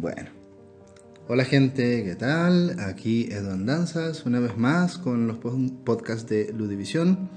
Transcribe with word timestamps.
Bueno. 0.00 0.30
Hola 1.28 1.44
gente, 1.44 2.02
¿qué 2.04 2.14
tal? 2.14 2.80
Aquí 2.80 3.28
Edwin 3.30 3.66
Danzas, 3.66 4.24
una 4.24 4.40
vez 4.40 4.56
más 4.56 4.96
con 4.96 5.26
los 5.26 5.36
podcasts 5.36 6.26
de 6.26 6.54
Ludivisión. 6.54 7.28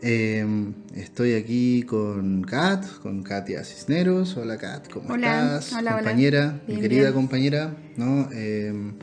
Em, 0.00 0.72
estoy 0.94 1.34
aquí 1.34 1.82
con 1.82 2.42
Kat, 2.42 2.86
con 3.02 3.24
Katia 3.24 3.64
Cisneros. 3.64 4.36
Hola 4.36 4.56
Kat, 4.56 4.88
¿cómo 4.88 5.16
estás? 5.16 5.72
Hola, 5.72 5.94
compañera, 5.96 6.60
mi 6.68 6.76
querida 6.76 7.12
compañera, 7.12 7.74
¿no? 7.96 8.30
Em, 8.30 8.94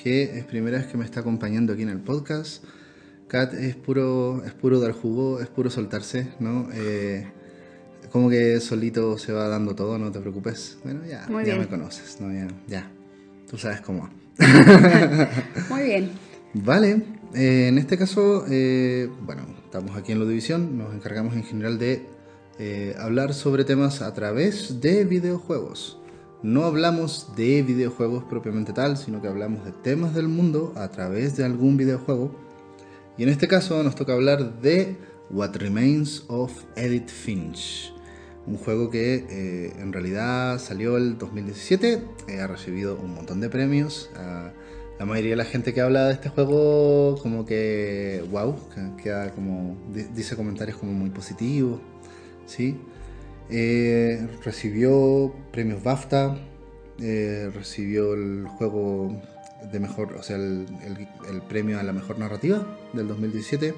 que 0.00 0.38
es 0.38 0.44
primera 0.44 0.78
vez 0.78 0.86
que 0.86 0.96
me 0.96 1.04
está 1.04 1.18
acompañando 1.18 1.72
aquí 1.72 1.82
en 1.82 1.88
el 1.88 2.00
podcast. 2.00 2.62
Kat 3.26 3.54
es 3.54 3.74
puro, 3.74 4.44
es 4.46 4.52
puro 4.52 4.78
dar 4.78 4.92
jugo, 4.92 5.40
es 5.40 5.48
puro 5.48 5.68
soltarse, 5.68 6.28
¿no? 6.38 6.68
Eh, 6.74 7.26
como 8.10 8.28
que 8.28 8.60
solito 8.60 9.18
se 9.18 9.32
va 9.32 9.48
dando 9.48 9.74
todo, 9.74 9.98
no 9.98 10.10
te 10.10 10.20
preocupes. 10.20 10.78
Bueno, 10.82 11.00
ya, 11.06 11.26
ya 11.44 11.56
me 11.56 11.68
conoces, 11.68 12.20
¿no? 12.20 12.32
Ya, 12.32 12.48
ya. 12.66 12.90
Tú 13.48 13.56
sabes 13.56 13.80
cómo. 13.80 14.08
Muy 15.68 15.82
bien. 15.82 16.10
Vale, 16.54 17.02
eh, 17.34 17.68
en 17.68 17.78
este 17.78 17.96
caso, 17.96 18.44
eh, 18.50 19.08
bueno, 19.22 19.42
estamos 19.64 19.96
aquí 19.96 20.12
en 20.12 20.18
la 20.18 20.24
división, 20.24 20.76
nos 20.76 20.92
encargamos 20.92 21.34
en 21.34 21.44
general 21.44 21.78
de 21.78 22.06
eh, 22.58 22.96
hablar 22.98 23.32
sobre 23.32 23.64
temas 23.64 24.02
a 24.02 24.12
través 24.12 24.80
de 24.80 25.04
videojuegos. 25.04 25.98
No 26.42 26.64
hablamos 26.64 27.36
de 27.36 27.62
videojuegos 27.62 28.24
propiamente 28.24 28.72
tal, 28.72 28.96
sino 28.96 29.22
que 29.22 29.28
hablamos 29.28 29.64
de 29.64 29.72
temas 29.72 30.14
del 30.14 30.26
mundo 30.26 30.72
a 30.76 30.88
través 30.88 31.36
de 31.36 31.44
algún 31.44 31.76
videojuego. 31.76 32.34
Y 33.16 33.22
en 33.22 33.28
este 33.28 33.46
caso 33.46 33.82
nos 33.82 33.94
toca 33.94 34.14
hablar 34.14 34.60
de 34.60 34.96
What 35.30 35.54
Remains 35.56 36.24
of 36.28 36.52
Edith 36.76 37.10
Finch 37.10 37.92
un 38.50 38.58
juego 38.58 38.90
que 38.90 39.26
eh, 39.30 39.72
en 39.78 39.92
realidad 39.92 40.58
salió 40.58 40.96
el 40.96 41.18
2017, 41.18 42.02
eh, 42.28 42.40
ha 42.40 42.46
recibido 42.48 42.96
un 42.96 43.14
montón 43.14 43.40
de 43.40 43.48
premios. 43.48 44.10
Ah, 44.16 44.50
la 44.98 45.06
mayoría 45.06 45.30
de 45.30 45.36
la 45.36 45.44
gente 45.44 45.72
que 45.72 45.80
habla 45.80 46.08
de 46.08 46.12
este 46.12 46.28
juego 46.28 47.16
como 47.22 47.46
que 47.46 48.22
wow, 48.30 48.54
queda 49.02 49.30
como 49.30 49.78
dice 50.14 50.36
comentarios 50.36 50.76
como 50.76 50.92
muy 50.92 51.08
positivos, 51.08 51.80
¿sí? 52.44 52.76
Eh, 53.48 54.26
recibió 54.44 55.32
premios 55.52 55.82
BAFTA, 55.82 56.36
recibió 56.98 58.12
el 58.12 58.46
juego 58.58 59.22
de 59.72 59.80
mejor, 59.80 60.12
o 60.14 60.22
sea, 60.22 60.36
el, 60.36 60.66
el 61.30 61.42
premio 61.48 61.78
a 61.80 61.82
la 61.82 61.94
mejor 61.94 62.18
narrativa 62.18 62.66
del 62.92 63.08
2017 63.08 63.74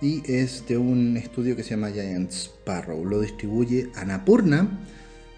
y 0.00 0.22
es 0.24 0.66
de 0.66 0.78
un 0.78 1.16
estudio 1.16 1.54
que 1.54 1.62
se 1.62 1.70
llama 1.70 1.90
Giant 1.90 2.30
Sparrow. 2.30 3.04
Lo 3.04 3.20
distribuye 3.20 3.90
Anapurna. 3.96 4.68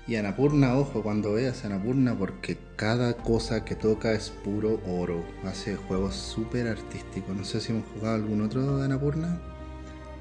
Y 0.06 0.16
Anapurna, 0.16 0.76
ojo, 0.76 1.02
cuando 1.02 1.32
veas 1.32 1.64
Anapurna, 1.64 2.16
porque 2.16 2.58
cada 2.76 3.16
cosa 3.16 3.64
que 3.64 3.74
toca 3.74 4.12
es 4.12 4.30
puro 4.30 4.80
oro. 4.86 5.24
Hace 5.44 5.76
juegos 5.76 6.14
súper 6.14 6.68
artísticos. 6.68 7.34
No 7.36 7.44
sé 7.44 7.60
si 7.60 7.72
hemos 7.72 7.84
jugado 7.94 8.14
algún 8.16 8.40
otro 8.42 8.78
de 8.78 8.84
Anapurna. 8.84 9.40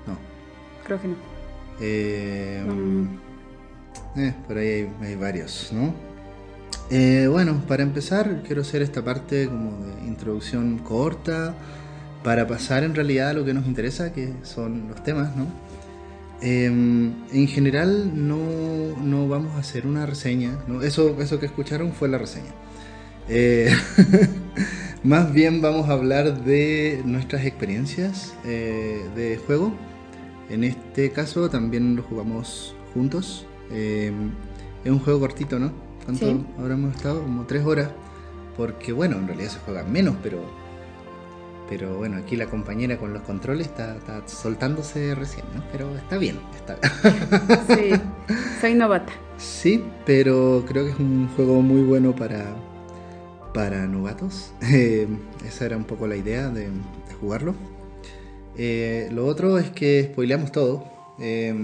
No. 0.08 0.18
Creo 0.86 1.02
que 1.02 1.08
no. 1.08 1.16
Eh, 1.80 2.64
eh 4.18 4.34
por 4.48 4.58
ahí 4.58 4.90
hay, 5.02 5.16
varios, 5.16 5.70
¿no? 5.72 5.94
Eh, 6.90 7.28
bueno, 7.30 7.64
para 7.68 7.84
empezar, 7.84 8.44
quiero 8.46 8.62
hacer 8.62 8.82
esta 8.82 9.04
parte 9.04 9.48
como 9.48 9.86
de 9.86 10.08
introducción 10.08 10.80
corta 10.80 11.56
para 12.24 12.48
pasar 12.48 12.84
en 12.84 12.96
realidad 12.96 13.30
a 13.30 13.34
lo 13.34 13.46
que 13.46 13.54
nos 13.54 13.66
interesa, 13.66 14.14
que 14.14 14.34
son 14.44 14.88
los 14.90 15.04
temas, 15.04 15.36
¿no? 15.36 15.48
Em, 16.42 17.14
en 17.32 17.48
general 17.48 18.12
no, 18.28 19.28
vamos 19.28 19.56
a 19.56 19.60
hacer 19.60 19.86
una 19.86 20.08
reseña, 20.08 20.58
¿no? 20.68 20.82
eso, 20.82 21.22
eso 21.22 21.40
que 21.40 21.46
escucharon 21.46 21.94
fue 21.94 22.10
la 22.10 22.18
reseña. 22.18 22.52
Eh, 23.30 23.72
más 25.04 25.32
bien 25.32 25.62
vamos 25.62 25.88
a 25.88 25.94
hablar 25.94 26.44
de 26.44 27.02
nuestras 27.06 27.46
experiencias 27.46 28.34
eh, 28.44 29.06
de 29.16 29.38
juego. 29.46 29.74
En 30.50 30.64
este 30.64 31.12
caso 31.12 31.50
también 31.50 31.96
lo 31.96 32.04
jugamos 32.04 32.76
juntos. 32.94 33.46
Em, 33.72 34.32
es 34.84 34.92
un 34.92 35.00
juego 35.00 35.20
cortito, 35.20 35.60
¿no? 35.60 35.72
¿Cuánto 36.04 36.44
habremos 36.58 36.96
estado? 36.96 37.22
Como 37.22 37.46
tres 37.46 37.64
horas. 37.64 37.90
Porque 38.58 38.92
bueno, 38.92 39.18
en 39.18 39.28
realidad 39.28 39.50
se 39.52 39.60
juega 39.60 39.84
menos, 39.84 40.16
pero 40.22 40.42
pero 41.72 41.96
bueno, 41.96 42.18
aquí 42.18 42.36
la 42.36 42.48
compañera 42.48 42.98
con 42.98 43.14
los 43.14 43.22
controles 43.22 43.68
está, 43.68 43.96
soltándose 44.28 45.16
recién, 45.16 45.46
¿no? 45.56 45.64
Pero 45.72 45.96
está 45.96 46.18
bien, 46.18 46.38
está 46.54 46.78
Sí, 47.74 47.92
soy 48.60 48.74
novata. 48.74 49.14
Sí, 49.38 49.82
pero 50.06 50.66
creo 50.68 50.84
que 50.84 50.92
es 50.92 51.00
un 51.00 51.30
juego 51.30 51.62
muy 51.62 51.82
bueno 51.84 52.14
para, 52.14 52.54
para 53.54 53.88
novatos. 53.88 54.52
Eh, 54.74 55.08
esa 55.48 55.66
era 55.66 55.78
un 55.78 55.86
poco 55.86 56.08
la 56.08 56.18
idea 56.18 56.50
de, 56.50 56.68
jugarlo. 57.22 57.56
Eh, 58.58 59.08
lo 59.14 59.26
otro 59.26 59.58
es 59.58 59.70
que 59.70 60.10
spoileamos 60.12 60.52
todo. 60.52 60.84
Eh, 61.22 61.56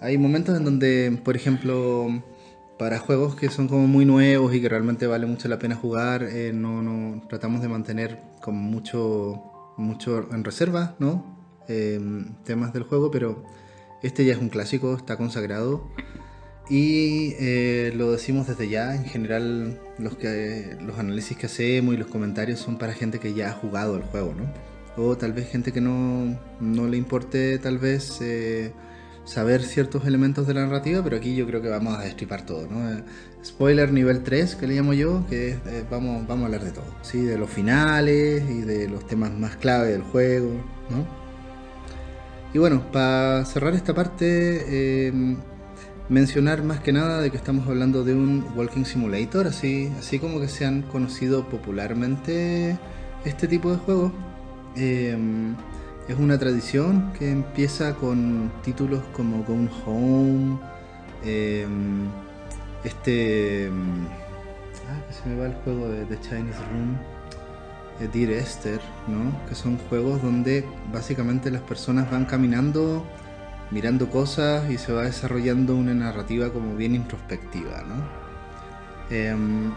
hay 0.00 0.16
momentos 0.16 0.56
en 0.56 0.64
donde, 0.64 1.20
por 1.22 1.36
ejemplo, 1.36 2.22
para 2.78 3.00
juegos 3.00 3.34
que 3.34 3.50
son 3.50 3.68
como 3.68 3.86
muy 3.86 4.04
nuevos 4.04 4.54
y 4.54 4.60
que 4.60 4.68
realmente 4.68 5.06
vale 5.06 5.26
mucho 5.26 5.48
la 5.48 5.58
pena 5.58 5.74
jugar, 5.74 6.22
eh, 6.22 6.52
no, 6.54 7.20
tratamos 7.28 7.60
de 7.60 7.68
mantener 7.68 8.20
como 8.40 8.60
mucho, 8.60 9.42
mucho 9.76 10.32
en 10.32 10.44
reserva, 10.44 10.94
¿no? 10.98 11.36
Em, 11.66 12.34
temas 12.44 12.72
del 12.72 12.84
juego, 12.84 13.10
pero 13.10 13.44
este 14.02 14.24
ya 14.24 14.34
es 14.34 14.38
un 14.38 14.48
clásico, 14.48 14.94
está 14.94 15.16
consagrado. 15.16 15.90
Y 16.70 17.34
eh, 17.40 17.92
lo 17.96 18.12
decimos 18.12 18.46
desde 18.46 18.68
ya, 18.68 18.94
en 18.94 19.04
general 19.04 19.80
los, 19.98 20.16
que, 20.16 20.76
los 20.80 20.98
análisis 20.98 21.36
que 21.36 21.46
hacemos 21.46 21.94
y 21.94 21.96
los 21.96 22.08
comentarios 22.08 22.60
son 22.60 22.78
para 22.78 22.92
gente 22.92 23.18
que 23.18 23.34
ya 23.34 23.50
ha 23.50 23.52
jugado 23.52 23.96
el 23.96 24.02
juego, 24.02 24.34
¿no? 24.34 24.44
O 25.02 25.16
tal 25.16 25.32
vez 25.32 25.48
gente 25.48 25.72
que 25.72 25.80
no, 25.80 26.38
no 26.60 26.86
le 26.86 26.96
importe 26.96 27.58
tal 27.58 27.78
vez 27.78 28.18
eh, 28.20 28.72
saber 29.28 29.62
ciertos 29.62 30.06
elementos 30.06 30.46
de 30.46 30.54
la 30.54 30.62
narrativa, 30.62 31.04
pero 31.04 31.18
aquí 31.18 31.36
yo 31.36 31.46
creo 31.46 31.60
que 31.60 31.68
vamos 31.68 31.98
a 31.98 32.02
destripar 32.02 32.46
todo, 32.46 32.66
¿no? 32.66 32.90
Eh, 32.90 33.04
spoiler 33.44 33.92
nivel 33.92 34.22
3, 34.22 34.56
que 34.56 34.66
le 34.66 34.74
llamo 34.74 34.94
yo, 34.94 35.26
que 35.28 35.50
eh, 35.50 35.84
vamos, 35.90 36.26
vamos 36.26 36.44
a 36.44 36.46
hablar 36.46 36.64
de 36.64 36.72
todo, 36.72 36.86
¿sí? 37.02 37.20
De 37.20 37.36
los 37.36 37.50
finales 37.50 38.42
y 38.48 38.62
de 38.62 38.88
los 38.88 39.06
temas 39.06 39.30
más 39.32 39.56
clave 39.56 39.88
del 39.88 40.02
juego, 40.02 40.48
¿no? 40.88 41.06
Y 42.54 42.58
bueno, 42.58 42.90
para 42.90 43.44
cerrar 43.44 43.74
esta 43.74 43.94
parte, 43.94 45.08
em, 45.08 45.36
mencionar 46.08 46.62
más 46.62 46.80
que 46.80 46.92
nada 46.92 47.20
de 47.20 47.30
que 47.30 47.36
estamos 47.36 47.68
hablando 47.68 48.04
de 48.04 48.14
un 48.14 48.46
Walking 48.56 48.84
Simulator, 48.84 49.46
así, 49.46 49.92
así 49.98 50.18
como 50.18 50.40
que 50.40 50.48
se 50.48 50.64
han 50.64 50.80
conocido 50.82 51.46
popularmente 51.50 52.78
este 53.26 53.46
tipo 53.46 53.70
de 53.70 53.76
juegos. 53.76 54.12
Em, 54.76 55.54
es 56.08 56.18
una 56.18 56.38
tradición 56.38 57.12
que 57.12 57.30
empieza 57.30 57.94
con 57.94 58.50
títulos 58.62 59.02
como 59.12 59.44
Gone 59.44 59.68
Home, 59.84 60.58
em, 61.22 62.06
este... 62.82 63.66
Em, 63.66 64.06
ah, 64.88 65.06
que 65.06 65.12
se 65.12 65.28
me 65.28 65.38
va 65.38 65.46
el 65.46 65.54
juego 65.64 65.88
de 65.88 66.06
The 66.06 66.18
Chinese 66.20 66.58
Room, 66.70 66.96
eh, 68.00 68.08
Dear 68.10 68.30
Esther, 68.30 68.80
¿no? 69.06 69.46
Que 69.48 69.54
son 69.54 69.76
juegos 69.90 70.22
donde 70.22 70.64
básicamente 70.90 71.50
las 71.50 71.60
personas 71.62 72.10
van 72.10 72.24
caminando, 72.24 73.04
mirando 73.70 74.08
cosas 74.08 74.70
y 74.70 74.78
se 74.78 74.92
va 74.94 75.02
desarrollando 75.02 75.76
una 75.76 75.92
narrativa 75.92 76.50
como 76.50 76.74
bien 76.74 76.94
introspectiva, 76.94 77.82
¿no? 77.82 77.96
Em, 79.14 79.72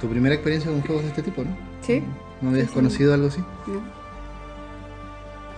¿Tu 0.00 0.08
primera 0.08 0.34
experiencia 0.34 0.70
con 0.70 0.80
juegos 0.82 1.04
de 1.04 1.10
este 1.10 1.22
tipo, 1.22 1.44
no? 1.44 1.56
Sí. 1.82 2.02
¿No 2.40 2.50
habías 2.50 2.70
conocido 2.70 3.12
algo 3.12 3.28
así? 3.28 3.42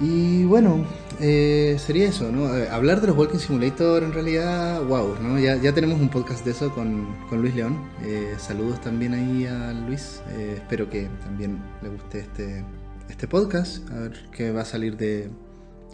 Y 0.00 0.44
bueno, 0.44 0.86
eh, 1.20 1.76
sería 1.84 2.08
eso, 2.08 2.30
¿no? 2.30 2.56
Eh, 2.56 2.68
hablar 2.68 3.00
de 3.00 3.08
los 3.08 3.16
Walking 3.16 3.38
Simulator 3.38 4.04
en 4.04 4.12
realidad, 4.12 4.80
wow, 4.84 5.16
¿no? 5.20 5.40
Ya, 5.40 5.56
ya 5.56 5.74
tenemos 5.74 6.00
un 6.00 6.08
podcast 6.08 6.44
de 6.44 6.52
eso 6.52 6.72
con, 6.72 7.08
Luis 7.32 7.54
León. 7.56 7.90
Eh, 8.04 8.34
saludos 8.38 8.80
también 8.80 9.14
ahí 9.14 9.46
a 9.46 9.72
Luis. 9.72 10.22
espero 10.54 10.88
que 10.88 11.08
también 11.24 11.58
le 11.82 11.88
guste 11.88 12.20
este, 12.20 12.64
este 13.08 13.26
podcast. 13.26 13.90
A 13.90 14.00
ver 14.00 14.28
qué 14.30 14.52
va 14.52 14.60
a 14.60 14.64
salir 14.64 14.96
de, 14.96 15.30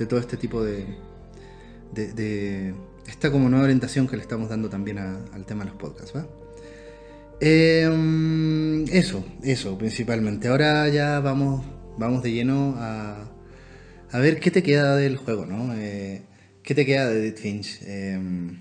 todo 0.06 0.20
este 0.20 0.36
tipo 0.36 0.62
de, 0.62 0.84
de, 1.94 2.74
esta 3.06 3.32
como 3.32 3.48
nueva 3.48 3.64
orientación 3.64 4.06
que 4.06 4.16
le 4.16 4.22
estamos 4.22 4.50
dando 4.50 4.68
también 4.68 4.98
al 4.98 5.46
tema 5.46 5.64
de 5.64 5.70
los 5.70 5.78
podcasts, 5.78 6.12
¿va? 6.14 6.26
eso, 7.40 9.24
eso 9.42 9.78
principalmente. 9.78 10.48
Ahora 10.48 10.88
ya 10.90 11.20
vamos, 11.20 11.64
vamos 11.96 12.22
de 12.22 12.32
lleno 12.32 12.74
a 12.78 13.33
a 14.14 14.20
ver, 14.20 14.38
¿qué 14.38 14.52
te 14.52 14.62
queda 14.62 14.94
del 14.94 15.16
juego, 15.16 15.44
no? 15.44 15.74
Eh, 15.74 16.22
¿Qué 16.62 16.72
te 16.76 16.86
queda 16.86 17.08
de 17.10 17.18
Edith 17.18 17.38
Finch? 17.38 17.80
Em, 17.82 18.60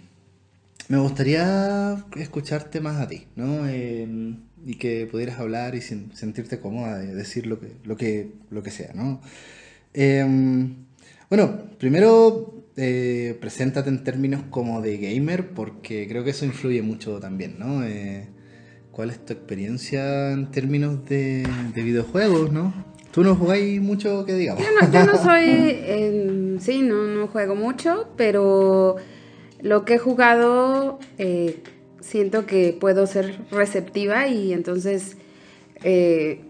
me 0.88 0.98
gustaría 0.98 2.04
escucharte 2.16 2.82
más 2.82 3.00
a 3.00 3.08
ti, 3.08 3.28
¿no? 3.36 3.68
Em, 3.68 4.40
y 4.66 4.76
que 4.78 5.06
pudieras 5.06 5.40
hablar 5.40 5.76
y 5.76 5.82
sentirte 5.82 6.60
cómoda 6.60 6.98
de 6.98 7.14
decir 7.14 7.46
lo 7.46 7.60
que, 7.60 7.68
lo 7.84 7.96
que, 7.98 8.32
lo 8.50 8.64
que 8.64 8.72
sea, 8.72 8.94
¿no? 8.96 9.22
Bueno, 11.30 11.70
primero 11.78 12.66
eh, 12.76 13.38
preséntate 13.40 13.90
en 13.90 14.04
términos 14.04 14.42
como 14.50 14.82
de 14.82 14.98
gamer, 14.98 15.50
porque 15.54 16.08
creo 16.08 16.24
que 16.24 16.32
eso 16.32 16.46
influye 16.46 16.82
mucho 16.82 17.20
también, 17.20 17.60
¿no? 17.60 17.84
Eh, 17.86 18.28
cuál 18.92 19.12
es 19.12 19.24
tu 19.24 19.34
experiencia 19.34 20.32
en 20.32 20.50
términos 20.50 21.06
de 21.06 21.46
videojuegos, 21.76 22.52
¿no? 22.52 22.93
Tú 23.14 23.24
no 23.24 23.36
jugáis 23.36 23.80
mucho, 23.80 24.26
que 24.26 24.34
digamos. 24.34 24.64
Yo 24.64 24.70
no, 24.72 24.92
yo 24.92 25.06
no 25.06 25.18
soy, 25.24 25.44
eh, 25.46 26.58
sí, 26.60 26.82
no, 26.82 27.04
no 27.04 27.28
juego 27.28 27.56
mucho, 27.56 28.08
pero 28.18 28.96
lo 29.62 29.86
que 29.86 29.94
he 29.94 29.98
jugado 30.00 30.98
eh, 31.20 31.62
siento 32.00 32.48
que 32.48 32.76
puedo 32.78 33.06
ser 33.06 33.36
receptiva 33.52 34.28
y 34.28 34.52
entonces 34.52 35.16
eh, 35.84 36.42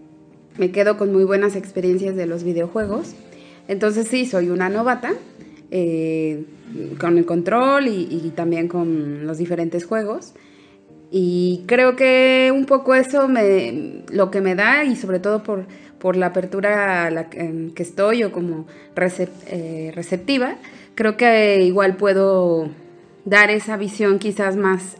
me 0.56 0.70
quedo 0.70 0.96
con 0.96 1.12
muy 1.12 1.24
buenas 1.24 1.54
experiencias 1.54 2.16
de 2.16 2.26
los 2.26 2.44
videojuegos. 2.44 3.14
Entonces 3.68 4.08
sí, 4.08 4.24
soy 4.24 4.48
una 4.48 4.70
novata 4.70 5.12
eh, 5.70 6.44
con 6.98 7.18
el 7.18 7.26
control 7.26 7.88
y, 7.88 8.08
y 8.10 8.32
también 8.34 8.68
con 8.68 9.26
los 9.26 9.36
diferentes 9.36 9.84
juegos. 9.84 10.32
Y 11.10 11.62
creo 11.66 11.94
que 11.94 12.50
un 12.52 12.64
poco 12.64 12.94
eso 12.94 13.28
me, 13.28 14.02
lo 14.10 14.32
que 14.32 14.40
me 14.40 14.56
da, 14.56 14.84
y 14.84 14.96
sobre 14.96 15.20
todo 15.20 15.44
por, 15.44 15.66
por 16.04 16.16
la 16.16 16.26
apertura 16.26 17.06
a 17.06 17.10
la 17.10 17.30
que, 17.30 17.72
estoy 17.78 18.24
o 18.24 18.30
como 18.30 18.66
eh, 19.46 19.90
receptiva, 19.94 20.56
creo 20.94 21.16
que 21.16 21.62
igual 21.62 21.96
puedo 21.96 22.68
dar 23.24 23.50
esa 23.50 23.78
visión 23.78 24.18
quizás 24.18 24.54
más 24.54 24.98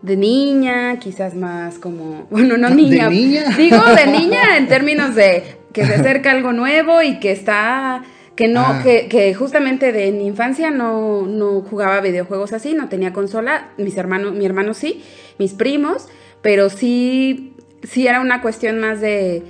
de 0.00 0.16
niña, 0.16 0.98
quizás 0.98 1.34
más 1.34 1.78
como, 1.78 2.26
bueno, 2.30 2.56
no 2.56 2.70
¿De 2.70 2.74
niña, 2.74 3.10
niña? 3.10 3.54
digo 3.54 3.76
de 3.84 4.06
niña 4.18 4.56
en 4.56 4.66
términos 4.66 5.14
de 5.14 5.42
que 5.74 5.84
se 5.84 5.96
acerca 5.96 6.30
algo 6.30 6.54
nuevo 6.54 7.02
y 7.02 7.20
que 7.20 7.32
está, 7.32 8.02
que 8.34 8.48
no, 8.48 8.62
Ah. 8.64 8.80
que, 8.82 9.08
que 9.08 9.34
justamente 9.34 9.92
de 9.92 10.10
mi 10.10 10.26
infancia 10.26 10.70
no, 10.70 11.26
no 11.26 11.60
jugaba 11.60 12.00
videojuegos 12.00 12.54
así, 12.54 12.72
no 12.72 12.88
tenía 12.88 13.12
consola, 13.12 13.72
mis 13.76 13.98
hermanos, 13.98 14.32
mi 14.32 14.46
hermano 14.46 14.72
sí, 14.72 15.04
mis 15.38 15.52
primos, 15.52 16.08
pero 16.40 16.70
sí, 16.70 17.52
sí 17.82 18.06
era 18.06 18.22
una 18.22 18.40
cuestión 18.40 18.78
más 18.78 19.02
de, 19.02 19.42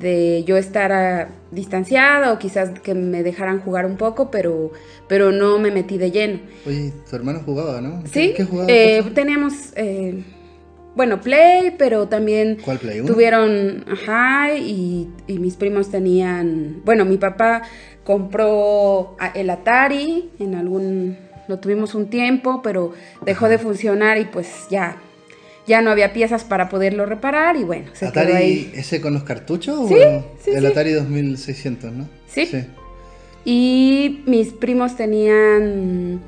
de 0.00 0.42
yo 0.44 0.56
estar 0.56 0.90
ah, 0.92 1.28
distanciada 1.50 2.32
o 2.32 2.38
quizás 2.38 2.70
que 2.80 2.94
me 2.94 3.22
dejaran 3.22 3.60
jugar 3.60 3.84
un 3.86 3.96
poco, 3.96 4.30
pero, 4.30 4.72
pero 5.08 5.30
no 5.30 5.58
me 5.58 5.70
metí 5.70 5.98
de 5.98 6.10
lleno. 6.10 6.40
Oye, 6.66 6.92
tu 7.08 7.14
hermano 7.16 7.40
jugaba, 7.44 7.80
¿no? 7.80 8.02
Sí, 8.10 8.32
¿Qué 8.36 8.44
jugaba? 8.44 8.66
eh, 8.72 9.02
teníamos, 9.14 9.72
eh, 9.76 10.24
bueno, 10.96 11.20
Play, 11.20 11.74
pero 11.78 12.08
también 12.08 12.58
¿Cuál 12.64 12.78
Play? 12.78 13.02
Tuvieron, 13.04 13.84
ajá, 13.90 14.54
y, 14.54 15.08
y 15.26 15.38
mis 15.38 15.56
primos 15.56 15.90
tenían, 15.90 16.80
bueno, 16.84 17.04
mi 17.04 17.16
papá 17.18 17.62
compró 18.04 19.16
a- 19.18 19.28
el 19.34 19.50
Atari 19.50 20.30
en 20.38 20.54
algún, 20.54 21.16
lo 21.48 21.58
tuvimos 21.58 21.94
un 21.94 22.08
tiempo, 22.10 22.60
pero 22.62 22.92
dejó 23.24 23.48
de 23.48 23.58
funcionar 23.58 24.18
y 24.18 24.24
pues 24.26 24.66
ya, 24.70 24.96
ya 25.70 25.80
no 25.82 25.90
había 25.92 26.12
piezas 26.12 26.42
para 26.42 26.68
poderlo 26.68 27.06
reparar 27.06 27.54
y 27.56 27.62
bueno, 27.62 27.86
se 27.92 28.00
quedó 28.00 28.08
¿Atari 28.24 28.32
ahí. 28.32 28.72
ese 28.74 29.00
con 29.00 29.14
los 29.14 29.22
cartuchos? 29.22 29.88
Sí, 29.88 29.94
o 29.94 30.24
sí, 30.44 30.50
El 30.50 30.60
sí. 30.62 30.66
Atari 30.66 30.92
2600, 30.92 31.92
¿no? 31.92 32.08
Sí. 32.26 32.50
Y 33.44 34.22
mis 34.26 34.48
primos 34.52 34.96
tenían 34.96 36.20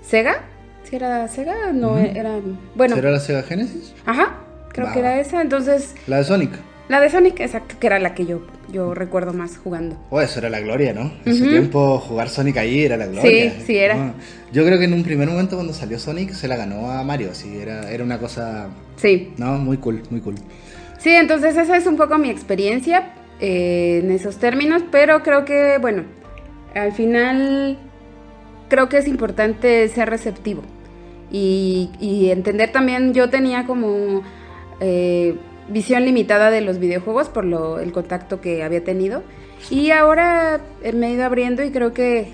Sega, 0.00 0.44
¿sí 0.88 0.94
era 0.96 1.26
Sega? 1.26 1.72
No, 1.72 1.94
Ujú. 1.94 2.04
era, 2.14 2.38
bueno, 2.76 2.94
¿Será 2.94 3.10
la 3.10 3.18
Sega 3.20 3.42
Genesis? 3.42 3.92
ajá, 4.06 4.36
creo 4.72 4.92
que 4.92 5.00
era 5.00 5.20
esa, 5.20 5.42
entonces 5.42 5.94
La 6.06 6.18
de 6.18 6.24
Sonic. 6.24 6.52
La 6.88 7.00
de 7.00 7.08
Sonic, 7.08 7.40
exacto, 7.40 7.76
que 7.80 7.86
era 7.86 7.98
la 7.98 8.14
que 8.14 8.26
yo, 8.26 8.42
yo 8.70 8.92
recuerdo 8.92 9.32
más 9.32 9.56
jugando. 9.56 9.96
Oh, 10.10 10.20
eso 10.20 10.38
era 10.40 10.50
la 10.50 10.60
gloria, 10.60 10.92
¿no? 10.92 11.10
En 11.24 11.34
su 11.34 11.48
tiempo 11.48 11.98
jugar 11.98 12.28
Sonic 12.28 12.58
ahí 12.58 12.84
era 12.84 12.98
la 12.98 13.06
gloria. 13.06 13.50
Sí, 13.52 13.62
sí 13.64 13.76
era. 13.78 13.94
No, 13.96 14.14
Yo 14.52 14.66
creo 14.66 14.78
que 14.78 14.84
en 14.84 14.92
un 14.92 15.02
primer 15.02 15.26
momento 15.28 15.56
cuando 15.56 15.72
salió 15.72 15.98
Sonic 15.98 16.32
se 16.34 16.46
la 16.46 16.56
ganó 16.56 16.90
a 16.90 17.02
Mario, 17.02 17.34
sí, 17.34 17.56
era, 17.56 17.90
era 17.90 18.04
una 18.04 18.18
cosa, 18.18 18.68
Sí. 18.96 19.32
no, 19.38 19.52
muy 19.56 19.78
cool, 19.78 20.02
muy 20.10 20.20
cool. 20.20 20.34
Sí, 20.98 21.10
entonces 21.10 21.56
esa 21.56 21.74
es 21.76 21.86
un 21.86 21.96
poco 21.96 22.18
mi 22.18 22.28
experiencia 22.28 23.12
eh, 23.40 24.00
en 24.02 24.10
esos 24.10 24.36
términos, 24.36 24.82
pero 24.90 25.22
creo 25.22 25.46
que, 25.46 25.78
bueno, 25.80 26.02
al 26.74 26.92
final 26.92 27.78
creo 28.68 28.90
que 28.90 28.98
es 28.98 29.08
importante 29.08 29.88
ser 29.88 30.10
receptivo 30.10 30.62
y, 31.30 31.88
y 31.98 32.30
entender 32.30 32.72
también, 32.72 33.14
yo 33.14 33.30
tenía 33.30 33.64
como 33.64 34.22
eh, 34.80 35.34
visión 35.68 36.04
limitada 36.04 36.50
de 36.50 36.60
los 36.60 36.78
videojuegos 36.78 37.28
por 37.28 37.44
lo, 37.44 37.78
el 37.78 37.92
contacto 37.92 38.40
que 38.40 38.62
había 38.62 38.84
tenido 38.84 39.22
y 39.70 39.90
ahora 39.90 40.60
eh, 40.82 40.92
me 40.92 41.08
he 41.08 41.12
ido 41.12 41.24
abriendo 41.24 41.62
y 41.62 41.70
creo 41.70 41.92
que 41.92 42.32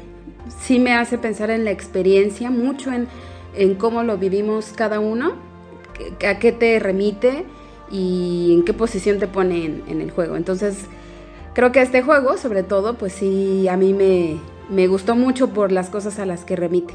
sí 0.60 0.78
me 0.78 0.94
hace 0.94 1.18
pensar 1.18 1.50
en 1.50 1.64
la 1.64 1.70
experiencia, 1.70 2.50
mucho 2.50 2.92
en, 2.92 3.08
en 3.54 3.74
cómo 3.74 4.02
lo 4.02 4.18
vivimos 4.18 4.72
cada 4.74 5.00
uno, 5.00 5.34
a 6.26 6.38
qué 6.38 6.52
te 6.52 6.78
remite 6.78 7.44
y 7.90 8.54
en 8.54 8.64
qué 8.64 8.72
posición 8.72 9.18
te 9.18 9.26
pone 9.26 9.64
en, 9.64 9.82
en 9.86 10.00
el 10.00 10.10
juego. 10.10 10.36
Entonces, 10.36 10.86
creo 11.54 11.72
que 11.72 11.82
este 11.82 12.02
juego, 12.02 12.36
sobre 12.36 12.62
todo, 12.62 12.94
pues 12.94 13.12
sí, 13.12 13.68
a 13.68 13.76
mí 13.76 13.92
me, 13.92 14.38
me 14.68 14.86
gustó 14.86 15.14
mucho 15.14 15.50
por 15.50 15.72
las 15.72 15.90
cosas 15.90 16.18
a 16.18 16.26
las 16.26 16.44
que 16.44 16.56
remite. 16.56 16.94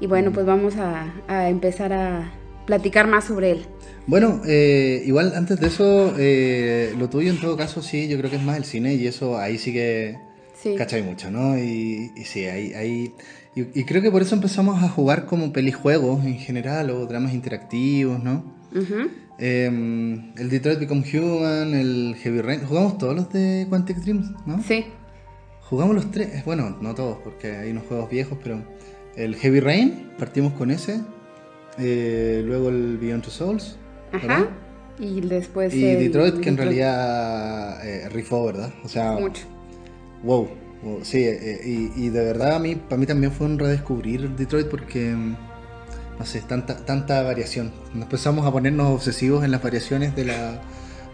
Y 0.00 0.06
bueno, 0.06 0.30
pues 0.32 0.46
vamos 0.46 0.76
a, 0.76 1.12
a 1.26 1.48
empezar 1.48 1.92
a 1.92 2.30
platicar 2.66 3.06
más 3.08 3.24
sobre 3.24 3.52
él. 3.52 3.66
Bueno, 4.08 4.40
eh, 4.46 5.02
igual 5.06 5.34
antes 5.36 5.60
de 5.60 5.66
eso, 5.66 6.14
eh, 6.18 6.94
lo 6.98 7.08
tuyo 7.08 7.30
en 7.30 7.38
todo 7.40 7.56
caso 7.56 7.82
sí, 7.82 8.08
yo 8.08 8.16
creo 8.18 8.30
que 8.30 8.36
es 8.36 8.42
más 8.42 8.56
el 8.56 8.64
cine 8.64 8.94
y 8.94 9.06
eso 9.06 9.38
ahí 9.38 9.58
sí 9.58 9.72
que 9.72 10.16
Sí. 10.54 10.74
cachai 10.76 11.02
mucho, 11.02 11.30
¿no? 11.30 11.56
Y, 11.56 12.10
y 12.16 12.24
sí, 12.24 12.46
ahí... 12.46 12.72
ahí 12.74 13.12
y, 13.54 13.80
y 13.80 13.84
creo 13.84 14.00
que 14.02 14.10
por 14.10 14.22
eso 14.22 14.34
empezamos 14.34 14.82
a 14.82 14.88
jugar 14.88 15.26
como 15.26 15.52
pelijuegos 15.52 16.24
en 16.24 16.38
general 16.38 16.90
o 16.90 17.06
dramas 17.06 17.32
interactivos, 17.34 18.22
¿no? 18.22 18.44
Eh, 19.38 19.66
el 19.66 20.48
Detroit 20.50 20.78
Become 20.80 21.04
Human, 21.12 21.74
el 21.74 22.16
Heavy 22.20 22.40
Rain, 22.40 22.60
jugamos 22.64 22.98
todos 22.98 23.14
los 23.14 23.32
de 23.32 23.66
Quantic 23.68 23.98
Dreams, 23.98 24.30
¿no? 24.46 24.62
Sí. 24.62 24.84
Jugamos 25.62 25.94
los 25.94 26.10
tres, 26.10 26.44
bueno, 26.44 26.76
no 26.80 26.94
todos, 26.94 27.18
porque 27.22 27.56
hay 27.56 27.70
unos 27.72 27.84
juegos 27.84 28.08
viejos, 28.10 28.38
pero 28.42 28.62
el 29.16 29.36
Heavy 29.36 29.60
Rain, 29.60 30.10
partimos 30.18 30.52
con 30.54 30.70
ese, 30.70 31.00
eh, 31.78 32.42
luego 32.44 32.68
el 32.70 32.96
Beyond 32.98 33.22
Two 33.22 33.30
Souls, 33.32 33.76
Ajá. 34.12 34.26
¿verdad? 34.26 34.48
Y 34.98 35.20
después. 35.20 35.74
y 35.74 35.84
el- 35.86 35.98
Detroit, 35.98 36.40
que 36.40 36.48
en 36.48 36.56
Detroit. 36.56 36.58
realidad 36.78 37.86
eh, 37.86 38.08
rifó, 38.08 38.46
¿verdad? 38.46 38.72
O 38.84 38.88
sea, 38.88 39.12
Mucho. 39.12 39.44
wow, 40.24 40.48
wow, 40.82 40.98
sí, 41.02 41.18
eh, 41.24 41.60
y, 41.64 41.92
y 42.04 42.08
de 42.10 42.24
verdad 42.24 42.56
a 42.56 42.58
mí, 42.58 42.74
para 42.74 42.98
mí 42.98 43.06
también 43.06 43.30
fue 43.32 43.46
un 43.46 43.58
redescubrir 43.58 44.28
Detroit 44.30 44.66
porque, 44.68 45.14
no 46.18 46.24
sé, 46.24 46.40
tanta, 46.40 46.84
tanta 46.84 47.22
variación. 47.22 47.70
Nos 47.94 48.04
empezamos 48.04 48.44
a 48.46 48.50
ponernos 48.50 48.88
obsesivos 48.88 49.44
en 49.44 49.52
las 49.52 49.62
variaciones 49.62 50.16
de 50.16 50.24
la, 50.24 50.60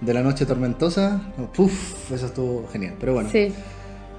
de 0.01 0.15
la 0.15 0.23
noche 0.23 0.47
tormentosa, 0.47 1.21
puf, 1.55 2.11
eso 2.11 2.27
estuvo 2.27 2.67
genial, 2.73 2.95
pero 2.99 3.13
bueno. 3.15 3.29
Sí. 3.31 3.53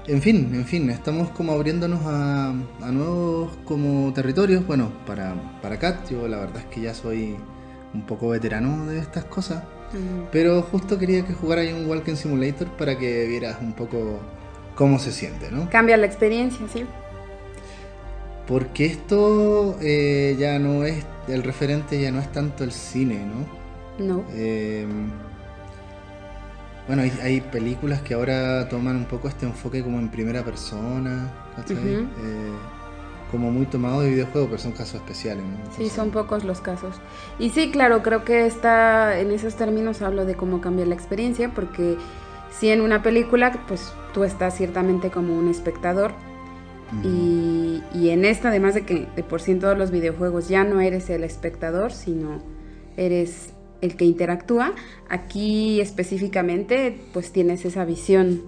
En 0.08 0.22
fin, 0.22 0.52
en 0.54 0.66
fin, 0.66 0.88
estamos 0.92 1.32
como 1.32 1.54
abriéndonos 1.54 2.02
a, 2.06 2.50
a 2.50 2.92
nuevos 2.92 3.52
como 3.66 4.14
territorios. 4.14 4.64
Bueno, 4.68 4.92
para, 5.08 5.34
para 5.64 5.80
Kat, 5.80 6.08
yo 6.12 6.28
la 6.28 6.38
verdad 6.38 6.58
es 6.58 6.66
que 6.66 6.82
ya 6.82 6.94
soy 6.94 7.36
un 7.96 8.06
poco 8.06 8.30
veterano 8.30 8.86
de 8.86 9.00
estas 9.00 9.26
cosas. 9.26 9.64
Mm. 9.94 10.28
Pero 10.32 10.62
justo 10.62 11.00
quería 11.00 11.26
que 11.26 11.34
jugara 11.34 11.62
ahí 11.62 11.74
un 11.74 11.88
Walking 11.88 12.16
Simulator 12.16 12.68
para 12.78 12.98
que 12.98 13.26
vieras 13.28 13.58
un 13.62 13.74
poco 13.74 14.20
cómo 14.76 15.00
se 15.00 15.12
siente, 15.12 15.50
¿no? 15.52 15.70
Cambia 15.70 15.98
la 15.98 16.06
experiencia, 16.06 16.66
sí. 16.72 16.86
Porque 18.48 18.86
esto 18.86 19.78
eh, 19.82 20.36
ya 20.38 20.60
no 20.60 20.84
es, 20.84 21.04
el 21.28 21.42
referente 21.44 22.00
ya 22.00 22.12
no 22.12 22.20
es 22.20 22.32
tanto 22.32 22.64
el 22.64 22.72
cine, 22.72 23.26
¿no? 23.26 23.66
No. 24.06 24.24
Eh, 24.34 24.86
bueno, 26.88 27.02
hay, 27.02 27.12
hay 27.24 27.42
películas 27.42 28.02
que 28.02 28.14
ahora 28.14 28.70
toman 28.70 28.96
un 28.98 29.06
poco 29.06 29.28
este 29.28 29.46
enfoque 29.48 29.82
como 29.82 29.98
en 29.98 30.10
primera 30.10 30.44
persona, 30.44 31.34
¿cachai? 31.56 31.78
Eh, 31.78 32.06
como 33.32 33.52
muy 33.52 33.66
tomado 33.66 34.02
de 34.02 34.12
videojuego, 34.12 34.48
pero 34.48 34.60
son 34.60 34.72
casos 34.72 34.96
especiales, 34.96 35.44
¿no? 35.44 35.58
Sí, 35.76 35.90
son 35.90 36.12
pocos 36.12 36.44
los 36.44 36.62
casos. 36.62 36.96
Y 37.40 37.50
sí, 37.50 37.72
claro, 37.72 38.04
creo 38.04 38.24
que 38.24 38.46
está 38.46 39.20
en 39.20 39.32
esos 39.32 39.56
términos 39.56 40.02
hablo 40.02 40.26
de 40.26 40.36
cómo 40.36 40.62
cambia 40.62 40.86
la 40.86 40.96
experiencia, 40.96 41.52
porque 41.54 41.98
si 42.52 42.70
en 42.70 42.82
una 42.82 43.04
película, 43.04 43.66
pues 43.68 43.94
tú 44.14 44.24
estás 44.24 44.56
ciertamente 44.56 45.10
como 45.10 45.38
un 45.38 45.50
espectador, 45.50 46.12
y, 47.04 47.84
y 47.94 48.10
en 48.10 48.24
esta, 48.24 48.50
además 48.50 48.76
de 48.76 48.86
que 48.86 49.08
de 49.16 49.24
por 49.24 49.42
sí 49.42 49.52
en 49.52 49.60
todos 49.60 49.78
los 49.78 49.92
videojuegos 49.92 50.48
ya 50.48 50.64
no 50.64 50.80
eres 50.80 51.10
el 51.10 51.24
espectador, 51.24 51.92
sino 51.92 52.42
eres 52.96 53.50
el 53.82 53.98
que 53.98 54.06
interactúa, 54.06 54.74
aquí 55.10 55.82
específicamente 55.82 56.98
pues 57.12 57.32
tienes 57.32 57.66
esa 57.66 57.84
visión 57.84 58.44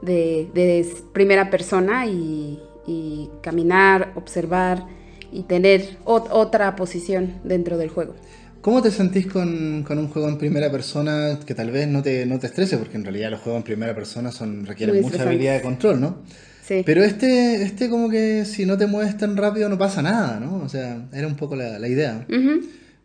de, 0.00 0.50
de 0.54 0.86
primera 1.12 1.50
persona 1.50 2.06
y, 2.06 2.60
y 2.86 3.30
caminar, 3.42 4.12
observar 4.14 4.86
y 5.32 5.44
tener 5.44 5.98
ot- 6.04 6.28
otra 6.30 6.76
posición 6.76 7.34
dentro 7.44 7.78
del 7.78 7.88
juego. 7.88 8.14
¿Cómo 8.60 8.80
te 8.80 8.90
sentís 8.92 9.26
con, 9.26 9.82
con 9.82 9.98
un 9.98 10.08
juego 10.08 10.28
en 10.28 10.38
primera 10.38 10.70
persona 10.70 11.38
que 11.44 11.54
tal 11.54 11.70
vez 11.72 11.88
no 11.88 12.02
te, 12.02 12.26
no 12.26 12.38
te 12.38 12.46
estrese? 12.46 12.78
Porque 12.78 12.96
en 12.96 13.04
realidad 13.04 13.30
los 13.30 13.40
juegos 13.40 13.58
en 13.60 13.64
primera 13.64 13.94
persona 13.94 14.30
son, 14.30 14.66
requieren 14.66 14.94
Muy 14.94 15.02
mucha 15.04 15.22
habilidad 15.24 15.54
de 15.54 15.62
control, 15.62 16.00
¿no? 16.00 16.18
Sí. 16.62 16.82
Pero 16.86 17.02
este, 17.02 17.62
este 17.62 17.90
como 17.90 18.08
que 18.08 18.44
si 18.44 18.64
no 18.64 18.78
te 18.78 18.86
mueves 18.86 19.16
tan 19.18 19.36
rápido 19.36 19.68
no 19.68 19.78
pasa 19.78 20.00
nada, 20.00 20.38
¿no? 20.38 20.58
O 20.62 20.68
sea, 20.68 21.08
era 21.12 21.26
un 21.26 21.34
poco 21.34 21.56
la, 21.56 21.78
la 21.80 21.88
idea. 21.88 22.24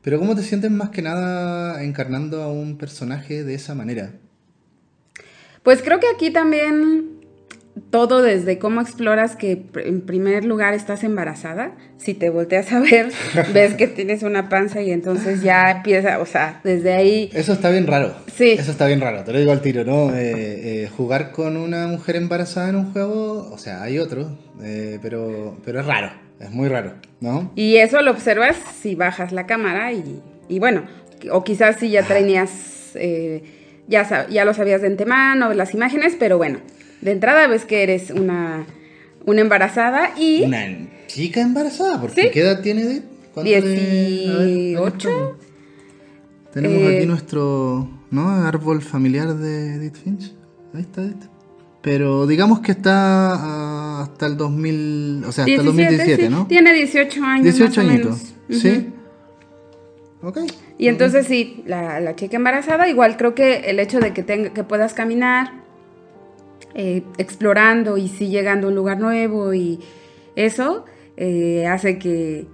Pero 0.03 0.19
¿cómo 0.19 0.36
te 0.36 0.43
sientes 0.43 0.69
más 0.69 0.89
que 0.91 1.01
nada 1.01 1.84
encarnando 1.84 2.43
a 2.43 2.51
un 2.51 2.77
personaje 2.77 3.43
de 3.43 3.55
esa 3.55 3.74
manera? 3.74 4.12
Pues 5.63 5.81
creo 5.81 6.00
que 6.00 6.07
aquí 6.13 6.31
también 6.31 7.17
todo 7.89 8.22
desde 8.22 8.57
cómo 8.60 8.81
exploras 8.81 9.36
que 9.36 9.65
en 9.75 10.01
primer 10.01 10.46
lugar 10.46 10.74
estás 10.74 11.03
embarazada, 11.03 11.72
si 11.98 12.13
te 12.13 12.29
volteas 12.29 12.72
a 12.72 12.79
ver, 12.79 13.12
ves 13.53 13.74
que 13.75 13.88
tienes 13.88 14.24
una 14.24 14.50
panza 14.50 14.81
y 14.81 14.91
entonces 14.91 15.41
ya 15.41 15.72
empieza, 15.72 16.19
o 16.19 16.25
sea, 16.25 16.62
desde 16.63 16.93
ahí... 16.93 17.29
Eso 17.34 17.53
está 17.53 17.69
bien 17.69 17.88
raro. 17.88 18.15
Sí. 18.36 18.51
Eso 18.51 18.72
está 18.72 18.88
bien 18.88 19.01
raro, 19.01 19.24
te 19.24 19.34
lo 19.34 19.39
digo 19.39 19.51
al 19.51 19.62
tiro, 19.62 19.84
¿no? 19.84 20.15
Eh, 20.15 20.84
eh, 20.84 20.89
jugar 20.96 21.31
con 21.31 21.57
una 21.57 21.88
mujer 21.88 22.15
embarazada 22.15 22.69
en 22.69 22.75
un 22.75 22.91
juego, 22.91 23.50
o 23.51 23.57
sea, 23.57 23.81
hay 23.84 24.00
otro, 24.00 24.38
eh, 24.63 25.00
pero, 25.01 25.57
pero 25.65 25.79
es 25.79 25.86
raro, 25.86 26.12
es 26.39 26.51
muy 26.51 26.69
raro, 26.69 26.93
¿no? 27.19 27.51
Y 27.55 27.77
eso 27.77 28.01
lo 28.01 28.12
observas 28.12 28.57
si 28.81 28.96
bajas 28.96 29.31
la 29.31 29.46
cámara 29.46 29.91
y, 29.91 30.22
y 30.48 30.60
bueno, 30.60 30.84
o 31.31 31.43
quizás 31.43 31.77
si 31.77 31.89
ya 31.89 32.03
tenías, 32.03 32.93
ya, 33.88 34.27
ya 34.29 34.46
lo 34.46 34.53
sabías 34.53 34.81
de 34.81 34.88
antemano, 34.88 35.53
las 35.53 35.74
imágenes, 35.74 36.15
pero 36.19 36.38
bueno 36.38 36.60
de 37.01 37.12
entrada 37.12 37.48
ves 37.48 37.66
que 37.66 37.84
eres 37.84 38.10
una, 38.12 38.66
una 39.25 39.42
embarazada 39.42 40.12
y... 40.18 40.44
Una 40.44 40.66
chica 41.08 41.42
embarazada, 41.42 42.00
porque 42.01 42.32
¿qué 42.32 42.42
edad 42.42 42.62
tiene 42.62 42.84
de... 42.84 43.01
18. 43.44 45.38
Tenemos 46.54 46.88
aquí 46.88 47.04
eh, 47.04 47.06
nuestro 47.06 47.88
¿no? 48.10 48.30
árbol 48.30 48.82
familiar 48.82 49.36
de 49.36 49.75
Edith 49.75 49.96
Finch. 50.04 50.34
Ahí 50.74 50.82
está 50.82 51.04
Edith. 51.04 51.25
Pero 51.82 52.25
digamos 52.25 52.62
que 52.62 52.72
está 52.72 54.01
hasta 54.01 54.25
el 54.25 54.38
2000, 54.38 55.24
o 55.25 55.32
sea, 55.32 55.44
hasta 55.46 55.56
el 55.56 55.66
2017, 55.66 56.30
¿no? 56.30 56.48
Tiene 56.48 56.74
18 56.74 57.24
años. 57.24 57.44
18 57.44 57.82
añitos, 57.82 58.34
¿sí? 58.50 58.88
Ok. 60.22 60.39
Y 60.77 60.88
entonces 60.88 61.27
sí, 61.27 61.63
la, 61.66 62.00
la, 62.00 62.16
chica 62.16 62.38
embarazada, 62.38 62.89
igual 62.89 63.18
creo 63.18 63.36
que 63.36 63.70
el 63.70 63.80
hecho 63.80 64.00
de 64.00 64.13
que, 64.13 64.24
tenga, 64.24 64.50
que 64.50 64.63
puedas 64.63 64.94
caminar, 64.94 65.67
eh, 66.74 67.04
explorando 67.18 67.98
y 67.98 68.08
sí 68.08 68.30
llegando 68.30 68.68
a 68.68 68.70
un 68.70 68.76
lugar 68.76 69.00
nuevo 69.00 69.54
y 69.54 69.80
eso 70.36 70.86
eh, 71.16 71.66
hace 71.68 71.98
que 71.98 72.46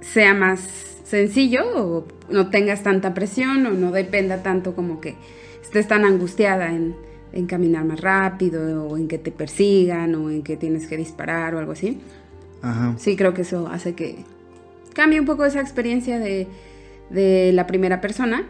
sea 0.00 0.34
más 0.34 0.60
sencillo 1.04 1.62
o 1.74 2.04
no 2.28 2.50
tengas 2.50 2.82
tanta 2.82 3.14
presión 3.14 3.66
o 3.66 3.70
no 3.70 3.92
dependa 3.92 4.42
tanto 4.42 4.74
como 4.74 5.00
que 5.00 5.14
estés 5.62 5.86
tan 5.86 6.04
angustiada 6.04 6.72
en, 6.72 6.96
caminar 7.46 7.84
más 7.84 8.00
rápido 8.00 8.86
o 8.86 8.96
en 8.96 9.06
que 9.06 9.18
te 9.18 9.30
persigan 9.30 10.16
o 10.16 10.30
en 10.30 10.42
que 10.42 10.56
tienes 10.56 10.88
que 10.88 10.96
disparar 10.96 11.54
o 11.54 11.58
algo 11.60 11.72
así. 11.72 12.00
Sí, 12.96 13.16
creo 13.16 13.32
que 13.34 13.42
eso 13.42 13.68
hace 13.68 13.94
que 13.94 14.16
cambie 14.94 15.20
un 15.20 15.26
poco 15.26 15.44
esa 15.44 15.60
experiencia 15.60 16.18
de, 16.18 16.48
de 17.08 17.52
la 17.52 17.66
primera 17.66 18.00
persona. 18.00 18.44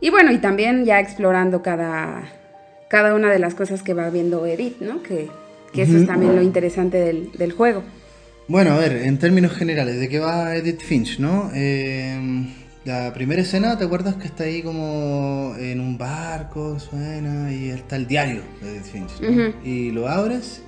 Y 0.00 0.10
bueno, 0.10 0.30
y 0.30 0.38
también 0.38 0.84
ya 0.84 1.00
explorando 1.00 1.62
cada, 1.62 2.22
cada 2.90 3.14
una 3.14 3.30
de 3.30 3.38
las 3.38 3.54
cosas 3.54 3.82
que 3.84 3.94
va 3.94 4.10
viendo 4.10 4.44
Edith, 4.44 4.80
¿no? 4.80 5.02
Que, 5.02 5.30
eso 5.72 5.96
es 5.96 6.06
también 6.06 6.34
lo 6.34 6.42
interesante 6.42 6.98
del, 6.98 7.52
juego. 7.52 7.84
Bueno, 8.48 8.72
a 8.72 8.78
ver, 8.78 8.96
en 8.96 9.16
términos 9.18 9.52
generales, 9.52 10.00
¿de 10.00 10.08
qué 10.08 10.18
va 10.18 10.56
Edith 10.56 10.80
Finch, 10.80 11.20
no? 11.20 11.52
Eh, 11.54 12.48
la 12.84 13.14
primera 13.14 13.42
escena, 13.42 13.78
¿te 13.78 13.84
acuerdas 13.84 14.16
que 14.16 14.26
está 14.26 14.42
ahí 14.42 14.60
como 14.62 15.54
en 15.56 15.80
un 15.80 15.96
barco, 15.96 16.80
suena, 16.80 17.52
y 17.54 17.70
está 17.70 17.94
el 17.94 18.08
diario 18.08 18.42
de 18.60 18.72
Edith 18.72 18.86
Finch, 18.86 19.20
¿no? 19.20 19.54
Y 19.64 19.92
lo 19.92 20.08
abres 20.08 20.62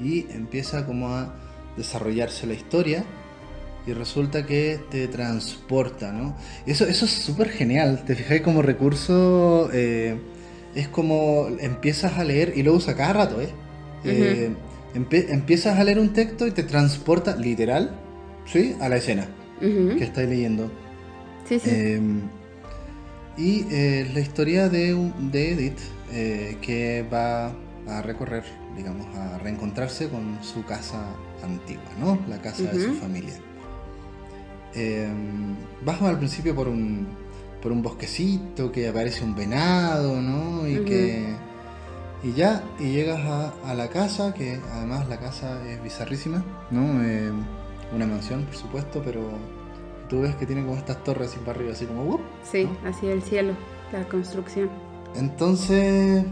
y 0.00 0.26
empieza 0.32 0.84
como 0.84 1.14
a 1.14 1.32
desarrollarse 1.76 2.48
la 2.48 2.54
historia 2.54 3.04
y 3.86 3.92
resulta 3.92 4.44
que 4.44 4.80
te 4.90 5.06
transporta, 5.06 6.10
¿no? 6.10 6.36
Eso, 6.66 6.84
eso 6.88 7.04
es 7.04 7.12
súper 7.12 7.50
genial, 7.50 8.02
te 8.04 8.16
fijáis 8.16 8.42
como 8.42 8.62
recurso... 8.62 9.70
Eh, 9.72 10.16
es 10.74 10.88
como 10.88 11.48
empiezas 11.60 12.18
a 12.18 12.24
leer 12.24 12.52
y 12.56 12.62
lo 12.62 12.74
usa 12.74 12.96
cada 12.96 13.12
rato, 13.12 13.40
¿eh? 13.40 13.48
eh 14.04 14.54
empiezas 14.94 15.78
a 15.78 15.84
leer 15.84 15.98
un 15.98 16.12
texto 16.12 16.46
y 16.46 16.50
te 16.50 16.62
transporta 16.62 17.36
literal, 17.36 17.98
¿sí? 18.46 18.74
A 18.80 18.88
la 18.88 18.96
escena 18.96 19.28
que 19.60 20.04
estás 20.04 20.28
leyendo. 20.28 20.70
Sí, 21.48 21.58
sí. 21.58 21.70
Em, 21.70 22.22
y 23.36 23.66
eh, 23.70 24.10
la 24.12 24.20
historia 24.20 24.68
de, 24.68 24.94
de 25.30 25.52
Edith, 25.52 25.78
eh, 26.12 26.56
que 26.60 27.04
va 27.12 27.52
a 27.86 28.02
recorrer, 28.02 28.44
digamos, 28.76 29.06
a 29.16 29.38
reencontrarse 29.38 30.08
con 30.08 30.38
su 30.42 30.64
casa 30.64 31.06
antigua, 31.42 31.90
¿no? 32.00 32.18
La 32.28 32.40
casa 32.40 32.64
de 32.64 32.84
su 32.84 32.94
familia. 32.94 33.34
Em, 34.74 35.56
bajo 35.84 36.06
al 36.06 36.18
principio 36.18 36.54
por 36.54 36.68
un, 36.68 37.06
por 37.62 37.72
un 37.72 37.82
bosquecito, 37.82 38.70
que 38.72 38.88
aparece 38.88 39.24
un 39.24 39.34
venado, 39.34 40.20
¿no? 40.20 40.66
Y 40.68 40.84
que... 40.84 41.48
Y 42.22 42.32
ya, 42.32 42.64
y 42.80 42.90
llegas 42.90 43.20
a, 43.64 43.74
la 43.74 43.88
casa, 43.88 44.34
que 44.34 44.60
además 44.72 45.08
la 45.08 45.20
casa 45.20 45.64
es 45.68 45.80
bizarrísima, 45.80 46.44
¿no? 46.70 47.00
Eh, 47.04 47.30
una 47.94 48.06
mansión, 48.06 48.44
por 48.44 48.56
supuesto, 48.56 49.02
pero 49.04 49.20
tú 50.08 50.22
ves 50.22 50.34
que 50.34 50.44
tiene 50.44 50.64
como 50.64 50.76
estas 50.76 51.04
torres 51.04 51.36
para 51.44 51.52
arriba, 51.52 51.72
así 51.72 51.86
como... 51.86 52.20
sí, 52.42 52.68
así 52.84 53.06
el 53.06 53.22
cielo, 53.22 53.52
la 53.92 54.02
construcción. 54.08 54.68
Entonces, 55.14 56.24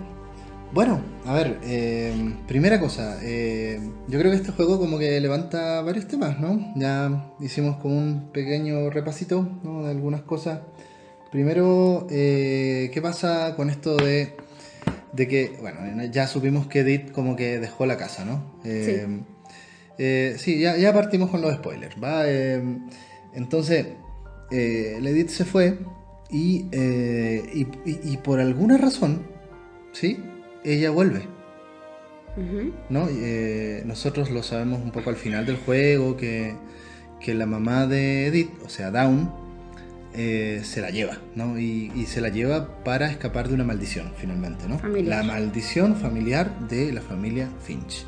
bueno, 0.73 1.00
a 1.25 1.35
ver, 1.35 1.61
eh, 1.62 2.35
primera 2.49 2.80
cosa, 2.80 3.18
eh, 3.23 3.80
yo 4.09 4.18
creo 4.18 4.33
que 4.33 4.38
este 4.38 4.52
juego 4.52 4.78
como 4.80 4.99
que 4.99 5.21
levanta 5.21 5.80
varios 5.83 6.09
temas, 6.09 6.40
¿no? 6.40 6.73
Ya 6.75 7.33
hicimos 7.40 7.76
como 7.76 7.97
un 7.97 8.30
pequeño 8.33 8.90
repasito, 8.90 9.49
¿no? 9.62 9.85
De 9.85 9.90
algunas 9.92 10.23
cosas 10.23 10.61
Primero, 11.36 12.06
eh, 12.08 12.90
¿qué 12.94 13.02
pasa 13.02 13.54
con 13.56 13.68
esto 13.68 13.94
de, 13.98 14.32
que, 15.14 15.54
bueno, 15.60 16.02
ya 16.10 16.26
supimos 16.28 16.66
que 16.66 16.80
Edith 16.80 17.12
como 17.12 17.36
que 17.36 17.60
dejó 17.60 17.84
la 17.84 17.98
casa, 17.98 18.24
¿no? 18.24 18.58
sí, 18.64 18.96
eh, 19.98 20.36
sí 20.38 20.58
ya, 20.58 20.94
partimos 20.94 21.28
con 21.28 21.42
los 21.42 21.52
spoilers, 21.52 22.02
¿va? 22.02 22.22
Eh, 22.24 22.62
entonces, 23.34 23.86
la 24.50 25.10
Edith 25.10 25.28
se 25.28 25.44
fue 25.44 25.76
y, 26.30 26.64
y, 26.72 28.16
por 28.24 28.40
alguna 28.40 28.78
razón, 28.78 29.26
¿sí? 29.92 30.18
Ella 30.64 30.90
vuelve. 30.90 31.20
¿no? 32.88 33.10
nosotros 33.84 34.30
lo 34.30 34.42
sabemos 34.42 34.80
un 34.82 34.90
poco 34.90 35.10
al 35.10 35.16
final 35.16 35.44
del 35.44 35.58
juego, 35.58 36.16
que, 36.16 36.54
que 37.20 37.34
la 37.34 37.44
mamá 37.44 37.86
de 37.86 38.28
Edith, 38.28 38.52
o 38.64 38.70
sea, 38.70 38.90
Dawn, 38.90 39.45
eh, 40.18 40.62
se 40.64 40.80
la 40.80 40.88
lleva, 40.88 41.18
¿no? 41.35 41.58
Y, 41.58 42.06
se 42.06 42.23
la 42.23 42.30
lleva 42.30 42.82
para 42.85 43.11
escapar 43.11 43.49
de 43.49 43.54
una 43.54 43.64
maldición, 43.64 44.12
finalmente, 44.16 44.66
¿no? 44.66 44.80
La 45.02 45.23
maldición 45.23 45.96
familiar 45.96 46.58
de 46.68 46.90
la 46.92 47.02
familia 47.02 47.50
Finch. 47.62 48.06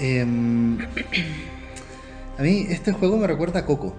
Em, 0.00 0.78
a 2.38 2.42
mí 2.42 2.66
este 2.68 2.90
juego 2.92 3.18
me 3.18 3.28
recuerda 3.28 3.60
a 3.60 3.66
Coco. 3.66 3.94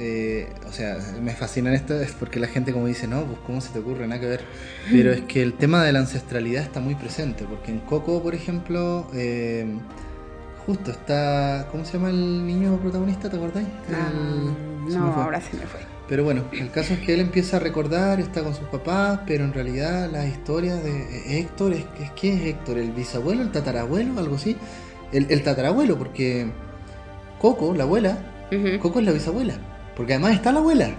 Eh, 0.00 0.48
o 0.68 0.72
sea, 0.72 0.96
me 1.20 1.32
fascina 1.34 1.72
esto 1.74 2.00
es 2.00 2.12
porque 2.12 2.40
la 2.40 2.48
gente 2.48 2.72
como 2.72 2.86
dice, 2.86 3.06
no, 3.06 3.24
pues 3.24 3.38
cómo 3.46 3.60
se 3.60 3.70
te 3.70 3.78
ocurre, 3.78 4.08
nada 4.08 4.20
que 4.20 4.26
ver. 4.26 4.40
Pero 4.90 5.12
es 5.12 5.20
que 5.22 5.40
el 5.42 5.54
tema 5.54 5.84
de 5.84 5.92
la 5.92 6.00
ancestralidad 6.00 6.64
está 6.64 6.80
muy 6.80 6.96
presente, 6.96 7.44
porque 7.48 7.70
en 7.70 7.78
Coco, 7.80 8.20
por 8.22 8.34
ejemplo, 8.34 9.08
em, 9.14 9.78
justo 10.66 10.90
está, 10.90 11.68
¿cómo 11.70 11.84
se 11.84 11.92
llama 11.92 12.10
el 12.10 12.44
niño 12.44 12.76
protagonista? 12.78 13.30
¿Te 13.30 13.36
acordáis? 13.36 13.68
Ah, 13.92 14.67
no, 14.88 15.12
ahora 15.14 15.40
se 15.40 15.56
me 15.56 15.66
fue. 15.66 15.80
Pero 16.08 16.24
bueno, 16.24 16.44
el 16.52 16.70
caso 16.70 16.94
es 16.94 17.00
que 17.00 17.12
él 17.12 17.20
empieza 17.20 17.58
a 17.58 17.60
recordar, 17.60 18.18
está 18.18 18.42
con 18.42 18.54
sus 18.54 18.66
papás, 18.68 19.20
pero 19.26 19.44
en 19.44 19.52
realidad 19.52 20.10
la 20.10 20.26
historia 20.26 20.76
de 20.76 21.38
Héctor 21.38 21.74
es, 21.74 21.84
es 22.00 22.10
¿qué 22.12 22.32
es 22.32 22.42
Héctor? 22.46 22.78
¿El 22.78 22.92
bisabuelo, 22.92 23.42
el 23.42 23.52
tatarabuelo, 23.52 24.18
algo 24.18 24.36
así? 24.36 24.56
El, 25.12 25.42
tatarabuelo, 25.42 25.98
porque 25.98 26.50
Coco, 27.38 27.74
la 27.74 27.84
abuela, 27.84 28.18
Coco 28.80 29.00
es 29.00 29.04
la 29.04 29.12
bisabuela, 29.12 29.54
porque 29.96 30.14
además 30.14 30.34
está 30.34 30.50
la 30.52 30.60
abuela, 30.60 30.90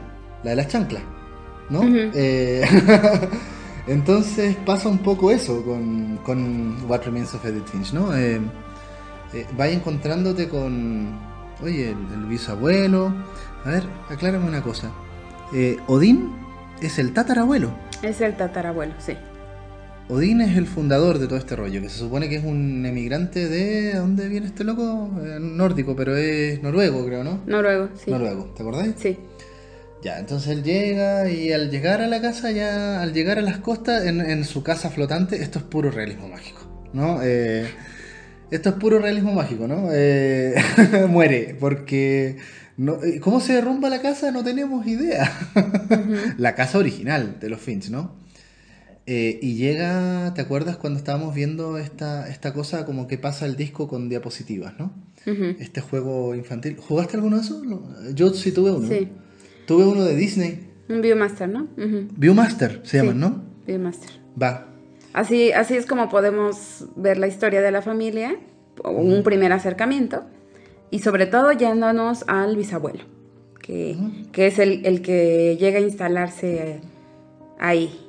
la 0.43 0.51
de 0.51 0.55
las 0.55 0.67
chanclas, 0.67 1.03
¿no? 1.69 1.81
Eh, 1.86 2.63
entonces 3.88 4.55
pasa 4.65 4.89
un 4.89 5.00
poco 5.00 5.31
eso 5.31 5.63
con, 5.63 6.17
con 6.17 6.77
What 6.88 7.03
Remains 7.05 7.34
of 7.34 7.46
Edith 7.46 7.67
Finch, 7.67 7.93
¿no? 7.93 8.15
Eh, 8.15 8.39
eh, 9.34 9.46
vaya 9.55 9.74
encontrándote 9.74 10.50
con, 10.50 11.19
oye, 11.62 11.89
el 11.89 12.25
bisabuelo, 12.25 13.13
a 13.66 13.70
ver, 13.70 13.84
aclárame 14.10 14.48
una 14.48 14.62
cosa. 14.62 14.92
Eh, 15.54 15.78
Odín 15.88 16.32
es 16.82 17.00
el 17.00 17.13
tatarabuelo. 17.13 17.74
Es 18.01 18.22
el 18.22 18.36
tatarabuelo, 18.36 18.94
sí. 19.00 19.13
Odín 20.08 20.42
es 20.42 20.58
el 20.58 20.66
fundador 20.66 21.20
de 21.20 21.28
todo 21.28 21.38
este 21.38 21.56
rollo, 21.56 21.82
que 21.82 21.89
se 21.89 22.00
supone 22.00 22.30
que 22.30 22.38
es 22.38 22.44
un 22.44 22.84
emigrante 22.86 23.48
de... 23.48 23.94
¿Dónde 23.94 24.28
viene 24.28 24.48
este 24.48 24.63
loco? 24.63 25.12
Eh, 25.24 25.38
nórdico, 25.39 25.96
pero 25.96 26.18
es 26.18 26.63
noruego, 26.63 27.06
creo, 27.06 27.24
¿no? 27.24 27.42
Noruego, 27.46 27.89
sí. 27.94 28.10
Noruego, 28.10 28.46
¿te 28.56 28.63
acordáis? 28.63 28.96
Sí. 28.98 29.18
Ya, 30.01 30.18
entonces 30.18 30.50
él 30.50 30.63
llega 30.63 31.30
y 31.30 31.51
al 31.51 31.70
llegar 31.70 32.01
a 32.01 32.08
la 32.08 32.22
casa, 32.22 32.51
ya 32.51 33.01
al 33.01 33.13
llegar 33.13 33.38
a 33.38 33.42
las 33.42 33.58
costas, 33.58 34.06
en, 34.06 34.44
su 34.46 34.63
casa 34.63 34.89
flotante, 34.89 35.44
esto 35.44 35.60
es 35.60 35.66
puro 35.66 35.92
realismo 35.92 36.28
mágico, 36.30 36.62
¿no? 36.94 37.20
Eh, 37.22 37.68
esto 38.50 38.70
es 38.70 38.75
puro 38.75 39.00
realismo 39.00 39.34
mágico, 39.34 39.68
¿no? 39.68 39.89
Eh, 39.92 40.56
muere, 41.10 41.56
porque... 41.60 42.38
No, 42.80 43.04
eh, 43.04 43.20
¿Cómo 43.20 43.42
se 43.42 43.52
derrumba 43.52 43.90
la 43.90 44.02
casa? 44.02 44.32
No 44.32 44.42
tenemos 44.42 44.88
idea. 44.88 45.30
la 46.38 46.56
casa 46.56 46.78
original 46.78 47.38
de 47.38 47.50
los 47.50 47.60
Finch, 47.60 47.90
¿no? 47.90 48.16
Eh, 49.06 49.38
y 49.42 49.56
llega, 49.56 50.34
¿te 50.34 50.40
acuerdas 50.40 50.78
cuando 50.78 50.98
estábamos 50.98 51.36
viendo 51.36 51.78
esta, 51.78 52.30
esta 52.30 52.54
cosa 52.54 52.86
como 52.86 53.06
que 53.06 53.18
pasa 53.18 53.46
el 53.46 53.58
disco 53.58 53.90
con 53.90 54.08
diapositivas, 54.08 54.80
¿no? 54.80 54.94
Este 55.60 55.82
juego 55.82 56.34
infantil. 56.36 56.78
¿Jugaste 56.78 57.18
alguno 57.18 57.36
de 57.36 57.42
esos? 57.42 57.62
Yo 58.16 58.34
sí 58.34 58.54
tuve 58.54 58.72
uno. 58.72 58.88
Sí. 58.88 59.10
Tuve 59.68 59.86
uno 59.86 60.06
de 60.06 60.16
Disney. 60.16 60.70
Un 60.88 61.02
Viewmaster, 61.02 61.50
¿no? 61.50 61.68
Viewmaster 61.76 62.80
se 62.84 62.98
llaman, 62.98 63.20
¿no? 63.20 63.44
Viewmaster. 63.68 64.10
Va. 64.42 64.68
Así, 65.12 65.52
así 65.52 65.76
es 65.76 65.86
como 65.86 66.08
podemos 66.08 66.86
ver 66.96 67.18
la 67.18 67.28
historia 67.28 67.62
de 67.62 67.72
la 67.72 67.82
familia, 67.82 68.38
un 68.86 69.22
primer 69.24 69.52
acercamiento, 69.52 70.24
y 70.91 71.00
sobre 71.00 71.25
todo 71.25 71.51
yéndonos 71.51 72.24
al 72.27 72.55
bisabuelo, 72.55 73.03
que, 73.62 73.98
es 74.36 74.60
el, 74.60 75.01
que 75.01 75.58
llega 75.60 75.77
a 75.77 75.81
instalarse 75.81 76.81
ahí. 77.60 78.00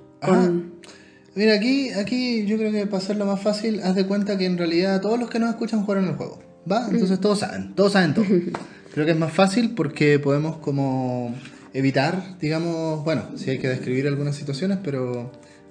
Mira, 1.34 1.54
aquí, 1.54 1.90
aquí 1.90 2.46
yo 2.46 2.56
creo 2.56 2.72
que 2.72 2.86
para 2.86 2.98
hacerlo 2.98 3.26
más 3.26 3.40
fácil, 3.40 3.80
haz 3.82 3.94
de 3.94 4.06
cuenta 4.06 4.36
que 4.36 4.46
en 4.46 4.58
realidad 4.58 5.00
todos 5.00 5.18
los 5.18 5.30
que 5.30 5.38
nos 5.38 5.50
escuchan 5.50 5.84
jugaron 5.84 6.08
el 6.08 6.14
juego, 6.14 6.40
¿va? 6.70 6.88
Entonces 6.90 7.20
todos 7.20 7.40
saben, 7.40 7.74
todos 7.74 7.92
saben 7.92 8.14
todo. 8.14 8.24
creo 8.92 9.06
que 9.06 9.12
es 9.12 9.18
más 9.18 9.32
fácil 9.32 9.74
porque 9.74 10.18
podemos 10.18 10.56
como 10.56 11.34
evitar, 11.72 12.38
digamos, 12.40 13.04
bueno, 13.04 13.24
si 13.36 13.50
hay 13.50 13.58
que 13.58 13.68
describir 13.68 14.06
algunas 14.08 14.34
situaciones, 14.34 14.78
pero 14.82 15.30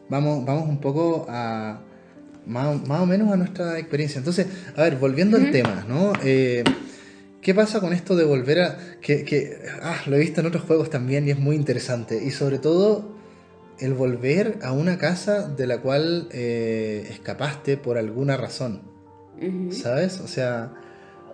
vamos, 0.09 0.45
vamos 0.45 0.69
un 0.69 0.79
poco 0.79 1.25
a 1.29 1.81
más, 2.45 2.67
o 2.87 3.05
menos 3.05 3.31
a 3.31 3.37
nuestra 3.37 3.77
experiencia. 3.77 4.19
Entonces, 4.19 4.47
a 4.75 4.83
ver, 4.83 4.97
volviendo 4.97 5.37
al 5.37 5.51
tema, 5.51 5.85
¿no? 5.87 6.13
Eh, 6.23 6.63
¿Qué 7.41 7.53
pasa 7.55 7.79
con 7.79 7.93
esto 7.93 8.15
de 8.15 8.25
volver 8.25 8.60
a... 8.62 8.77
que, 9.01 9.62
ah, 9.81 10.01
lo 10.05 10.15
he 10.15 10.19
visto 10.19 10.41
en 10.41 10.48
otros 10.48 10.63
juegos 10.63 10.89
también 10.89 11.27
y 11.27 11.31
es 11.31 11.39
muy 11.39 11.55
interesante. 11.55 12.24
Y 12.24 12.31
sobre 12.31 12.60
todo 12.60 13.15
el 13.79 13.93
volver 13.93 14.60
a 14.62 14.72
una 14.72 14.98
casa 14.98 15.48
de 15.48 15.65
la 15.65 15.81
cual 15.81 16.27
eh, 16.31 17.08
escapaste 17.10 17.77
por 17.77 17.98
alguna 17.98 18.38
razón. 18.38 18.81
¿Sabes? 19.72 20.19
O 20.19 20.27
sea, 20.27 20.74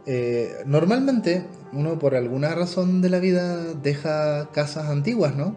eh, 0.06 0.58
normalmente 0.68 1.48
uno 1.74 1.98
por 1.98 2.14
alguna 2.14 2.54
razón 2.54 3.02
de 3.02 3.10
la 3.10 3.20
vida 3.20 3.74
deja 3.74 4.52
casas 4.52 4.90
antiguas, 4.90 5.36
¿no? 5.36 5.56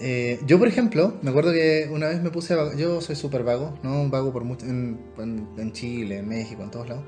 Eh, 0.00 0.40
yo, 0.46 0.58
por 0.58 0.68
ejemplo, 0.68 1.14
me 1.22 1.30
acuerdo 1.30 1.52
que 1.52 1.88
una 1.92 2.08
vez 2.08 2.22
me 2.22 2.30
puse 2.30 2.54
a 2.54 2.74
Yo 2.74 3.00
soy 3.00 3.16
súper 3.16 3.42
vago, 3.42 3.78
¿no? 3.82 4.08
Vago 4.08 4.32
por 4.32 4.44
mucho, 4.44 4.64
en, 4.66 5.72
Chile, 5.72 6.18
en 6.18 6.28
México, 6.28 6.62
en 6.62 6.70
todos 6.70 6.88
lados. 6.88 7.04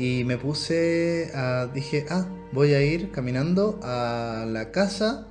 Y 0.00 0.24
me 0.24 0.38
puse 0.38 1.30
a. 1.34 1.66
Dije, 1.66 2.06
ah, 2.08 2.26
voy 2.52 2.72
a 2.72 2.80
ir 2.80 3.10
caminando 3.10 3.78
a 3.82 4.46
la 4.48 4.70
casa 4.70 5.26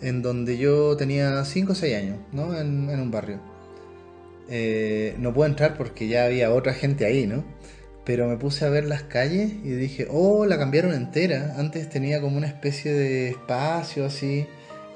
en 0.00 0.22
donde 0.22 0.58
yo 0.58 0.96
tenía 0.96 1.44
5 1.44 1.72
o 1.72 1.74
6 1.74 1.96
años, 1.96 2.18
¿no? 2.30 2.56
En, 2.56 2.88
un 2.88 3.10
barrio. 3.10 3.40
Eh, 4.48 5.16
no 5.18 5.34
puedo 5.34 5.50
entrar 5.50 5.76
porque 5.76 6.06
ya 6.06 6.24
había 6.24 6.52
otra 6.52 6.72
gente 6.72 7.04
ahí, 7.04 7.26
¿no? 7.26 7.44
Pero 8.04 8.28
me 8.28 8.36
puse 8.36 8.64
a 8.64 8.68
ver 8.68 8.84
las 8.84 9.02
calles 9.02 9.50
y 9.64 9.70
dije, 9.70 10.06
oh, 10.08 10.46
la 10.46 10.56
cambiaron 10.56 10.94
entera. 10.94 11.56
Antes 11.58 11.88
tenía 11.90 12.20
como 12.20 12.36
una 12.36 12.46
especie 12.46 12.92
de 12.92 13.30
espacio 13.30 14.06
así 14.06 14.46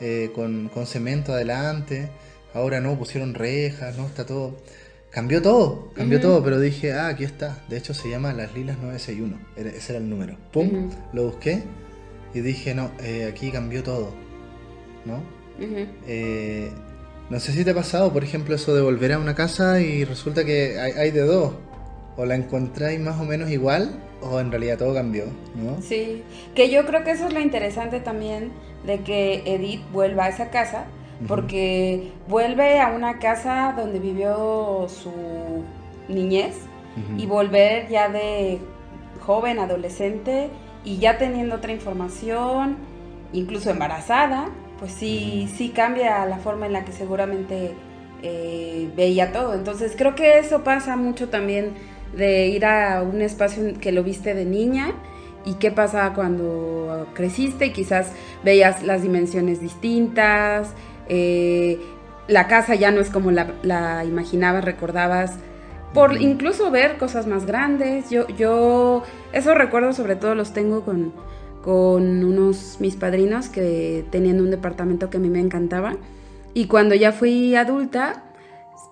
eh, 0.00 0.31
con, 0.37 0.71
cemento 0.87 1.33
adelante, 1.33 2.11
ahora 2.55 2.81
no, 2.81 2.97
pusieron 2.97 3.35
rejas, 3.35 3.99
no, 3.99 4.07
está 4.07 4.25
todo... 4.25 4.57
Cambió 5.11 5.43
todo, 5.43 5.90
cambió 5.95 6.21
todo, 6.21 6.43
pero 6.43 6.61
dije, 6.61 6.93
ah, 6.93 7.09
aquí 7.09 7.25
está. 7.25 7.64
De 7.69 7.76
hecho 7.76 7.95
se 7.95 8.09
llama 8.09 8.33
Las 8.33 8.55
Lilas 8.55 8.79
961, 8.79 9.38
ese 9.57 9.93
era 9.93 10.00
el 10.00 10.09
número. 10.09 10.37
Pum, 10.52 10.88
lo 11.12 11.25
busqué 11.25 11.64
y 12.33 12.40
dije, 12.40 12.75
no, 12.75 12.92
eh, 13.03 13.29
aquí 13.33 13.51
cambió 13.51 13.83
todo, 13.83 14.12
¿no? 15.05 15.20
Eh, 16.07 16.70
no 17.29 17.40
sé 17.40 17.53
si 17.53 17.64
te 17.64 17.73
ha 17.73 17.75
pasado, 17.75 18.12
por 18.12 18.23
ejemplo, 18.23 18.55
eso 18.55 18.75
de 18.75 18.83
volver 18.83 19.12
a 19.12 19.18
una 19.18 19.35
casa 19.35 19.81
y 19.81 20.05
resulta 20.05 20.44
que 20.44 20.79
hay, 20.79 20.92
hay 20.92 21.11
de 21.11 21.23
dos. 21.23 21.55
O 22.16 22.25
la 22.25 22.35
encontráis 22.37 23.01
más 23.01 23.20
o 23.20 23.25
menos 23.25 23.51
igual, 23.51 23.99
o 24.20 24.40
en 24.40 24.51
realidad 24.51 24.79
todo 24.79 24.94
cambió, 24.94 25.25
¿no? 25.55 25.81
Sí, 25.83 26.23
que 26.55 26.70
yo 26.70 26.87
creo 26.87 27.03
que 27.03 27.12
eso 27.12 27.27
es 27.27 27.33
lo 27.33 27.40
interesante 27.40 28.01
también 28.01 28.53
de 28.87 29.01
que 29.01 29.42
Edith 29.46 29.83
vuelva 29.92 30.25
a 30.25 30.29
esa 30.29 30.51
casa, 30.51 30.85
porque 31.28 32.12
vuelve 32.28 32.80
a 32.80 32.88
una 32.88 33.18
casa 33.18 33.74
donde 33.76 33.98
vivió 33.98 34.87
su 34.88 35.12
niñez 36.09 36.56
y 37.16 37.26
volver 37.26 37.88
ya 37.88 38.09
de 38.09 38.59
joven, 39.20 39.59
adolescente 39.59 40.50
y 40.85 40.98
ya 40.98 41.18
teniendo 41.18 41.56
otra 41.56 41.72
información, 41.72 42.76
incluso 43.33 43.70
embarazada, 43.70 44.48
pues 44.78 44.92
sí, 44.92 45.48
sí 45.56 45.70
cambia 45.70 46.24
la 46.26 46.38
forma 46.38 46.66
en 46.66 46.72
la 46.72 46.85
que 46.85 46.92
seguramente 46.92 47.74
eh, 48.22 48.90
veía 48.96 49.33
todo. 49.33 49.54
Entonces 49.54 49.94
creo 49.96 50.14
que 50.14 50.38
eso 50.38 50.64
pasa 50.64 50.96
mucho 50.96 51.28
también 51.28 51.74
de 52.16 52.48
ir 52.48 52.64
a 52.64 53.02
un 53.02 53.20
espacio 53.22 53.74
que 53.80 53.92
lo 53.92 54.02
viste 54.02 54.35
de 54.35 54.44
niña 54.44 54.94
y 55.44 55.54
qué 55.54 55.70
pasa 55.70 56.12
cuando 56.14 57.06
creciste 57.14 57.66
y 57.66 57.72
quizás 57.72 58.12
veías 58.44 58.83
las 58.83 59.02
dimensiones 59.02 59.61
distintas, 59.61 60.74
eh, 61.11 61.79
la 62.29 62.46
casa 62.46 62.77
ya 62.77 62.92
no 62.92 63.01
es 63.01 63.11
como 63.11 63.33
la, 63.33 64.05
imaginabas, 64.05 64.64
recordabas, 64.64 65.35
por 65.92 66.23
incluso 66.23 66.70
ver 66.70 66.99
cosas 66.99 67.27
más 67.27 67.44
grandes. 67.46 68.11
Yo, 68.11 68.29
yo 68.29 69.03
esos 69.33 69.57
recuerdos 69.57 69.96
sobre 69.96 70.14
todo 70.14 70.37
los 70.37 70.53
tengo 70.53 70.85
con, 70.85 71.12
con 71.62 72.25
unos 72.25 72.77
mis 72.79 72.94
padrinos 72.94 73.49
que 73.49 74.05
tenían 74.11 74.40
un 74.40 74.53
departamento 74.53 75.11
que 75.11 75.16
a 75.16 75.20
mí 75.20 75.29
me 75.29 75.40
encantaba. 75.40 75.96
Y 76.55 76.66
cuando 76.66 76.94
ya 76.94 77.11
fui 77.11 77.57
adulta, 77.57 78.23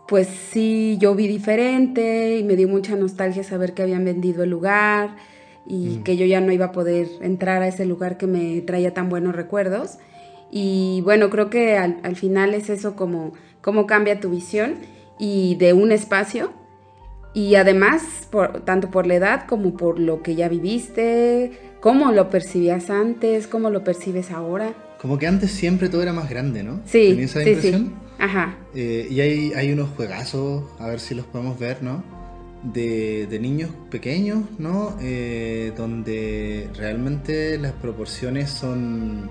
pues 0.08 0.26
sí, 0.26 0.98
yo 1.00 1.14
vi 1.14 1.28
diferente 1.28 2.38
y 2.38 2.42
me 2.42 2.56
dio 2.56 2.66
mucha 2.66 2.96
nostalgia 2.96 3.44
saber 3.44 3.74
que 3.74 3.82
habían 3.82 4.04
vendido 4.04 4.42
el 4.42 4.50
lugar 4.50 5.14
y 5.64 5.98
que 5.98 6.16
yo 6.16 6.26
ya 6.26 6.40
no 6.40 6.50
iba 6.50 6.66
a 6.66 6.72
poder 6.72 7.06
entrar 7.20 7.62
a 7.62 7.68
ese 7.68 7.84
lugar 7.84 8.16
que 8.16 8.26
me 8.26 8.60
traía 8.62 8.92
tan 8.92 9.08
buenos 9.08 9.36
recuerdos. 9.36 9.98
Y 10.50 11.00
bueno, 11.02 11.30
creo 11.30 11.50
que 11.50 11.76
al, 11.76 12.16
final 12.16 12.54
es 12.54 12.70
eso 12.70 12.96
como, 12.96 13.32
cómo 13.60 13.86
cambia 13.86 14.20
tu 14.20 14.30
visión 14.30 14.76
y 15.18 15.56
de 15.56 15.72
un 15.72 15.92
espacio. 15.92 16.52
Y 17.34 17.56
además, 17.56 18.02
por, 18.30 18.64
tanto 18.64 18.90
por 18.90 19.06
la 19.06 19.14
edad 19.14 19.46
como 19.46 19.76
por 19.76 19.98
lo 19.98 20.22
que 20.22 20.34
ya 20.34 20.48
viviste, 20.48 21.52
cómo 21.80 22.10
lo 22.12 22.30
percibías 22.30 22.90
antes, 22.90 23.46
cómo 23.46 23.70
lo 23.70 23.84
percibes 23.84 24.30
ahora. 24.30 24.74
Como 25.00 25.18
que 25.18 25.26
antes 25.26 25.50
siempre 25.50 25.88
todo 25.88 26.02
era 26.02 26.12
más 26.12 26.28
grande, 26.28 26.62
¿no? 26.62 26.80
Sí. 26.86 27.16
esa 27.20 27.40
impresión? 27.42 27.86
Sí. 27.86 27.92
Ajá. 28.18 28.56
Eh, 28.74 29.06
y 29.10 29.20
hay, 29.20 29.52
hay 29.52 29.72
unos 29.72 29.90
juegazos, 29.90 30.64
a 30.80 30.88
ver 30.88 30.98
si 30.98 31.14
los 31.14 31.26
podemos 31.26 31.58
ver, 31.58 31.82
¿no? 31.82 32.02
de, 32.62 33.38
niños 33.40 33.70
pequeños, 33.90 34.42
¿no? 34.58 34.96
Eh, 35.00 35.72
donde 35.76 36.68
realmente 36.76 37.58
las 37.58 37.72
proporciones 37.72 38.50
son, 38.50 39.30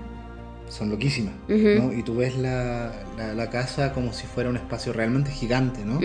son 0.68 0.90
loquísimas, 0.90 1.34
¿no? 1.48 1.92
Y 1.92 2.02
tú 2.02 2.16
ves 2.16 2.36
la, 2.36 2.92
la, 3.34 3.50
casa 3.50 3.92
como 3.92 4.12
si 4.12 4.26
fuera 4.26 4.50
un 4.50 4.56
espacio 4.56 4.92
realmente 4.92 5.30
gigante, 5.30 5.84
¿no? 5.84 5.98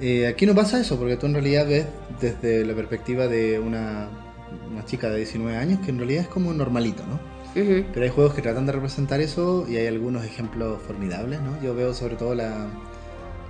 Eh, 0.00 0.26
aquí 0.26 0.44
no 0.44 0.54
pasa 0.54 0.80
eso, 0.80 0.98
porque 0.98 1.16
tú 1.16 1.26
en 1.26 1.32
realidad 1.32 1.66
ves 1.66 1.86
desde 2.20 2.64
la 2.66 2.74
perspectiva 2.74 3.28
de 3.28 3.58
una, 3.58 4.08
una 4.70 4.84
chica 4.84 5.08
de 5.08 5.16
19 5.18 5.56
años 5.56 5.80
que 5.80 5.90
en 5.90 5.98
realidad 5.98 6.22
es 6.22 6.28
como 6.28 6.52
normalito, 6.52 7.02
¿no? 7.06 7.36
Pero 7.54 8.02
hay 8.02 8.10
juegos 8.10 8.34
que 8.34 8.42
tratan 8.42 8.66
de 8.66 8.72
representar 8.72 9.22
eso 9.22 9.64
y 9.66 9.76
hay 9.78 9.86
algunos 9.86 10.26
ejemplos 10.26 10.78
formidables, 10.82 11.40
¿no? 11.40 11.58
Yo 11.62 11.74
veo 11.74 11.94
sobre 11.94 12.16
todo 12.16 12.34
la, 12.34 12.68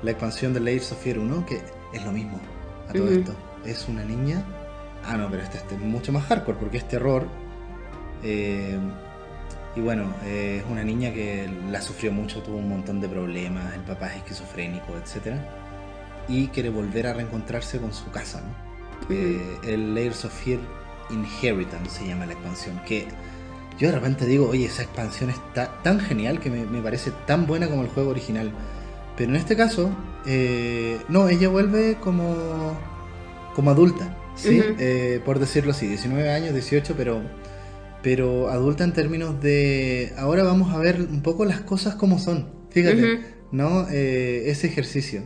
la 0.04 0.10
expansión 0.12 0.54
de 0.54 0.60
Layers 0.60 0.92
of 0.92 1.02
Fear 1.02 1.18
1, 1.18 1.44
que 1.44 1.60
es 1.92 2.04
lo 2.04 2.12
mismo 2.12 2.40
a 2.88 2.92
todo 2.92 3.10
esto. 3.10 3.32
Es 3.64 3.88
una 3.88 4.04
niña. 4.04 4.44
Ah, 5.04 5.16
no, 5.16 5.28
pero 5.28 5.42
este, 5.42 5.58
este, 5.58 5.74
es 5.74 5.80
mucho 5.80 6.12
más 6.12 6.24
hardcore 6.26 6.56
porque 6.56 6.76
es 6.76 6.86
terror. 6.86 7.26
Eh, 8.22 8.78
y 9.76 9.80
bueno, 9.80 10.14
es 10.26 10.64
una 10.70 10.82
niña 10.82 11.12
que 11.12 11.48
la 11.70 11.82
sufrió 11.82 12.10
mucho, 12.10 12.42
tuvo 12.42 12.56
un 12.56 12.68
montón 12.68 13.00
de 13.00 13.08
problemas, 13.08 13.74
el 13.74 13.82
papá 13.82 14.08
es 14.08 14.16
esquizofrénico, 14.16 14.96
etc. 14.96 15.36
Y 16.28 16.48
quiere 16.48 16.70
volver 16.70 17.06
a 17.06 17.12
reencontrarse 17.12 17.78
con 17.78 17.92
su 17.92 18.10
casa, 18.10 18.40
¿no? 18.40 18.66
Eh, 19.14 19.58
el 19.64 19.94
Layers 19.94 20.24
of 20.24 20.32
Fear 20.32 20.58
Inheritance 21.10 21.98
se 22.00 22.08
llama 22.08 22.26
la 22.26 22.32
expansión, 22.32 22.80
que 22.86 23.06
yo 23.78 23.88
de 23.88 23.94
repente 23.94 24.26
digo, 24.26 24.48
oye, 24.48 24.66
esa 24.66 24.82
expansión 24.82 25.30
está 25.30 25.82
tan 25.82 26.00
genial 26.00 26.40
que 26.40 26.50
me, 26.50 26.64
me 26.64 26.80
parece 26.80 27.12
tan 27.26 27.46
buena 27.46 27.68
como 27.68 27.82
el 27.82 27.88
juego 27.88 28.10
original. 28.10 28.50
Pero 29.16 29.30
en 29.30 29.36
este 29.36 29.56
caso, 29.56 29.90
eh, 30.26 31.00
no, 31.08 31.28
ella 31.28 31.48
vuelve 31.48 31.96
como, 32.00 32.76
como 33.54 33.70
adulta, 33.70 34.16
¿sí? 34.34 34.62
Eh, 34.78 35.20
por 35.24 35.38
decirlo 35.38 35.70
así, 35.70 35.86
19 35.86 36.30
años, 36.30 36.52
18, 36.52 36.94
pero, 36.96 37.22
pero 38.06 38.50
adulta 38.50 38.84
en 38.84 38.92
términos 38.92 39.42
de... 39.42 40.12
Ahora 40.16 40.44
vamos 40.44 40.72
a 40.72 40.78
ver 40.78 41.00
un 41.00 41.22
poco 41.22 41.44
las 41.44 41.62
cosas 41.62 41.96
como 41.96 42.20
son, 42.20 42.46
fíjate, 42.70 43.18
¿no? 43.50 43.88
Eh, 43.90 44.48
ese 44.48 44.68
ejercicio. 44.68 45.24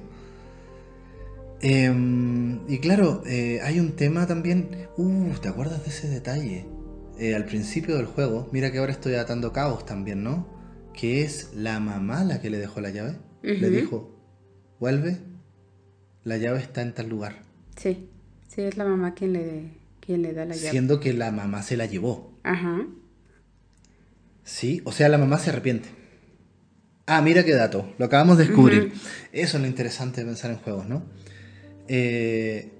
Em, 1.61 2.61
y 2.71 2.79
claro, 2.79 3.23
eh, 3.27 3.61
hay 3.63 3.81
un 3.81 3.97
tema 3.97 4.27
también. 4.27 4.89
Uh, 4.97 5.35
¿te 5.43 5.51
acuerdas 5.51 5.83
de 5.83 5.91
ese 5.91 6.09
detalle? 6.09 6.65
Eh, 7.19 7.35
al 7.35 7.45
principio 7.45 7.99
del 7.99 8.07
juego, 8.07 8.49
mira 8.51 8.73
que 8.73 8.79
ahora 8.79 8.93
estoy 8.93 9.17
atando 9.17 9.53
cabos 9.53 9.85
también, 9.85 10.25
¿no? 10.25 10.49
Que 10.95 11.23
es 11.23 11.51
la 11.55 11.81
mamá 11.81 12.25
la 12.25 12.41
que 12.41 12.49
le 12.49 12.57
dejó 12.57 12.81
la 12.81 12.89
llave. 12.89 13.19
Le 13.43 13.69
dijo, 13.69 14.19
vuelve, 14.79 15.19
la 16.25 16.39
llave 16.39 16.61
está 16.61 16.81
en 16.81 16.95
tal 16.95 17.11
lugar. 17.11 17.43
Sí, 17.77 18.09
sí, 18.49 18.63
es 18.63 18.79
la 18.79 18.87
mamá 18.87 19.13
quien 19.13 19.35
le, 19.35 19.80
quien 20.11 20.23
le 20.23 20.33
da 20.33 20.45
la 20.45 20.57
llave. 20.57 20.71
Siendo 20.71 20.99
que 20.99 21.13
la 21.13 21.31
mamá 21.31 21.63
se 21.63 21.77
la 21.77 21.87
llevó. 21.87 22.37
Ajá. 22.43 22.85
Sí, 24.43 24.83
o 24.85 24.91
sea, 24.91 25.09
la 25.09 25.19
mamá 25.19 25.39
se 25.39 25.51
arrepiente. 25.51 25.89
Ah, 27.07 27.23
mira 27.23 27.45
qué 27.45 27.55
dato, 27.55 27.95
lo 27.97 28.07
acabamos 28.07 28.37
de 28.37 28.47
descubrir. 28.47 28.93
Eso 29.33 29.57
es 29.57 29.63
lo 29.63 29.69
interesante 29.69 30.23
de 30.23 30.27
pensar 30.27 30.51
en 30.51 30.57
juegos, 30.57 30.89
¿no? 30.89 31.05
Eh, 31.87 32.73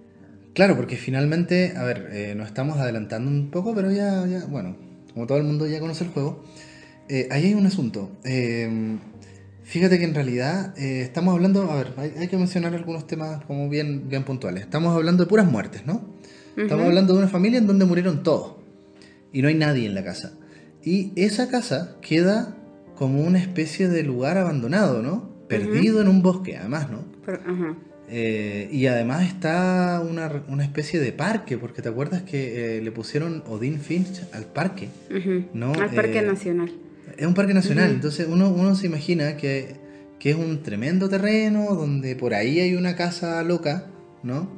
claro, 0.55 0.75
porque 0.75 0.97
finalmente, 0.97 1.75
a 1.77 1.85
ver, 1.85 2.09
eh, 2.11 2.35
nos 2.37 2.49
estamos 2.49 2.79
adelantando 2.79 3.31
un 3.31 3.53
poco, 3.53 3.77
pero 3.77 3.93
ya, 3.93 4.27
ya, 4.27 4.45
bueno, 4.47 4.77
como 5.15 5.29
todo 5.29 5.39
el 5.39 5.45
mundo 5.45 5.69
ya 5.69 5.79
conoce 5.79 6.03
el 6.03 6.11
juego, 6.11 6.45
eh, 7.09 7.29
ahí 7.31 7.47
hay 7.47 7.55
un 7.55 7.67
asunto. 7.67 8.11
fíjate 9.63 10.01
que 10.01 10.05
en 10.05 10.15
realidad 10.17 10.77
estamos 10.77 11.33
hablando, 11.35 11.71
a 11.71 11.77
ver, 11.77 11.95
hay, 11.97 12.27
que 12.27 12.37
mencionar 12.37 12.75
algunos 12.75 13.07
temas 13.07 13.45
como 13.45 13.69
bien, 13.69 14.09
bien 14.09 14.25
puntuales. 14.25 14.65
Estamos 14.65 14.97
hablando 14.97 15.23
de 15.23 15.29
puras 15.29 15.47
muertes, 15.47 15.87
¿no? 15.87 16.19
Estamos 16.57 16.87
hablando 16.87 17.13
de 17.15 17.19
una 17.21 17.29
familia 17.29 17.59
en 17.59 17.67
donde 17.67 17.85
murieron 17.85 18.23
todos 18.23 18.57
y 19.33 19.43
no 19.43 19.49
hay 19.49 19.55
nadie 19.55 19.87
en 19.87 19.95
la 19.95 20.05
casa. 20.05 20.33
Y 20.83 21.13
esa 21.17 21.49
casa 21.49 21.97
queda 22.01 22.57
como 22.97 23.23
una 23.23 23.39
especie 23.39 23.89
de 23.89 24.03
lugar 24.03 24.39
abandonado, 24.39 25.03
¿no? 25.03 25.31
Perdido 25.49 26.01
en 26.01 26.09
un 26.09 26.23
bosque, 26.23 26.57
además, 26.57 26.89
¿no? 26.91 27.05
Eh, 28.13 28.69
y 28.73 28.87
además 28.87 29.27
está 29.27 30.03
una, 30.07 30.65
especie 30.65 31.01
de 31.01 31.13
parque, 31.13 31.59
porque 31.59 31.81
te 31.81 31.89
acuerdas 31.89 32.23
que 32.23 32.79
eh, 32.79 32.83
le 32.83 32.91
pusieron 32.93 33.43
Odin 33.49 33.81
Finch 33.81 34.23
al 34.33 34.47
parque, 34.47 34.89
¿no? 35.55 35.73
Al 35.73 35.91
Parque 35.91 36.19
eh, 36.19 36.23
Nacional. 36.23 36.73
Es 37.17 37.27
un 37.27 37.35
parque 37.35 37.55
nacional, 37.55 37.91
entonces 37.91 38.27
uno, 38.31 38.51
uno 38.51 38.75
se 38.75 38.87
imagina 38.87 39.37
que, 39.37 39.77
que, 40.19 40.31
es 40.31 40.37
un 40.37 40.63
tremendo 40.63 41.09
terreno 41.09 41.75
donde 41.75 42.17
por 42.17 42.35
ahí 42.35 42.61
hay 42.61 42.75
una 42.75 42.97
casa 42.97 43.43
loca, 43.43 43.87
¿no? 44.23 44.49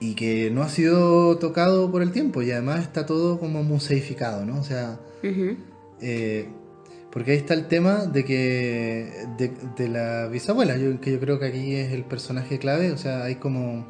Y 0.00 0.14
que 0.14 0.50
no 0.50 0.62
ha 0.62 0.68
sido 0.68 1.38
tocado 1.38 1.90
por 1.90 2.02
el 2.02 2.12
tiempo 2.12 2.42
y 2.42 2.50
además 2.52 2.80
está 2.80 3.06
todo 3.06 3.38
como 3.38 3.62
museificado, 3.62 4.44
¿no? 4.44 4.60
O 4.60 4.64
sea, 4.64 5.00
eh, 6.00 6.48
porque 7.10 7.32
ahí 7.32 7.38
está 7.38 7.54
el 7.54 7.66
tema 7.66 8.06
de 8.06 8.24
que 8.24 9.26
de, 9.76 9.88
la 9.88 10.28
bisabuela, 10.28 10.76
yo, 10.76 11.00
que 11.00 11.12
yo 11.12 11.20
creo 11.20 11.38
que 11.38 11.46
aquí 11.46 11.74
es 11.74 11.92
el 11.92 12.04
personaje 12.04 12.58
clave, 12.58 12.92
o 12.92 12.98
sea, 12.98 13.24
hay 13.24 13.36
como... 13.36 13.86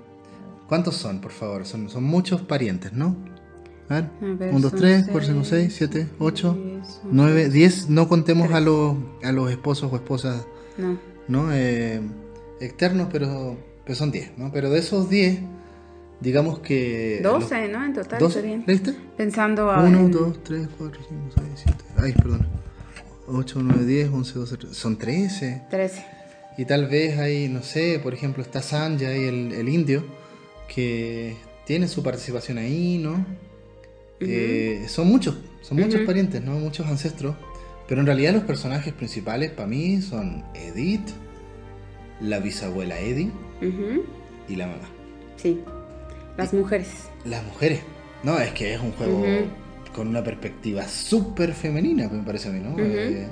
¿Cuántos 0.67 0.97
son, 0.97 1.23
por 1.23 1.33
favor? 1.33 1.65
Son, 1.65 1.89
son 1.89 2.05
muchos 2.05 2.43
parientes, 2.43 2.93
¿no? 2.93 3.17
A 3.89 4.03
ver, 4.03 4.11
1, 4.21 4.61
2, 4.61 4.73
3, 4.73 5.09
4, 5.11 5.29
5, 5.33 5.45
6, 5.45 5.75
7, 5.75 6.07
8, 6.19 6.59
9, 7.11 7.49
10. 7.49 7.89
No 7.89 8.07
contemos 8.07 8.53
a 8.53 8.61
los, 8.61 8.95
a 9.23 9.33
los 9.33 9.51
esposos 9.51 9.91
o 9.91 9.97
esposas, 9.97 10.47
no, 10.77 10.99
¿no? 11.27 11.55
Eh, 11.55 12.03
externos, 12.61 13.09
pero, 13.11 13.57
pero 13.85 13.95
son 13.97 14.11
10, 14.11 14.37
¿no? 14.37 14.53
Pero 14.53 14.69
de 14.69 14.79
esos 14.79 15.09
10 15.09 15.41
digamos 16.21 16.61
que... 16.61 17.21
12, 17.23 17.69
¿no? 17.69 17.85
En 17.85 17.93
total. 17.95 18.19
12, 18.19 18.43
bien. 18.43 18.65
¿Leíste? 18.67 18.95
Pensando 19.17 19.71
a... 19.71 19.83
1, 19.83 20.09
2, 20.09 20.43
3, 20.43 20.69
4, 20.79 21.01
5, 21.09 21.23
6, 21.35 21.47
7. 21.55 21.85
Ay, 21.97 22.13
perdón. 22.13 22.47
8, 23.27 23.61
9, 23.63 23.85
10, 23.85 24.11
11, 24.11 24.39
12, 24.39 24.57
13. 24.57 24.75
Son 24.75 24.97
13. 24.97 25.63
13. 25.71 26.07
Y 26.59 26.65
tal 26.65 26.87
vez 26.87 27.19
hay, 27.19 27.49
no 27.49 27.63
sé, 27.63 28.01
por 28.03 28.15
ejemplo, 28.15 28.43
está 28.43 28.63
Sanjay, 28.63 29.27
el, 29.27 29.53
el 29.53 29.69
indio, 29.69 30.05
que 30.67 31.37
tiene 31.65 31.87
su 31.87 32.03
participación 32.03 32.59
ahí, 32.59 32.99
¿no? 32.99 33.13
Uh 33.13 33.15
-huh. 33.15 34.27
eh, 34.29 34.85
son 34.89 35.07
muchos, 35.07 35.37
son 35.63 35.79
muchos 35.79 36.01
uh 36.01 36.03
-huh. 36.03 36.07
parientes, 36.07 36.43
¿no? 36.43 36.53
Muchos 36.59 36.87
ancestros. 36.87 37.37
Pero 37.87 38.01
en 38.01 38.07
realidad 38.07 38.35
los 38.35 38.43
personajes 38.43 38.93
principales 38.93 39.51
para 39.53 39.69
mí 39.69 40.03
son 40.03 40.45
Edith, 40.55 41.09
la 42.21 42.39
bisabuela 42.41 42.99
Eddie 42.99 43.31
uh 43.63 43.65
-huh. 43.65 44.03
y 44.49 44.57
la 44.57 44.67
mamá. 44.67 44.89
Sí. 45.37 45.61
Las 46.39 46.55
mujeres. 46.55 46.89
Las 47.25 47.45
mujeres. 47.45 47.81
No, 48.23 48.39
es 48.39 48.53
que 48.53 48.73
es 48.75 48.81
un 48.81 48.93
juego 48.93 49.19
uh 49.19 49.25
-huh. 49.25 49.45
con 49.95 50.09
una 50.09 50.23
perspectiva 50.25 50.89
súper 50.89 51.53
femenina, 51.53 52.09
me 52.09 52.23
parece 52.23 52.49
a 52.49 52.53
mí, 52.53 52.61
¿no? 52.61 52.71
Uh 52.71 52.79
-huh. 52.79 52.95
eh... 52.97 53.27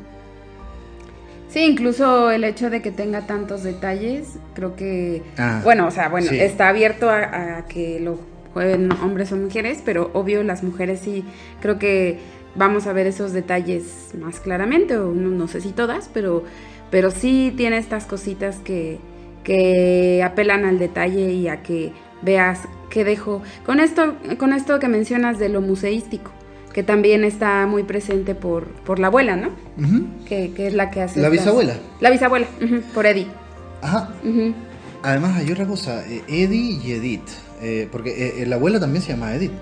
Sí, 1.49 1.61
incluso 1.61 2.31
el 2.31 2.45
hecho 2.45 2.69
de 2.69 2.83
que 2.83 2.91
tenga 2.91 3.27
tantos 3.27 3.63
detalles, 3.63 4.39
creo 4.55 4.75
que, 4.77 5.23
ah, 5.39 5.61
bueno, 5.63 5.87
o 5.87 5.91
sea, 5.91 6.09
bueno, 6.09 6.29
sí. 6.29 6.39
está 6.39 6.69
abierto 6.69 7.09
a, 7.09 7.59
a, 7.59 7.67
que 7.67 8.01
lo 8.01 8.19
jueguen 8.53 8.91
hombres 8.93 9.31
o 9.33 9.37
mujeres, 9.37 9.81
pero 9.85 10.11
obvio 10.13 10.43
las 10.43 10.63
mujeres 10.65 11.01
sí, 11.01 11.25
creo 11.61 11.79
que 11.79 12.19
vamos 12.57 12.87
a 12.87 12.93
ver 12.93 13.07
esos 13.07 13.33
detalles 13.33 14.11
más 14.21 14.41
claramente, 14.41 14.97
o 14.97 15.15
no, 15.15 15.31
no 15.31 15.47
sé 15.47 15.61
si 15.61 15.71
todas, 15.71 16.11
pero, 16.13 16.43
pero 16.91 17.11
sí 17.11 17.55
tiene 17.57 17.79
estas 17.79 18.05
cositas 18.07 18.57
que, 18.59 18.99
que 19.45 20.23
apelan 20.25 20.65
al 20.65 20.79
detalle 20.79 21.33
y 21.33 21.49
a 21.49 21.63
que 21.63 21.93
veas 22.23 22.63
que 22.91 23.05
dejo. 23.05 23.43
Con 23.65 23.81
esto, 23.81 24.17
con 24.39 24.53
esto 24.53 24.79
que 24.79 24.89
mencionas 24.89 25.39
de 25.39 25.49
lo 25.49 25.61
museístico, 25.61 26.31
que 26.73 26.83
también 26.83 27.25
está 27.25 27.67
muy 27.67 27.83
presente 27.83 28.35
por, 28.35 28.67
por 28.85 28.99
la 28.99 29.07
abuela, 29.09 29.37
¿no? 29.37 29.49
Uh 29.49 29.83
-huh. 29.83 30.25
que, 30.27 30.53
que, 30.53 30.67
es 30.67 30.75
la 30.75 30.91
que 30.91 31.03
hace. 31.03 31.21
La 31.21 31.29
bisabuela. 31.29 31.75
La 32.01 32.11
bisabuela, 32.11 32.47
uh 32.61 32.65
-huh, 32.65 32.83
por 32.95 33.07
Eddie. 33.07 33.27
Ajá. 33.83 34.11
Uh 34.23 34.29
-huh. 34.29 34.55
Además, 35.03 35.37
hay 35.37 35.51
otra 35.51 35.67
cosa: 35.67 36.05
eh, 36.07 36.23
Eddie 36.29 36.81
y 36.85 36.93
Edith. 36.93 37.29
Eh, 37.63 37.89
porque 37.91 38.11
eh, 38.11 38.43
el 38.43 38.53
abuelo 38.53 38.79
también 38.79 39.03
se 39.03 39.13
llama 39.13 39.35
Edith. 39.35 39.53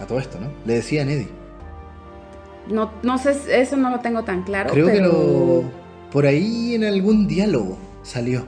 A 0.00 0.06
todo 0.06 0.18
esto, 0.18 0.38
¿no? 0.40 0.48
Le 0.64 0.74
decían 0.74 1.08
Eddie. 1.08 1.28
No, 2.68 2.90
no 3.02 3.18
sé, 3.18 3.34
eso 3.48 3.76
no 3.76 3.90
lo 3.90 4.00
tengo 4.00 4.22
tan 4.24 4.42
claro. 4.42 4.70
Creo 4.72 4.86
pero... 4.86 4.96
que 4.96 5.00
lo. 5.02 5.64
Por 6.10 6.26
ahí 6.26 6.74
en 6.76 6.84
algún 6.84 7.26
diálogo 7.26 7.76
salió. 8.02 8.46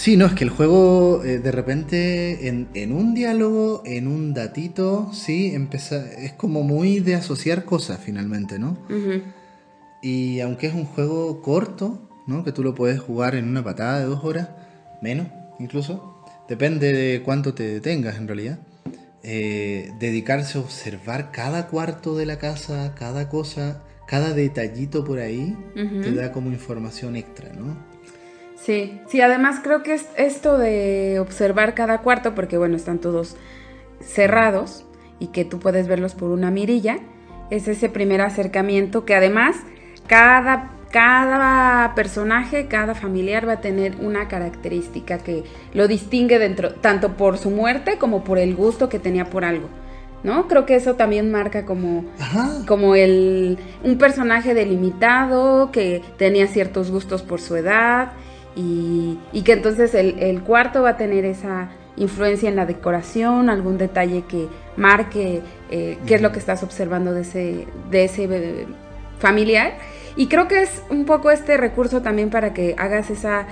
Sí, 0.00 0.16
no, 0.16 0.24
es 0.24 0.32
que 0.32 0.44
el 0.44 0.50
juego 0.50 1.22
eh, 1.24 1.40
de 1.40 1.52
repente 1.52 2.48
en, 2.48 2.68
en, 2.72 2.90
un 2.92 3.12
diálogo, 3.12 3.82
en 3.84 4.06
un 4.06 4.32
datito, 4.32 5.10
sí, 5.12 5.54
empieza, 5.54 6.10
es 6.12 6.32
como 6.32 6.62
muy 6.62 7.00
de 7.00 7.16
asociar 7.16 7.66
cosas 7.66 8.00
finalmente, 8.02 8.58
¿no? 8.58 8.78
Uh 8.88 8.94
-huh. 8.94 9.22
Y 10.00 10.40
aunque 10.40 10.68
es 10.68 10.74
un 10.74 10.86
juego 10.86 11.42
corto, 11.42 12.08
¿no? 12.26 12.44
Que 12.44 12.52
tú 12.52 12.62
lo 12.64 12.74
puedes 12.74 12.98
jugar 12.98 13.34
en 13.34 13.46
una 13.46 13.62
patada 13.62 13.98
de 13.98 14.06
dos 14.06 14.24
horas, 14.24 14.48
menos 15.02 15.26
incluso, 15.58 16.24
depende 16.48 16.94
de 16.94 17.22
cuánto 17.22 17.52
te 17.52 17.64
detengas 17.64 18.16
en 18.16 18.26
realidad. 18.26 18.58
Eh, 19.22 19.92
dedicarse 20.00 20.56
a 20.56 20.62
observar 20.62 21.30
cada 21.30 21.66
cuarto 21.66 22.16
de 22.16 22.24
la 22.24 22.38
casa, 22.38 22.94
cada 22.94 23.28
cosa, 23.28 23.82
cada 24.06 24.32
detallito 24.32 25.04
por 25.04 25.18
ahí, 25.18 25.54
uh 25.76 25.78
-huh. 25.78 26.02
te 26.02 26.14
da 26.14 26.32
como 26.32 26.48
información 26.50 27.16
extra, 27.16 27.52
¿no? 27.52 27.76
Sí, 28.60 29.00
sí, 29.08 29.22
además 29.22 29.60
creo 29.62 29.82
que 29.82 29.94
es 29.94 30.06
esto 30.16 30.58
de 30.58 31.18
observar 31.18 31.74
cada 31.74 31.98
cuarto, 32.02 32.34
porque 32.34 32.58
bueno, 32.58 32.76
están 32.76 32.98
todos 32.98 33.36
cerrados 34.00 34.84
y 35.18 35.28
que 35.28 35.46
tú 35.46 35.58
puedes 35.58 35.88
verlos 35.88 36.14
por 36.14 36.30
una 36.30 36.50
mirilla, 36.50 36.98
es 37.50 37.68
ese 37.68 37.88
primer 37.88 38.20
acercamiento 38.20 39.06
que 39.06 39.14
además 39.14 39.56
cada, 40.06 40.72
cada 40.90 41.94
personaje, 41.94 42.66
cada 42.66 42.94
familiar 42.94 43.48
va 43.48 43.54
a 43.54 43.60
tener 43.62 43.96
una 43.96 44.28
característica 44.28 45.18
que 45.18 45.44
lo 45.72 45.88
distingue 45.88 46.38
dentro, 46.38 46.74
tanto 46.74 47.16
por 47.16 47.38
su 47.38 47.48
muerte 47.48 47.96
como 47.98 48.24
por 48.24 48.38
el 48.38 48.54
gusto 48.54 48.90
que 48.90 48.98
tenía 48.98 49.24
por 49.30 49.44
algo. 49.44 49.68
¿No? 50.22 50.48
Creo 50.48 50.66
que 50.66 50.74
eso 50.74 50.96
también 50.96 51.30
marca 51.32 51.64
como, 51.64 52.04
como 52.68 52.94
el, 52.94 53.56
un 53.82 53.96
personaje 53.96 54.52
delimitado 54.52 55.72
que 55.72 56.02
tenía 56.18 56.46
ciertos 56.46 56.90
gustos 56.90 57.22
por 57.22 57.40
su 57.40 57.56
edad 57.56 58.12
y, 58.56 59.18
y 59.32 59.42
que 59.42 59.52
entonces 59.52 59.94
el, 59.94 60.18
el, 60.18 60.42
cuarto 60.42 60.82
va 60.82 60.90
a 60.90 60.96
tener 60.96 61.24
esa 61.24 61.70
influencia 61.96 62.48
en 62.48 62.56
la 62.56 62.66
decoración, 62.66 63.50
algún 63.50 63.78
detalle 63.78 64.24
que 64.28 64.48
marque 64.76 65.42
eh, 65.70 65.98
qué 66.06 66.14
es 66.14 66.22
lo 66.22 66.32
que 66.32 66.38
estás 66.38 66.62
observando 66.62 67.12
de 67.12 67.22
ese, 67.22 67.66
de 67.90 68.04
ese 68.04 68.66
familiar. 69.18 69.74
Y 70.16 70.26
creo 70.26 70.48
que 70.48 70.62
es 70.62 70.82
un 70.90 71.04
poco 71.04 71.30
este 71.30 71.56
recurso 71.56 72.02
también 72.02 72.30
para 72.30 72.52
que 72.52 72.74
hagas 72.78 73.10
esa, 73.10 73.46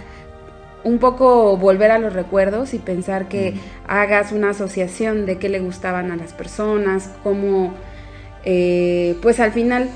un 0.82 0.98
poco 0.98 1.56
volver 1.56 1.90
a 1.90 1.98
los 1.98 2.12
recuerdos 2.12 2.74
y 2.74 2.78
pensar 2.78 3.28
que 3.28 3.52
mm. 3.52 3.58
hagas 3.86 4.32
una 4.32 4.50
asociación 4.50 5.26
de 5.26 5.38
qué 5.38 5.48
le 5.48 5.60
gustaban 5.60 6.10
a 6.10 6.16
las 6.16 6.32
personas, 6.32 7.12
cómo, 7.22 7.74
eh, 8.44 9.16
pues 9.22 9.40
al 9.40 9.52
final, 9.52 9.88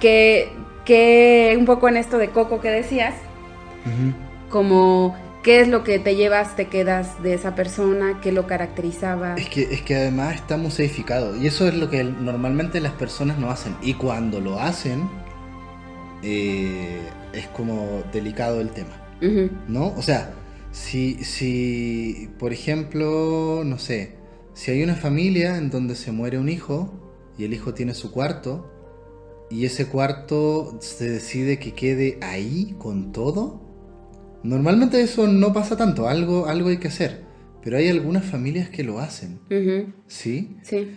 que, 0.00 0.50
que 0.84 1.56
un 1.58 1.66
poco 1.66 1.88
en 1.88 1.96
esto 1.96 2.18
de 2.18 2.28
Coco 2.28 2.60
que 2.60 2.70
decías, 2.70 3.14
como 4.48 5.14
qué 5.42 5.60
es 5.60 5.68
lo 5.68 5.84
que 5.84 5.98
te 5.98 6.16
llevas, 6.16 6.56
te 6.56 6.68
quedas 6.68 7.22
de 7.22 7.34
esa 7.34 7.54
persona, 7.54 8.20
qué 8.20 8.32
lo 8.32 8.46
caracterizaba. 8.46 9.34
Es 9.36 9.48
que, 9.48 9.62
es 9.62 9.82
que 9.82 9.96
además 9.96 10.34
está 10.36 10.56
museificado 10.56 11.36
y 11.36 11.46
eso 11.46 11.68
es 11.68 11.74
lo 11.74 11.88
que 11.90 12.04
normalmente 12.04 12.80
las 12.80 12.92
personas 12.92 13.38
no 13.38 13.50
hacen 13.50 13.76
y 13.80 13.94
cuando 13.94 14.40
lo 14.40 14.58
hacen 14.60 15.10
eh, 16.22 17.12
es 17.32 17.48
como 17.48 18.02
delicado 18.12 18.60
el 18.60 18.70
tema, 18.72 19.00
uh 19.22 19.24
-huh. 19.26 19.50
¿no? 19.68 19.94
O 19.96 20.02
sea, 20.02 20.34
Si, 20.70 21.24
si, 21.24 22.28
por 22.38 22.52
ejemplo, 22.52 23.62
no 23.64 23.78
sé, 23.78 24.18
si 24.52 24.70
hay 24.70 24.82
una 24.82 24.96
familia 24.96 25.56
en 25.56 25.70
donde 25.70 25.94
se 25.96 26.12
muere 26.12 26.38
un 26.38 26.48
hijo 26.50 26.92
y 27.38 27.44
el 27.44 27.54
hijo 27.54 27.72
tiene 27.74 27.94
su 27.94 28.10
cuarto 28.12 28.70
y 29.50 29.64
ese 29.64 29.86
cuarto 29.88 30.76
se 30.80 31.08
decide 31.10 31.58
que 31.58 31.72
quede 31.74 32.18
ahí 32.22 32.74
con 32.78 33.12
todo, 33.12 33.62
normalmente 34.42 35.00
eso 35.00 35.26
no 35.26 35.52
pasa 35.52 35.76
tanto, 35.76 36.08
algo, 36.08 36.46
algo 36.46 36.68
hay 36.68 36.78
que 36.78 36.88
hacer, 36.88 37.22
pero 37.62 37.76
hay 37.76 37.88
algunas 37.88 38.24
familias 38.24 38.68
que 38.70 38.84
lo 38.84 39.00
hacen, 39.00 39.38
¿sí? 40.06 40.56
Sí. 40.62 40.88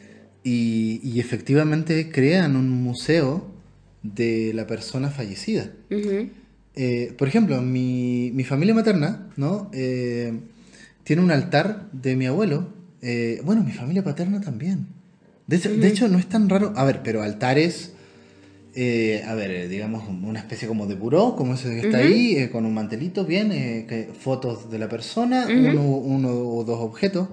Y, 0.43 1.01
y 1.03 1.19
efectivamente 1.19 2.11
crean 2.11 2.55
un 2.55 2.69
museo 2.69 3.51
de 4.03 4.51
la 4.53 4.67
persona 4.67 5.09
fallecida. 5.09 5.71
Eh, 6.75 7.13
por 7.17 7.27
ejemplo, 7.27 7.61
mi, 7.61 8.31
mi, 8.33 8.43
familia 8.43 8.73
materna, 8.73 9.29
¿no? 9.35 9.69
Eh, 9.73 10.39
tiene 11.03 11.21
un 11.21 11.31
altar 11.31 11.89
de 11.91 12.15
mi 12.15 12.25
abuelo. 12.25 12.69
Eh, 13.01 13.41
bueno, 13.43 13.63
mi 13.63 13.71
familia 13.71 14.03
paterna 14.03 14.41
también. 14.41 14.87
De 15.47 15.57
hecho, 15.57 15.75
de 15.75 15.87
hecho, 15.87 16.07
no 16.07 16.17
es 16.17 16.27
tan 16.27 16.47
raro. 16.49 16.73
A 16.75 16.85
ver, 16.85 17.01
pero 17.03 17.23
altares, 17.23 17.93
a 18.73 19.35
ver, 19.35 19.67
digamos, 19.67 20.07
una 20.07 20.39
especie 20.39 20.67
como 20.67 20.87
de 20.87 20.95
buró, 20.95 21.35
como 21.35 21.55
ese 21.55 21.69
que 21.69 21.87
está 21.87 21.97
ahí, 21.97 22.47
con 22.49 22.65
un 22.65 22.73
mantelito, 22.73 23.25
bien, 23.25 23.49
que, 23.49 24.09
fotos 24.17 24.71
de 24.71 24.79
la 24.79 24.87
persona, 24.87 25.47
uno, 25.49 25.81
uno 25.81 26.29
o 26.29 26.63
dos 26.63 26.79
objetos. 26.79 27.27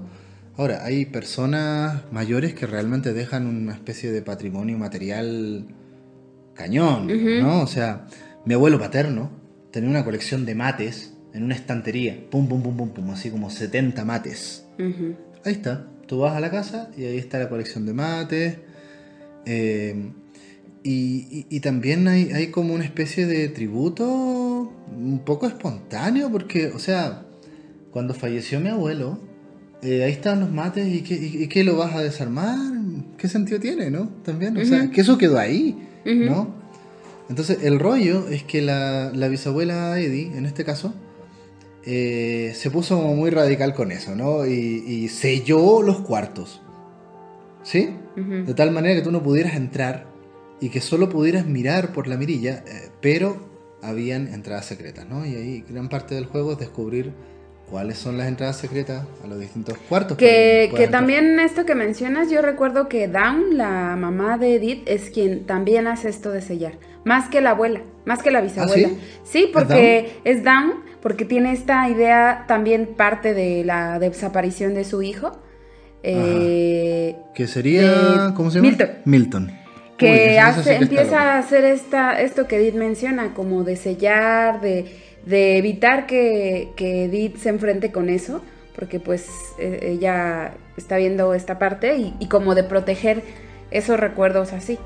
Ahora, 0.57 0.85
hay 0.85 1.07
personas 1.07 2.03
mayores 2.11 2.53
que 2.55 2.67
realmente 2.67 3.13
dejan 3.13 3.47
una 3.47 3.73
especie 3.73 4.11
de 4.11 4.23
patrimonio 4.23 4.77
material 4.77 5.69
cañón, 6.55 7.07
¿no? 7.41 7.63
O 7.63 7.67
sea, 7.69 8.07
mi 8.45 8.55
abuelo 8.55 8.79
paterno 8.81 9.31
tenía 9.71 9.89
una 9.89 10.05
colección 10.05 10.45
de 10.45 10.57
mates 10.57 11.15
en 11.33 11.45
una 11.45 11.55
estantería, 11.55 12.25
pum, 12.31 12.49
pum, 12.49 12.63
pum, 12.63 12.77
pum, 12.77 12.89
pum, 12.91 13.11
así 13.11 13.31
como 13.31 13.51
70 13.51 14.05
mates. 14.05 14.67
Ahí 15.45 15.53
está, 15.53 15.87
tú 16.09 16.19
vas 16.19 16.35
a 16.35 16.41
la 16.41 16.51
casa 16.51 16.91
y 16.97 17.05
ahí 17.05 17.19
está 17.19 17.39
la 17.39 17.49
colección 17.49 17.87
de 17.87 17.93
mates. 17.93 18.59
Eh, 19.47 20.11
y, 20.83 21.61
también 21.61 22.09
hay, 22.09 22.31
hay, 22.33 22.49
como 22.49 22.75
una 22.75 22.85
especie 22.85 23.27
de 23.27 23.49
tributo 23.49 24.07
un 24.07 25.21
poco 25.25 25.47
espontáneo, 25.47 26.31
porque, 26.31 26.69
o 26.69 26.79
sea, 26.79 27.27
cuando 27.91 28.15
falleció 28.15 28.61
mi 28.61 28.69
abuelo, 28.69 29.19
eh, 29.83 30.05
ahí 30.05 30.13
están 30.13 30.41
los 30.41 30.51
mates 30.51 30.87
y 30.89 31.49
qué, 31.49 31.65
lo 31.65 31.77
vas 31.77 31.95
a 31.95 32.03
desarmar, 32.03 32.59
¿qué 33.17 33.29
sentido 33.29 33.61
tiene, 33.61 33.91
no? 33.91 34.09
También, 34.25 34.57
o 34.57 34.65
sea, 34.65 34.91
que 34.91 35.01
eso 35.01 35.19
quedó 35.19 35.39
ahí. 35.39 35.77
¿no? 36.05 36.55
Entonces, 37.29 37.59
el 37.63 37.79
rollo 37.79 38.29
es 38.29 38.43
que 38.43 38.63
la, 38.63 39.11
bisabuela 39.29 40.01
Eddie, 40.01 40.37
en 40.37 40.47
este 40.47 40.65
caso, 40.65 40.95
eh, 41.85 42.53
se 42.55 42.71
puso 42.71 42.99
muy 43.01 43.31
radical 43.31 43.75
con 43.75 43.93
eso, 43.93 44.17
¿no? 44.17 44.47
Y, 44.47 45.09
selló 45.09 45.83
los 45.83 46.01
cuartos. 46.01 46.63
¿Sí? 47.63 47.91
De 48.17 48.55
tal 48.55 48.71
manera 48.73 48.97
que 48.97 49.03
tú 49.03 49.13
no 49.13 49.23
pudieras 49.23 49.55
entrar 49.55 50.08
y 50.61 50.71
que 50.71 50.81
solo 50.81 51.09
pudieras 51.09 51.47
mirar 51.47 51.93
por 51.93 52.07
la 52.07 52.17
mirilla, 52.17 52.65
eh, 52.67 52.91
pero 53.01 53.49
habían 53.83 54.29
entradas 54.29 54.67
secretas, 54.67 55.09
¿no? 55.09 55.25
Y 55.25 55.35
ahí 55.35 55.65
gran 55.69 55.89
parte 55.89 56.15
del 56.15 56.27
juego 56.27 56.53
es 56.53 56.59
descubrir 56.59 57.13
cuáles 57.71 57.99
son 57.99 58.17
las 58.17 58.29
entradas 58.29 58.57
secretas 58.57 59.07
a 59.23 59.27
los 59.27 59.39
distintos 59.39 59.77
cuartos. 59.89 60.17
Que, 60.17 60.73
que 60.75 60.89
también 60.89 61.39
esto 61.39 61.65
que 61.65 61.75
mencionas, 61.75 62.31
yo 62.31 62.43
recuerdo 62.43 62.89
que 62.89 63.09
Dawn, 63.09 63.57
la 63.57 63.95
mamá 63.97 64.39
de 64.39 64.57
Edith, 64.57 64.83
es 64.87 65.11
quien 65.11 65.45
también 65.45 65.87
hace 65.87 66.09
esto 66.09 66.33
de 66.33 66.41
sellar. 66.41 66.79
Más 67.05 67.29
que 67.29 67.41
la 67.41 67.51
abuela, 67.51 67.83
más 68.05 68.23
que 68.23 68.31
la 68.31 68.41
bisabuela. 68.41 68.89
¿Ah, 68.93 69.21
sí? 69.25 69.51
porque 69.53 70.19
¿Es 70.25 70.43
Dawn? 70.43 70.89
porque 71.01 71.25
tiene 71.25 71.53
esta 71.53 71.89
idea 71.89 72.45
también 72.49 72.95
parte 72.97 73.35
de 73.35 73.65
la 73.65 73.99
desaparición 73.99 74.75
de 74.75 74.85
su 74.85 75.03
hijo. 75.03 75.33
Eh, 76.03 77.17
que 77.35 77.47
sería, 77.47 78.33
¿cómo 78.37 78.51
se 78.51 78.59
llama? 78.59 78.69
Milton. 78.69 78.91
Milton. 79.05 79.58
Que 79.99 80.39
hace, 80.39 80.77
empieza 80.77 81.35
a 81.35 81.39
hacer 81.39 81.65
esta, 81.65 82.21
esto 82.21 82.47
que 82.47 82.57
Edith 82.57 82.75
menciona, 82.75 83.35
como 83.35 83.65
de 83.65 83.77
sellar, 83.77 84.61
de 84.61 84.87
de 85.29 85.59
evitar 85.59 86.07
que, 86.07 86.71
que, 86.75 87.05
Edith 87.05 87.37
se 87.37 87.51
enfrente 87.51 87.93
con 87.93 88.09
eso, 88.09 88.43
porque 88.75 88.99
pues 88.99 89.27
e, 89.59 89.91
ella 89.93 90.55
está 90.77 90.97
viendo 90.97 91.35
esta 91.35 91.59
parte 91.59 91.97
y, 92.19 92.27
como 92.29 92.55
de 92.55 92.65
proteger 92.65 93.23
esos 93.71 94.01
recuerdos 94.01 94.55
así, 94.55 94.79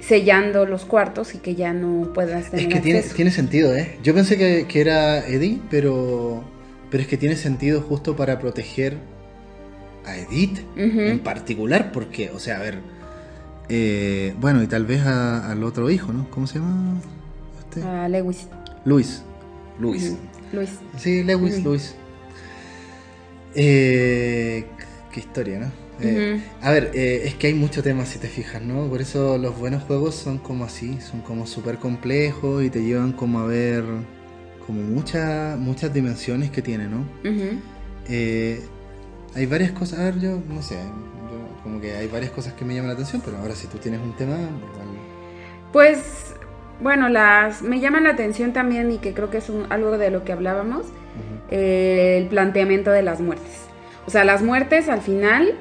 sellando 0.00 0.66
los 0.66 0.84
cuartos 0.84 1.34
y 1.36 1.38
que 1.38 1.54
ya 1.54 1.72
no 1.72 2.12
puedas 2.12 2.50
tener 2.50 2.66
Es 2.66 2.74
que 2.74 2.80
tiene, 2.80 3.02
tiene, 3.02 3.30
sentido, 3.30 3.74
¿eh? 3.74 3.98
Yo 4.02 4.14
pensé 4.14 4.36
que, 4.36 4.66
que, 4.66 4.80
era 4.80 5.24
Edith, 5.26 5.62
pero, 5.70 6.42
pero 6.90 7.02
es 7.02 7.08
que 7.08 7.16
tiene 7.16 7.36
sentido 7.36 7.80
justo 7.80 8.16
para 8.16 8.40
proteger 8.40 8.96
a 10.04 10.16
Edith 10.16 10.58
en 10.76 11.20
particular, 11.20 11.92
porque, 11.92 12.30
o 12.30 12.40
sea, 12.40 12.56
a 12.56 12.62
ver, 12.62 12.80
eh, 13.68 14.34
bueno, 14.40 14.62
y 14.62 14.66
tal 14.66 14.86
vez 14.86 15.02
al 15.04 15.62
otro 15.64 15.90
hijo, 15.90 16.12
¿no? 16.12 16.28
¿Cómo 16.30 16.46
se 16.46 16.58
llama? 16.58 17.00
Este? 17.58 17.82
A 17.82 18.08
Lewis. 18.08 18.48
Luis. 18.84 19.22
Luis. 19.78 20.16
Luis. 20.52 20.70
Sí, 20.96 21.22
Lewis, 21.22 21.62
Luis. 21.62 21.94
Eh, 23.54 24.66
qué 25.12 25.20
historia, 25.20 25.60
¿no? 25.60 25.72
Eh, 26.00 26.40
a 26.62 26.70
ver, 26.70 26.92
eh, 26.94 27.22
es 27.24 27.34
que 27.34 27.48
hay 27.48 27.54
mucho 27.54 27.82
tema 27.82 28.06
si 28.06 28.18
te 28.18 28.28
fijas, 28.28 28.62
¿no? 28.62 28.88
Por 28.88 29.00
eso 29.00 29.36
los 29.36 29.58
buenos 29.58 29.82
juegos 29.82 30.14
son 30.14 30.38
como 30.38 30.64
así, 30.64 31.00
son 31.00 31.22
como 31.22 31.46
súper 31.46 31.78
complejos 31.78 32.62
y 32.62 32.70
te 32.70 32.82
llevan 32.82 33.12
como 33.12 33.40
a 33.40 33.46
ver 33.46 33.84
como 34.64 34.80
muchas 34.82 35.58
muchas 35.58 35.92
dimensiones 35.92 36.50
que 36.50 36.62
tiene, 36.62 36.86
¿no? 36.88 37.04
hay 39.34 39.46
varias 39.46 39.72
cosas, 39.72 39.98
a 40.00 40.04
ver, 40.04 40.20
yo 40.20 40.40
no 40.48 40.62
sé, 40.62 40.76
como 41.68 41.80
que 41.82 41.92
hay 41.92 42.08
varias 42.08 42.30
cosas 42.30 42.54
que 42.54 42.64
me 42.64 42.74
llaman 42.74 42.88
la 42.88 42.94
atención, 42.94 43.20
pero 43.22 43.36
ahora 43.36 43.54
si 43.54 43.66
tú 43.66 43.76
tienes 43.76 44.00
un 44.00 44.16
tema, 44.16 44.34
igual... 44.34 44.88
Pues 45.72 46.34
bueno, 46.80 47.10
las 47.10 47.60
me 47.60 47.78
llaman 47.78 48.04
la 48.04 48.10
atención 48.10 48.54
también 48.54 48.90
y 48.90 48.98
que 48.98 49.12
creo 49.12 49.30
que 49.30 49.38
es 49.38 49.52
algo 49.68 49.98
de 49.98 50.10
lo 50.10 50.24
que 50.24 50.32
hablábamos, 50.32 50.86
eh, 51.50 52.16
el 52.18 52.28
planteamiento 52.28 52.90
de 52.90 53.02
las 53.02 53.20
muertes. 53.20 53.66
O 54.06 54.10
sea, 54.10 54.24
las 54.24 54.42
muertes 54.42 54.88
al 54.88 55.02
final, 55.02 55.54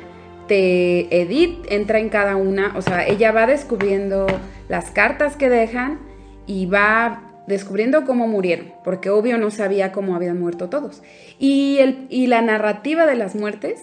te 0.48 1.22
Edith 1.22 1.66
entra 1.70 2.00
en 2.00 2.08
cada 2.08 2.38
una, 2.38 2.74
o 2.78 2.82
sea, 2.82 3.06
ella 3.06 3.34
va 3.34 3.46
descubriendo 3.46 4.28
las 4.70 4.92
cartas 4.92 5.36
que 5.36 5.50
dejan 5.50 6.00
y 6.46 6.68
va 6.68 7.24
descubriendo 7.48 8.06
cómo 8.06 8.28
murieron, 8.28 8.74
porque 8.86 9.10
obvio 9.10 9.38
no 9.38 9.52
sabía 9.52 9.92
cómo 9.92 10.16
habían 10.16 10.40
muerto 10.40 10.70
todos. 10.70 11.04
Y, 11.38 11.80
el, 11.80 12.08
y 12.10 12.28
la 12.28 12.42
narrativa 12.42 13.06
de 13.06 13.16
las 13.16 13.36
muertes 13.36 13.82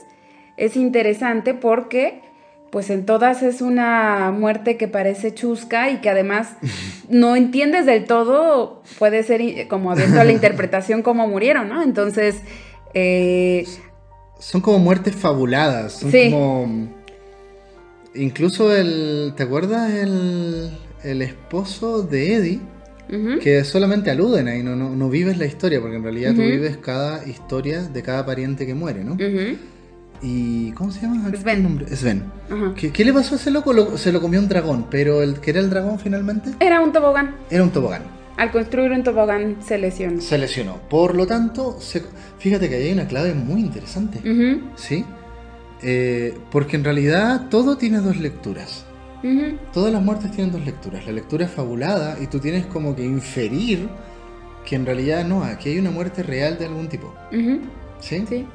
es 0.56 0.76
interesante 0.76 1.54
porque 1.54 2.22
pues 2.74 2.90
en 2.90 3.06
todas 3.06 3.44
es 3.44 3.60
una 3.60 4.32
muerte 4.32 4.76
que 4.76 4.88
parece 4.88 5.32
chusca 5.32 5.90
y 5.90 6.00
que 6.00 6.10
además 6.10 6.56
no 7.08 7.36
entiendes 7.36 7.86
del 7.86 8.04
todo, 8.04 8.82
puede 8.98 9.22
ser 9.22 9.68
como 9.68 9.92
abierto 9.92 10.20
a 10.20 10.24
la 10.24 10.32
interpretación 10.40 11.02
cómo 11.02 11.28
murieron, 11.28 11.68
¿no? 11.68 11.82
Entonces... 11.82 12.42
Eh, 12.92 13.64
son 14.40 14.60
como 14.60 14.80
muertes 14.80 15.14
fabuladas, 15.14 16.00
son 16.00 16.10
como... 16.10 16.88
Incluso 18.16 18.74
el... 18.74 19.34
¿Te 19.36 19.44
acuerdas 19.44 19.92
el, 19.92 20.70
el 21.04 21.22
esposo 21.22 22.02
de 22.02 22.34
Eddie? 22.34 22.60
Que 23.40 23.62
solamente 23.62 24.10
aluden 24.10 24.48
ahí, 24.48 24.64
no, 24.64 24.74
no, 24.74 25.08
vives 25.08 25.38
la 25.38 25.46
historia, 25.46 25.80
porque 25.80 25.96
en 25.96 26.02
realidad 26.02 26.34
tú 26.34 26.40
vives 26.40 26.76
cada 26.78 27.24
historia 27.28 27.82
de 27.82 28.02
cada 28.02 28.26
pariente 28.26 28.66
que 28.66 28.74
muere, 28.74 29.04
¿no? 29.04 29.16
Y 30.24 30.72
¿cómo 30.72 30.90
se 30.90 31.02
llama? 31.02 31.30
Sven. 31.37 31.62
Nombre? 31.62 31.94
Sven. 31.94 32.24
¿Qué, 32.74 33.04
le 33.04 33.12
pasó 33.12 33.34
a 33.34 33.38
ese 33.38 33.50
loco? 33.50 33.98
se 33.98 34.10
lo 34.10 34.20
comió 34.20 34.40
un 34.40 34.48
dragón, 34.48 34.87
pero 34.90 35.22
el 35.22 35.40
que 35.40 35.50
era 35.50 35.60
el 35.60 35.70
dragón 35.70 35.98
finalmente 35.98 36.50
era 36.60 36.80
un 36.80 36.92
tobogán. 36.92 37.37
Era 37.50 37.62
un 37.62 37.70
tobogán. 37.70 38.02
Al 38.37 38.50
construir 38.50 38.90
un 38.90 39.04
tobogán 39.04 39.58
se 39.60 39.78
lesionó. 39.78 40.20
Se 40.20 40.38
lesionó. 40.38 40.78
Por 40.88 41.14
lo 41.14 41.26
tanto, 41.26 41.78
fíjate 42.38 42.68
que 42.68 42.76
ahí 42.76 42.87
hay 42.87 42.92
una 42.92 43.06
clave 43.06 43.34
muy 43.34 43.60
interesante. 43.60 44.20
¿Sí? 44.76 45.04
Eh, 45.82 46.34
porque 46.50 46.76
en 46.76 46.84
realidad 46.84 47.48
todo 47.50 47.76
tiene 47.76 47.98
dos 47.98 48.16
lecturas. 48.16 48.87
Todas 49.72 49.90
las 49.90 50.02
muertes 50.02 50.30
tienen 50.32 50.52
dos 50.52 50.64
lecturas. 50.64 51.06
La 51.06 51.12
lectura 51.12 51.46
es 51.46 51.50
fabulada 51.50 52.18
y 52.20 52.26
tú 52.26 52.40
tienes 52.40 52.66
como 52.66 52.94
que 52.94 53.04
inferir 53.04 53.88
que 54.66 54.76
en 54.76 54.84
realidad 54.84 55.24
no, 55.24 55.44
aquí 55.44 55.70
hay 55.70 55.78
una 55.78 55.90
muerte 55.90 56.22
real 56.22 56.58
de 56.58 56.66
algún 56.66 56.88
tipo. 56.88 57.14
¿Sí? 58.00 58.24
Sí. 58.28 58.46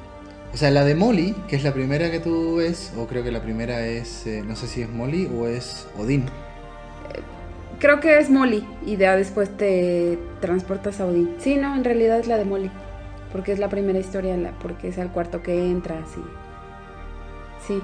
O 0.53 0.57
sea, 0.57 0.71
la 0.71 0.83
de 0.83 0.95
Molly, 0.95 1.35
que 1.47 1.55
es 1.55 1.63
la 1.63 1.73
primera 1.73 2.09
que 2.09 2.19
tú 2.19 2.55
ves, 2.55 2.91
o 2.97 3.05
creo 3.05 3.23
que 3.23 3.31
la 3.31 3.41
primera 3.41 3.85
es, 3.85 4.25
eh, 4.25 4.43
no 4.45 4.55
sé 4.55 4.67
si 4.67 4.81
es 4.81 4.89
Molly 4.89 5.27
o 5.27 5.47
es 5.47 5.87
Odín. 5.97 6.25
Creo 7.79 7.99
que 7.99 8.17
es 8.17 8.29
Molly 8.29 8.67
y 8.85 8.97
ya 8.97 9.15
después 9.15 9.55
te 9.55 10.17
transportas 10.41 10.99
a 10.99 11.05
Odín. 11.05 11.35
Sí, 11.39 11.55
no, 11.55 11.75
en 11.75 11.83
realidad 11.83 12.19
es 12.19 12.27
la 12.27 12.37
de 12.37 12.45
Molly, 12.45 12.71
porque 13.31 13.51
es 13.51 13.59
la 13.59 13.69
primera 13.69 13.99
historia, 13.99 14.35
porque 14.61 14.87
es 14.87 14.97
el 14.97 15.09
cuarto 15.09 15.43
que 15.43 15.53
entras 15.53 16.09
y... 16.17 17.67
Sí. 17.67 17.81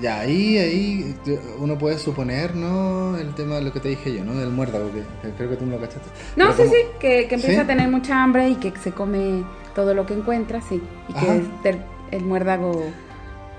Ya, 0.00 0.20
ahí, 0.20 0.58
ahí 0.58 1.16
uno 1.60 1.78
puede 1.78 1.98
suponer, 1.98 2.56
¿no? 2.56 3.16
El 3.16 3.32
tema 3.34 3.54
de 3.54 3.62
lo 3.62 3.72
que 3.72 3.78
te 3.78 3.90
dije 3.90 4.12
yo, 4.12 4.24
¿no? 4.24 4.34
Del 4.34 4.50
muérdago, 4.50 4.90
que, 4.90 5.30
creo 5.30 5.50
que 5.50 5.56
tú 5.56 5.66
no 5.66 5.76
lo 5.76 5.80
cachaste. 5.80 6.10
No, 6.34 6.52
sí, 6.52 6.64
sí, 6.64 6.76
que, 6.98 7.28
que 7.28 7.36
empieza 7.36 7.60
a 7.60 7.66
tener 7.66 7.88
mucha 7.88 8.20
hambre 8.20 8.48
y 8.48 8.56
que 8.56 8.72
se 8.82 8.90
come 8.90 9.44
todo 9.74 9.94
lo 9.94 10.06
que 10.06 10.14
encuentra, 10.14 10.60
sí. 10.60 10.80
Y 11.08 11.12
que 11.14 11.78
el, 12.12 12.22
muérdago 12.22 12.84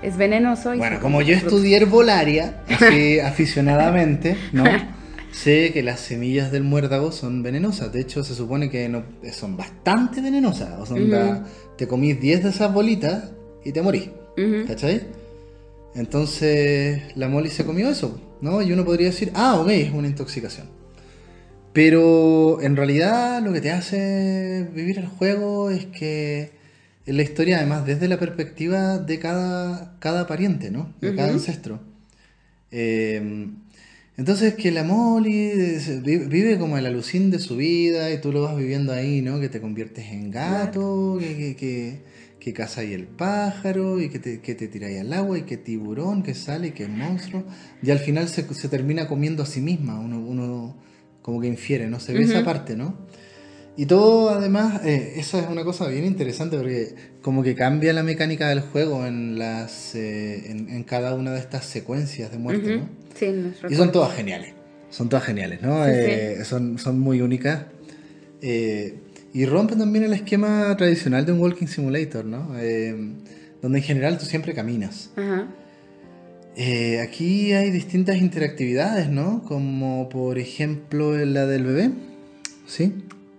es 0.02 0.16
venenoso. 0.16 0.74
Y 0.74 0.78
bueno, 0.78 1.00
como 1.00 1.22
yo 1.22 1.34
estudié 1.34 1.76
herbolaria, 1.76 2.62
así 2.68 3.20
aficionadamente, 3.24 4.36
¿no? 4.52 4.64
sé 5.30 5.72
que 5.72 5.82
las 5.82 6.00
semillas 6.00 6.50
del 6.50 6.64
muérdago 6.64 7.12
son 7.12 7.42
venenosas. 7.42 7.92
De 7.92 8.00
hecho, 8.00 8.24
se 8.24 8.34
supone 8.34 8.70
que 8.70 8.88
no, 8.88 9.04
son 9.32 9.56
bastante 9.56 10.20
venenosas. 10.20 10.78
O 10.78 10.86
sea, 10.86 11.44
te 11.76 11.86
comís 11.86 12.20
10 12.20 12.44
de 12.44 12.48
esas 12.50 12.72
bolitas 12.72 13.32
y 13.64 13.72
te 13.72 13.82
morís. 13.82 14.10
¿Cachai? 14.66 15.02
Entonces 15.94 17.16
la 17.16 17.28
Molly 17.28 17.48
se 17.48 17.64
comió 17.64 17.88
eso, 17.88 18.20
¿no? 18.42 18.60
Y 18.60 18.70
uno 18.72 18.84
podría 18.84 19.06
decir, 19.06 19.32
ah, 19.34 19.58
ok, 19.58 19.68
es 19.70 19.92
una 19.92 20.06
intoxicación. 20.06 20.68
Pero 21.76 22.62
en 22.62 22.74
realidad 22.74 23.42
lo 23.42 23.52
que 23.52 23.60
te 23.60 23.70
hace 23.70 24.66
vivir 24.74 24.98
el 24.98 25.08
juego 25.08 25.68
es 25.68 25.84
que 25.84 26.52
la 27.04 27.22
historia, 27.22 27.58
además, 27.58 27.84
desde 27.84 28.08
la 28.08 28.18
perspectiva 28.18 28.96
de 28.96 29.18
cada, 29.18 29.98
cada 29.98 30.26
pariente, 30.26 30.70
¿no? 30.70 30.94
De 31.02 31.14
cada 31.14 31.34
ancestro. 31.34 31.82
Eh, 32.70 33.50
entonces 34.16 34.54
que 34.54 34.70
la 34.70 34.84
Molly 34.84 35.52
vive 36.02 36.58
como 36.58 36.78
el 36.78 36.86
alucín 36.86 37.30
de 37.30 37.38
su 37.38 37.58
vida 37.58 38.10
y 38.10 38.22
tú 38.22 38.32
lo 38.32 38.40
vas 38.40 38.56
viviendo 38.56 38.94
ahí, 38.94 39.20
¿no? 39.20 39.38
Que 39.38 39.50
te 39.50 39.60
conviertes 39.60 40.06
en 40.06 40.30
gato, 40.30 41.18
que, 41.20 41.56
que, 41.56 42.00
que, 42.40 42.52
caza 42.54 42.80
ahí 42.80 42.94
el 42.94 43.06
pájaro 43.06 44.00
y 44.00 44.08
que 44.08 44.18
te, 44.18 44.40
que 44.40 44.54
te 44.54 44.68
tiráis 44.68 45.00
al 45.00 45.12
agua 45.12 45.36
y 45.36 45.42
que 45.42 45.58
tiburón 45.58 46.22
que 46.22 46.32
sale 46.32 46.68
y 46.68 46.70
que 46.70 46.88
monstruo. 46.88 47.44
Y 47.82 47.90
al 47.90 47.98
final 47.98 48.28
se, 48.28 48.44
se 48.54 48.68
termina 48.70 49.08
comiendo 49.08 49.42
a 49.42 49.46
sí 49.46 49.60
misma, 49.60 50.00
uno, 50.00 50.18
uno 50.20 50.85
como 51.26 51.40
que 51.40 51.48
infiere, 51.48 51.88
¿no? 51.88 51.98
Se 51.98 52.12
ve 52.12 52.22
esa 52.22 52.44
parte, 52.44 52.76
¿no? 52.76 52.94
Y 53.76 53.86
todo, 53.86 54.30
además, 54.30 54.80
eh, 54.86 55.14
eso 55.16 55.40
es 55.40 55.48
una 55.48 55.64
cosa 55.64 55.88
bien 55.88 56.04
interesante 56.04 56.56
porque 56.56 56.94
como 57.20 57.42
que 57.42 57.56
cambia 57.56 57.92
la 57.92 58.04
mecánica 58.04 58.48
del 58.48 58.60
juego 58.60 59.04
en 59.04 59.36
las 59.36 59.96
eh, 59.96 60.52
en, 60.52 60.84
cada 60.84 61.16
una 61.16 61.32
de 61.32 61.40
estas 61.40 61.64
secuencias 61.64 62.30
de 62.30 62.38
muerte, 62.38 62.76
¿no? 62.76 62.88
Sí, 63.18 63.26
y 63.68 63.74
son 63.74 63.90
todas 63.90 64.14
geniales, 64.14 64.54
son 64.88 65.08
todas 65.08 65.24
geniales, 65.24 65.60
¿no? 65.62 65.84
Eh, 65.84 66.44
son, 66.44 66.78
son 66.78 67.00
muy 67.00 67.20
únicas. 67.20 67.64
y 68.40 69.46
rompen 69.46 69.80
también 69.80 70.04
el 70.04 70.12
esquema 70.12 70.76
tradicional 70.76 71.26
de 71.26 71.32
un 71.32 71.40
walking 71.40 71.66
simulator, 71.66 72.24
¿no? 72.24 72.52
donde 73.62 73.78
en 73.78 73.84
general 73.84 74.16
tú 74.16 74.26
siempre 74.26 74.54
caminas. 74.54 75.10
Aquí 77.02 77.52
hay 77.52 77.70
distintas 77.70 78.16
interactividades, 78.16 79.08
¿no? 79.08 79.42
Como 79.42 80.08
por 80.08 80.38
ejemplo 80.38 81.16
la 81.16 81.46
del 81.46 81.64
bebé, 81.64 81.90
¿sí? 82.66 82.94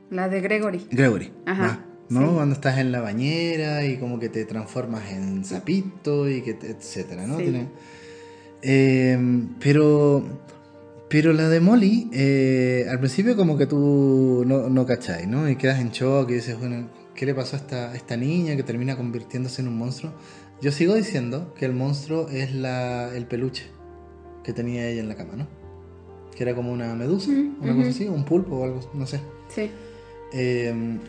La 0.09 0.29
de 0.29 0.41
Gregory. 0.41 0.87
Gregory. 0.91 1.31
Ajá. 1.45 1.83
¿No? 2.09 2.35
Cuando 2.35 2.55
estás 2.55 2.77
en 2.77 2.91
la 2.91 3.01
bañera 3.01 3.85
y 3.85 3.97
como 3.97 4.19
que 4.19 4.29
te 4.29 4.45
transformas 4.45 5.11
en 5.11 5.43
sapito 5.43 6.29
y 6.29 6.41
que 6.41 6.51
etcétera, 6.51 7.27
¿no? 7.27 7.37
Em, 8.61 9.49
pero 9.59 10.23
pero 11.09 11.31
la 11.31 11.47
de 11.47 11.59
Molly, 11.59 12.09
eh, 12.11 12.85
al 12.89 12.99
principio 12.99 13.35
como 13.37 13.57
que 13.57 13.65
tú 13.65 14.43
no, 14.45 14.69
no 14.69 14.85
cachai, 14.85 15.25
¿no? 15.25 15.49
Y 15.49 15.55
quedas 15.55 15.79
en 15.79 15.91
shock 15.91 16.29
y 16.31 16.35
dices, 16.35 16.59
bueno, 16.59 16.89
¿qué 17.15 17.25
le 17.25 17.33
pasó 17.33 17.55
a 17.55 17.59
esta, 17.59 17.95
esta 17.95 18.17
niña 18.17 18.55
que 18.57 18.63
termina 18.63 18.97
convirtiéndose 18.97 19.61
en 19.61 19.69
un 19.69 19.77
monstruo? 19.77 20.13
Yo 20.61 20.71
sigo 20.71 20.95
diciendo 20.95 21.53
que 21.55 21.65
el 21.65 21.73
monstruo 21.73 22.29
es 22.29 22.53
la, 22.53 23.15
el 23.15 23.25
peluche 23.25 23.65
que 24.43 24.53
tenía 24.53 24.87
ella 24.87 25.01
en 25.01 25.09
la 25.09 25.15
cama, 25.15 25.35
¿no? 25.35 25.47
Que 26.35 26.43
era 26.43 26.55
como 26.55 26.71
una 26.71 26.95
medusa, 26.95 27.31
una 27.31 27.75
cosa 27.75 27.89
así, 27.89 28.07
un 28.07 28.23
pulpo 28.25 28.57
o 28.57 28.63
algo, 28.63 28.79
no 28.93 29.05
sé. 29.05 29.19
Sí. 29.49 29.69
Em, 30.33 30.99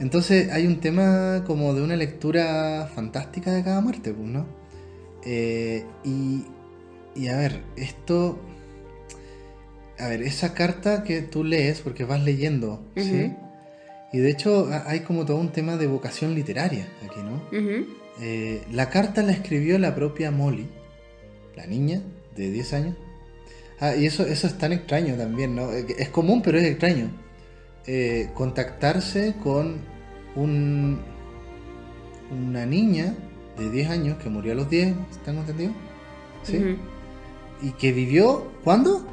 entonces 0.00 0.50
hay 0.50 0.66
un 0.66 0.80
tema 0.80 1.44
como 1.46 1.74
de 1.74 1.82
una 1.82 1.96
lectura 1.96 2.90
fantástica 2.94 3.52
de 3.52 3.62
cada 3.62 3.80
muerte, 3.80 4.12
pues, 4.12 4.28
¿no? 4.28 4.46
Eh, 5.24 5.84
y, 6.04 6.44
y, 7.14 7.28
a 7.28 7.36
ver, 7.36 7.62
esto... 7.76 8.38
A 9.98 10.08
ver, 10.08 10.22
esa 10.22 10.54
carta 10.54 11.02
que 11.02 11.22
tú 11.22 11.42
lees, 11.42 11.80
porque 11.80 12.04
vas 12.04 12.22
leyendo, 12.22 12.80
¿sí? 12.96 13.34
Y 14.12 14.18
de 14.18 14.30
hecho 14.30 14.68
hay 14.86 15.00
como 15.00 15.26
todo 15.26 15.38
un 15.38 15.50
tema 15.50 15.76
de 15.76 15.86
vocación 15.86 16.34
literaria 16.34 16.86
aquí, 17.04 17.20
¿no? 17.20 17.42
Eh, 18.20 18.64
la 18.72 18.90
carta 18.90 19.22
la 19.22 19.32
escribió 19.32 19.78
la 19.78 19.94
propia 19.94 20.30
Molly, 20.30 20.66
la 21.56 21.66
niña 21.66 22.02
de 22.36 22.50
10 22.50 22.72
años. 22.72 22.96
Ah, 23.80 23.94
y 23.94 24.06
eso, 24.06 24.26
eso 24.26 24.46
es 24.46 24.58
tan 24.58 24.72
extraño 24.72 25.14
también, 25.14 25.54
¿no? 25.54 25.70
Es 25.70 26.08
común, 26.08 26.42
pero 26.42 26.58
es 26.58 26.64
extraño. 26.64 27.10
Eh, 27.86 28.30
contactarse 28.34 29.34
con 29.42 29.78
un, 30.34 31.00
una 32.30 32.66
niña 32.66 33.14
de 33.56 33.70
10 33.70 33.90
años 33.90 34.18
que 34.18 34.28
murió 34.28 34.52
a 34.52 34.56
los 34.56 34.68
10, 34.68 34.94
¿están 35.10 35.38
entendido? 35.38 35.72
¿Sí? 36.42 36.76
Y 37.62 37.72
que 37.72 37.92
vivió, 37.92 38.50
¿cuándo? 38.64 39.06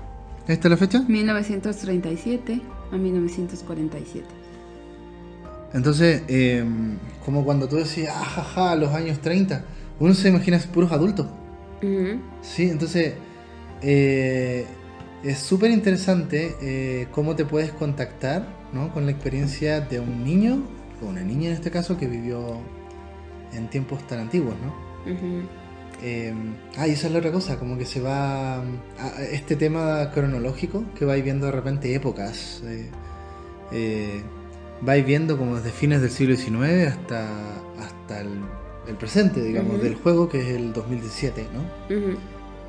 ¿Esta 0.48 0.68
es 0.68 0.72
la 0.72 0.78
fecha? 0.78 1.04
1937 1.08 2.62
a 2.92 2.98
1947. 2.98 4.26
Entonces, 5.76 6.24
em, 6.30 6.98
como 7.26 7.44
cuando 7.44 7.68
tú 7.68 7.76
decías, 7.76 8.16
ajaja, 8.16 8.72
ah, 8.72 8.76
los 8.76 8.94
años 8.94 9.20
30, 9.20 9.66
uno 10.00 10.14
se 10.14 10.30
imagina 10.30 10.58
puros 10.74 10.92
adultos. 10.94 11.28
Sí, 12.42 12.70
entonces, 12.70 13.14
eh, 13.82 14.66
es 15.24 15.38
súper 15.38 15.72
interesante 15.72 16.56
eh, 16.62 17.08
cómo 17.12 17.36
te 17.36 17.46
puedes 17.46 17.72
contactar 17.72 18.48
con 18.94 19.06
la 19.06 19.12
experiencia 19.12 19.82
de 19.82 20.00
un 20.00 20.24
niño, 20.24 20.64
o 21.02 21.08
una 21.08 21.22
niña 21.22 21.50
en 21.50 21.54
este 21.54 21.72
caso, 21.72 21.98
que 21.98 22.08
vivió 22.08 22.60
en 23.54 23.70
tiempos 23.70 24.06
tan 24.08 24.20
antiguos. 24.20 24.56
¿no? 24.64 25.12
Em, 26.02 26.56
ah, 26.78 26.88
y 26.88 26.92
esa 26.92 27.08
es 27.08 27.14
la 27.14 27.20
otra 27.20 27.32
cosa, 27.32 27.58
como 27.58 27.78
que 27.78 27.86
se 27.86 28.00
va 28.02 28.58
a 28.60 29.24
este 29.32 29.56
tema 29.56 30.10
cronológico, 30.14 30.86
que 30.98 31.06
vais 31.06 31.24
viendo 31.24 31.48
de 31.48 31.52
repente 31.52 31.94
épocas. 31.94 32.62
Eh, 32.66 32.90
eh, 33.72 34.24
vais 34.82 35.06
viendo 35.06 35.38
como 35.38 35.56
desde 35.56 35.72
fines 35.72 36.02
del 36.02 36.12
siglo 36.12 36.36
XIX 36.36 36.88
hasta, 36.88 37.28
hasta 37.80 38.22
el, 38.22 38.96
presente, 39.00 39.42
digamos, 39.42 39.82
del 39.82 39.96
juego, 39.96 40.30
que 40.30 40.42
es 40.42 40.56
el 40.56 40.72
2017, 40.72 41.48
¿no? 41.54 41.64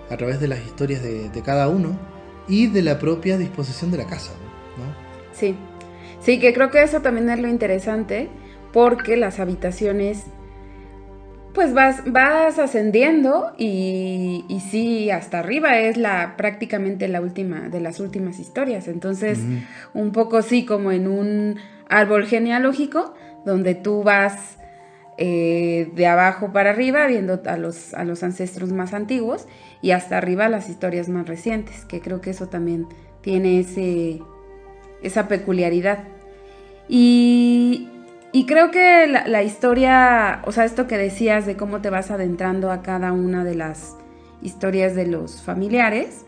A 0.08 0.16
través 0.16 0.40
de 0.40 0.48
las 0.48 0.64
historias 0.64 1.02
de, 1.02 1.28
de 1.28 1.42
cada 1.42 1.68
uno 1.68 1.98
y 2.48 2.68
de 2.68 2.82
la 2.82 2.98
propia 2.98 3.38
disposición 3.38 3.90
de 3.90 3.98
la 3.98 4.06
casa, 4.06 4.32
¿no? 4.78 4.84
Sí, 5.32 5.54
sí, 6.20 6.38
que 6.38 6.52
creo 6.54 6.70
que 6.70 6.82
eso 6.82 7.00
también 7.00 7.28
es 7.28 7.38
lo 7.38 7.48
interesante, 7.48 8.28
porque 8.72 9.16
las 9.16 9.40
habitaciones, 9.40 10.24
pues 11.54 11.74
vas, 11.74 12.02
vas 12.10 12.58
ascendiendo 12.58 13.52
y, 13.58 14.44
y 14.48 14.60
sí, 14.60 15.10
hasta 15.10 15.38
arriba 15.38 15.78
es 15.78 15.96
la 15.96 16.36
prácticamente 16.36 17.08
la 17.08 17.20
última 17.20 17.68
de 17.68 17.80
las 17.80 18.00
últimas 18.00 18.38
historias, 18.38 18.88
entonces 18.88 19.40
un 19.94 20.12
poco 20.12 20.42
sí 20.42 20.64
como 20.64 20.92
en 20.92 21.08
un 21.08 21.56
árbol 21.88 22.26
genealógico 22.26 23.14
donde 23.44 23.74
tú 23.74 24.02
vas 24.02 24.58
eh, 25.18 25.90
de 25.94 26.06
abajo 26.06 26.52
para 26.52 26.70
arriba 26.70 27.06
viendo 27.06 27.40
a 27.46 27.56
los, 27.56 27.94
a 27.94 28.04
los 28.04 28.22
ancestros 28.22 28.72
más 28.72 28.92
antiguos 28.92 29.46
y 29.80 29.92
hasta 29.92 30.18
arriba 30.18 30.48
las 30.48 30.68
historias 30.68 31.08
más 31.08 31.26
recientes, 31.26 31.84
que 31.86 32.00
creo 32.00 32.20
que 32.20 32.30
eso 32.30 32.48
también 32.48 32.86
tiene 33.22 33.60
ese, 33.60 34.20
esa 35.02 35.28
peculiaridad. 35.28 36.04
Y, 36.88 37.88
creo 38.46 38.70
que 38.70 39.06
la, 39.06 39.42
historia, 39.42 40.42
o 40.44 40.52
sea, 40.52 40.64
esto 40.64 40.86
que 40.86 40.98
decías 40.98 41.46
de 41.46 41.56
cómo 41.56 41.80
te 41.80 41.88
vas 41.88 42.10
adentrando 42.10 42.70
a 42.70 42.82
cada 42.82 43.12
una 43.12 43.44
de 43.44 43.54
las 43.54 43.96
historias 44.42 44.94
de 44.94 45.06
los 45.06 45.40
familiares, 45.40 46.26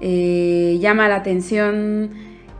eh, 0.00 0.78
llama 0.80 1.08
la 1.08 1.16
atención 1.16 2.10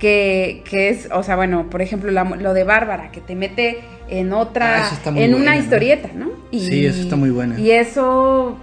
que, 0.02 0.88
es, 0.88 1.08
o 1.12 1.22
sea, 1.22 1.36
bueno, 1.36 1.70
por 1.70 1.80
ejemplo, 1.80 2.10
lo 2.10 2.54
de 2.54 2.64
Bárbara, 2.64 3.12
que 3.12 3.20
te 3.20 3.36
mete 3.36 3.78
en 4.08 4.32
otra, 4.32 4.88
ah, 4.88 5.12
en 5.14 5.32
una 5.32 5.56
historieta, 5.56 6.10
¿no? 6.12 6.32
sí, 6.50 6.84
eso 6.84 7.02
está 7.02 7.14
muy 7.14 7.30
bueno. 7.30 7.56
Y 7.56 7.70
eso 7.70 8.56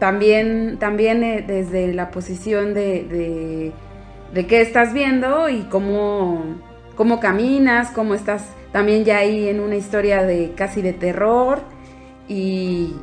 también, 0.00 0.78
también 0.80 1.22
eh, 1.22 1.44
desde 1.46 1.92
la 1.92 2.10
posición 2.10 2.74
de, 2.74 3.72
de, 4.34 4.46
qué 4.46 4.60
estás 4.60 4.92
viendo 4.92 5.48
y 5.48 5.60
cómo, 5.70 6.56
cómo 6.96 7.20
caminas, 7.20 7.90
cómo 7.92 8.14
estás 8.14 8.42
también 8.72 9.04
ya 9.04 9.18
ahí 9.18 9.48
en 9.48 9.60
una 9.60 9.76
historia 9.76 10.24
de 10.24 10.52
casi 10.56 10.82
de 10.82 10.94
terror 10.94 11.62
y, 12.26 12.96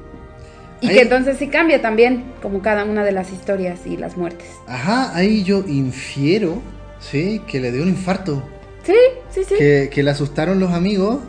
y 0.81 0.89
que 0.89 1.01
entonces 1.03 1.37
sí 1.37 1.47
cambia 1.47 1.81
también 1.81 2.25
como 2.41 2.61
cada 2.61 2.83
una 2.83 3.05
de 3.05 3.13
las 3.13 3.31
historias 3.31 3.85
y 3.85 3.95
las 3.95 4.17
muertes. 4.17 4.49
Ajá, 4.67 5.15
ahí 5.15 5.43
yo 5.43 5.63
infiero, 5.65 6.61
sí, 6.99 7.41
que 7.47 7.59
le 7.59 7.71
dio 7.71 7.83
un 7.83 7.89
infarto. 7.89 8.43
Sí, 8.83 8.95
sí, 9.29 9.43
sí. 9.43 9.55
Que, 9.57 9.89
que 9.91 10.03
le 10.03 10.11
asustaron 10.11 10.59
los 10.59 10.71
amigos 10.71 11.19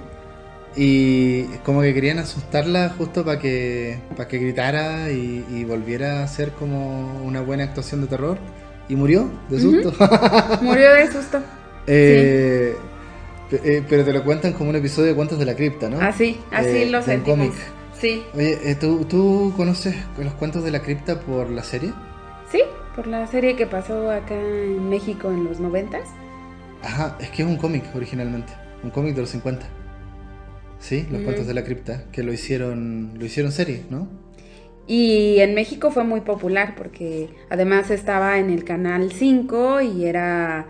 Y 0.77 1.45
como 1.65 1.83
que 1.83 1.93
querían 1.93 2.19
asustarla 2.19 2.95
justo 2.97 3.25
para 3.25 3.41
que, 3.41 3.99
para 4.17 4.29
que 4.29 4.39
gritara 4.39 5.11
y, 5.11 5.65
volviera 5.65 6.23
a 6.23 6.29
ser 6.29 6.53
como 6.53 7.23
una 7.25 7.41
buena 7.41 7.65
actuación 7.65 8.01
de 8.03 8.07
terror. 8.07 8.39
Y 8.89 8.97
murió 8.97 9.31
de 9.49 9.61
susto. 9.61 9.93
murió 10.63 10.93
de 10.95 11.11
susto. 11.11 11.41
Eh, 11.87 12.77
eh, 13.53 13.83
pero 13.89 14.05
te 14.05 14.13
lo 14.13 14.25
cuentan 14.25 14.53
como 14.53 14.71
un 14.71 14.77
episodio 14.77 15.09
de 15.09 15.15
Cuentos 15.15 15.39
de 15.39 15.45
la 15.45 15.55
Cripta, 15.55 15.89
¿no? 15.89 16.01
Así, 16.01 16.41
así 16.51 16.83
eh, 16.83 16.91
lo 16.91 17.03
sentimos. 17.03 17.55
Sí. 18.01 18.25
Oye, 18.35 18.77
¿tú, 18.81 19.05
¿tú 19.05 19.53
conoces 19.57 19.95
los 20.19 20.35
Cuentos 20.35 20.65
de 20.65 20.71
la 20.71 20.81
Cripta 20.83 21.21
por 21.21 21.51
la 21.51 21.63
serie? 21.63 21.93
Sí, 22.51 22.61
por 22.97 23.07
la 23.07 23.27
serie 23.27 23.57
que 23.57 23.67
pasó 23.67 24.11
acá 24.11 24.35
en 24.35 24.89
México 24.89 25.31
en 25.31 25.45
los 25.45 25.61
noventas. 25.61 26.09
Ajá, 26.83 27.17
es 27.21 27.31
que 27.31 27.43
es 27.43 27.49
un 27.49 27.57
cómic 27.57 27.85
originalmente, 27.95 28.53
un 28.83 28.91
cómic 28.91 29.15
de 29.15 29.21
los 29.23 29.31
50. 29.31 29.67
Sí, 30.81 31.07
Los 31.11 31.21
Cuentos 31.23 31.47
de 31.47 31.53
la 31.53 31.63
Cripta, 31.63 32.05
que 32.11 32.23
lo 32.23 32.33
hicieron, 32.33 33.13
lo 33.19 33.27
hicieron 33.27 33.53
serie, 33.53 33.83
¿no? 33.91 34.09
Y 34.87 35.39
en 35.41 35.55
México 35.55 35.91
fue 35.91 36.05
muy 36.05 36.23
popular 36.23 36.75
porque 36.75 37.29
además 37.51 37.91
estaba 37.91 38.39
en 38.39 38.51
el 38.51 38.65
canal 38.65 39.13
5 39.13 39.83
y 39.83 40.07
era 40.07 40.67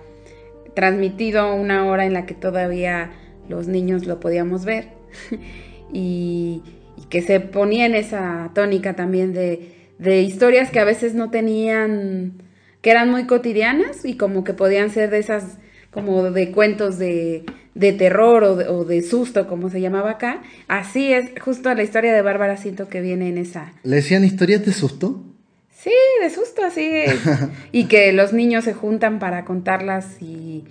transmitido 0.74 1.54
una 1.54 1.86
hora 1.86 2.04
en 2.04 2.12
la 2.12 2.26
que 2.26 2.34
todavía 2.34 3.12
los 3.48 3.68
niños 3.68 4.06
lo 4.06 4.20
podíamos 4.20 4.64
ver. 4.64 4.88
y, 5.92 6.62
que 7.08 7.22
se 7.22 7.40
ponía 7.40 7.86
en 7.86 7.94
esa 7.94 8.50
tónica 8.54 8.94
también 8.94 9.32
de, 9.32 9.79
de 10.00 10.22
historias 10.22 10.70
que 10.70 10.80
a 10.80 10.84
veces 10.84 11.14
no 11.14 11.30
tenían, 11.30 12.42
que 12.80 12.90
eran 12.90 13.10
muy 13.10 13.26
cotidianas 13.26 14.04
y 14.04 14.16
como 14.16 14.44
que 14.44 14.54
podían 14.54 14.90
ser 14.90 15.10
de 15.10 15.18
esas, 15.18 15.58
como 15.90 16.30
de 16.30 16.50
cuentos 16.52 16.98
de, 16.98 17.44
de 17.74 17.92
terror 17.92 18.42
o 18.42 18.84
de, 18.84 19.02
susto, 19.02 19.46
como 19.46 19.68
se 19.68 19.80
llamaba 19.82 20.12
acá. 20.12 20.42
Así 20.68 21.12
es, 21.12 21.30
justo 21.40 21.72
la 21.74 21.82
historia 21.82 22.14
de 22.14 22.22
Bárbara 22.22 22.56
siento 22.56 22.88
que 22.88 23.02
viene 23.02 23.28
en 23.28 23.36
esa. 23.36 23.74
¿Le 23.82 23.96
decían 23.96 24.24
historias 24.24 24.64
de 24.64 24.72
susto? 24.72 25.22
Sí, 25.70 25.92
de 26.22 26.30
susto, 26.30 26.64
así. 26.64 26.90
y 27.72 27.84
que 27.84 28.12
los 28.12 28.32
niños 28.32 28.64
se 28.64 28.72
juntan 28.72 29.18
para 29.18 29.44
contarlas 29.44 30.22
y, 30.22 30.64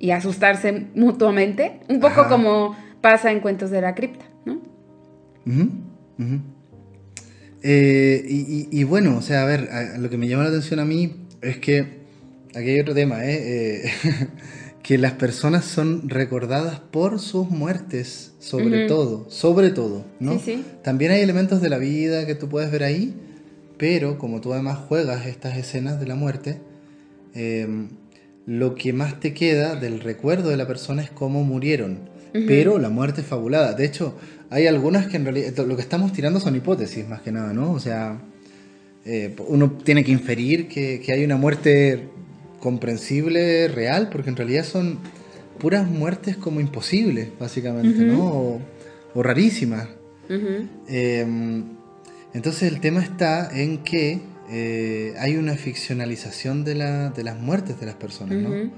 y 0.00 0.10
asustarse 0.10 0.86
mutuamente. 0.96 1.80
Un 1.88 2.00
poco 2.00 2.28
como 2.28 2.76
pasa 3.00 3.30
en 3.30 3.38
Cuentos 3.38 3.70
de 3.70 3.80
la 3.80 3.94
Cripta, 3.94 4.24
¿no? 4.44 4.60
Eh, 7.62 8.24
y, 8.70 8.84
bueno, 8.84 9.16
o 9.16 9.22
sea, 9.22 9.42
a 9.42 9.44
ver, 9.44 9.68
lo 9.98 10.10
que 10.10 10.18
me 10.18 10.28
llama 10.28 10.42
la 10.42 10.48
atención 10.48 10.80
a 10.80 10.84
mí 10.84 11.14
es 11.40 11.58
que 11.58 12.02
aquí 12.54 12.70
hay 12.70 12.80
otro 12.80 12.94
tema, 12.94 13.24
¿eh? 13.24 13.86
eh 13.86 13.90
que 14.82 14.98
las 14.98 15.12
personas 15.12 15.64
son 15.64 16.08
recordadas 16.08 16.80
por 16.80 17.20
sus 17.20 17.48
muertes, 17.48 18.32
sobre 18.40 18.88
todo, 18.88 19.26
sobre 19.30 19.70
todo, 19.70 20.04
¿no? 20.18 20.34
Sí, 20.34 20.56
sí. 20.56 20.64
También 20.82 21.12
hay 21.12 21.20
elementos 21.20 21.60
de 21.60 21.70
la 21.70 21.78
vida 21.78 22.26
que 22.26 22.34
tú 22.34 22.48
puedes 22.48 22.72
ver 22.72 22.82
ahí, 22.82 23.14
pero 23.78 24.18
como 24.18 24.40
tú 24.40 24.52
además 24.52 24.78
juegas 24.88 25.26
estas 25.26 25.56
escenas 25.56 26.00
de 26.00 26.06
la 26.06 26.16
muerte, 26.16 26.58
em, 27.32 27.90
lo 28.44 28.74
que 28.74 28.92
más 28.92 29.20
te 29.20 29.34
queda 29.34 29.76
del 29.76 30.00
recuerdo 30.00 30.50
de 30.50 30.56
la 30.56 30.66
persona 30.66 31.02
es 31.02 31.10
cómo 31.10 31.44
murieron. 31.44 32.10
Pero 32.32 32.78
la 32.78 32.88
muerte 32.88 33.20
es 33.20 33.26
fabulada. 33.26 33.74
De 33.74 33.84
hecho, 33.84 34.16
hay 34.52 34.66
algunas 34.66 35.06
que 35.06 35.16
en 35.16 35.24
realidad 35.24 35.56
lo 35.66 35.76
que 35.76 35.82
estamos 35.82 36.12
tirando 36.12 36.38
son 36.38 36.54
hipótesis 36.54 37.08
más 37.08 37.22
que 37.22 37.32
nada, 37.32 37.54
¿no? 37.54 37.72
O 37.72 37.80
sea, 37.80 38.20
eh, 39.06 39.34
uno 39.48 39.72
tiene 39.72 40.04
que 40.04 40.12
inferir 40.12 40.68
que, 40.68 41.00
que 41.00 41.12
hay 41.12 41.24
una 41.24 41.36
muerte 41.36 42.08
comprensible, 42.60 43.68
real, 43.68 44.10
porque 44.12 44.28
en 44.28 44.36
realidad 44.36 44.64
son 44.64 44.98
puras 45.58 45.88
muertes 45.88 46.36
como 46.36 46.60
imposibles, 46.60 47.28
básicamente, 47.40 48.04
¿no? 48.04 48.60
O, 49.14 49.22
rarísimas. 49.22 49.88
Em, 50.88 51.64
entonces 52.32 52.72
el 52.72 52.80
tema 52.80 53.02
está 53.02 53.50
en 53.54 53.78
que 53.78 54.20
eh, 54.50 55.14
hay 55.18 55.36
una 55.36 55.54
ficcionalización 55.54 56.64
de, 56.64 56.74
la, 56.74 57.10
de, 57.10 57.24
las 57.24 57.38
muertes 57.38 57.80
de 57.80 57.86
las 57.86 57.94
personas, 57.96 58.38
¿no? 58.38 58.70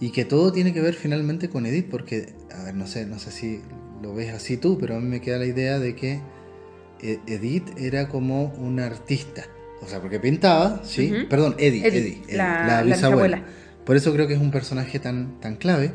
Y 0.00 0.10
que 0.10 0.24
todo 0.24 0.52
tiene 0.52 0.72
que 0.72 0.80
ver 0.80 0.94
finalmente 0.94 1.48
con 1.48 1.66
Edith, 1.66 1.88
porque, 1.90 2.34
a 2.56 2.64
ver, 2.64 2.74
no 2.74 2.86
sé, 2.86 3.04
no 3.04 3.18
sé 3.18 3.32
si 3.32 3.60
lo 4.02 4.14
ves 4.14 4.32
así 4.32 4.56
tú, 4.56 4.78
pero 4.78 4.96
a 4.96 5.00
mí 5.00 5.06
me 5.06 5.20
queda 5.20 5.38
la 5.38 5.46
idea 5.46 5.78
de 5.78 5.94
que 5.94 6.20
eh, 7.00 7.20
Edith 7.26 7.68
era 7.78 8.08
como 8.08 8.46
una 8.58 8.86
artista. 8.86 9.44
O 9.80 9.86
sea, 9.86 10.00
porque 10.00 10.18
pintaba, 10.18 10.82
¿sí? 10.84 11.12
Perdón, 11.30 11.54
Eddie, 11.58 11.86
Eddie, 11.86 12.22
la, 12.36 12.82
bisabuela. 12.82 13.44
Por 13.84 13.96
eso 13.96 14.12
creo 14.12 14.26
que 14.26 14.34
es 14.34 14.40
un 14.40 14.50
personaje 14.50 14.98
tan, 14.98 15.40
tan 15.40 15.56
clave. 15.56 15.92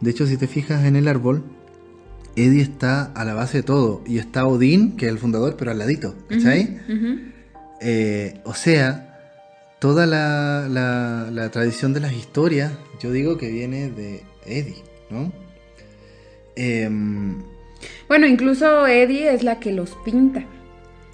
De 0.00 0.10
hecho, 0.10 0.26
si 0.26 0.36
te 0.36 0.46
fijas 0.46 0.84
en 0.84 0.96
el 0.96 1.08
árbol, 1.08 1.42
Eddie 2.36 2.62
está 2.62 3.04
a 3.04 3.24
la 3.24 3.34
base 3.34 3.58
de 3.58 3.62
todo. 3.62 4.02
Y 4.06 4.18
está 4.18 4.46
Odín, 4.46 4.96
que 4.96 5.06
es 5.06 5.12
el 5.12 5.18
fundador, 5.18 5.56
pero 5.56 5.70
al 5.70 5.78
ladito. 5.78 6.14
¿Cachai? 6.28 6.78
Eh, 7.80 8.40
o 8.44 8.54
sea, 8.54 9.18
toda 9.78 10.06
la, 10.06 10.68
la, 10.68 11.50
tradición 11.50 11.94
de 11.94 12.00
las 12.00 12.12
historias, 12.12 12.72
yo 13.00 13.10
digo 13.10 13.38
que 13.38 13.50
viene 13.50 13.90
de 13.90 14.22
Eddie, 14.46 14.82
¿no? 15.08 15.32
Em, 16.56 17.42
bueno, 18.08 18.26
incluso 18.26 18.86
Eddie 18.86 19.32
es 19.32 19.42
la 19.42 19.60
que 19.60 19.72
los 19.72 19.96
pinta 20.04 20.44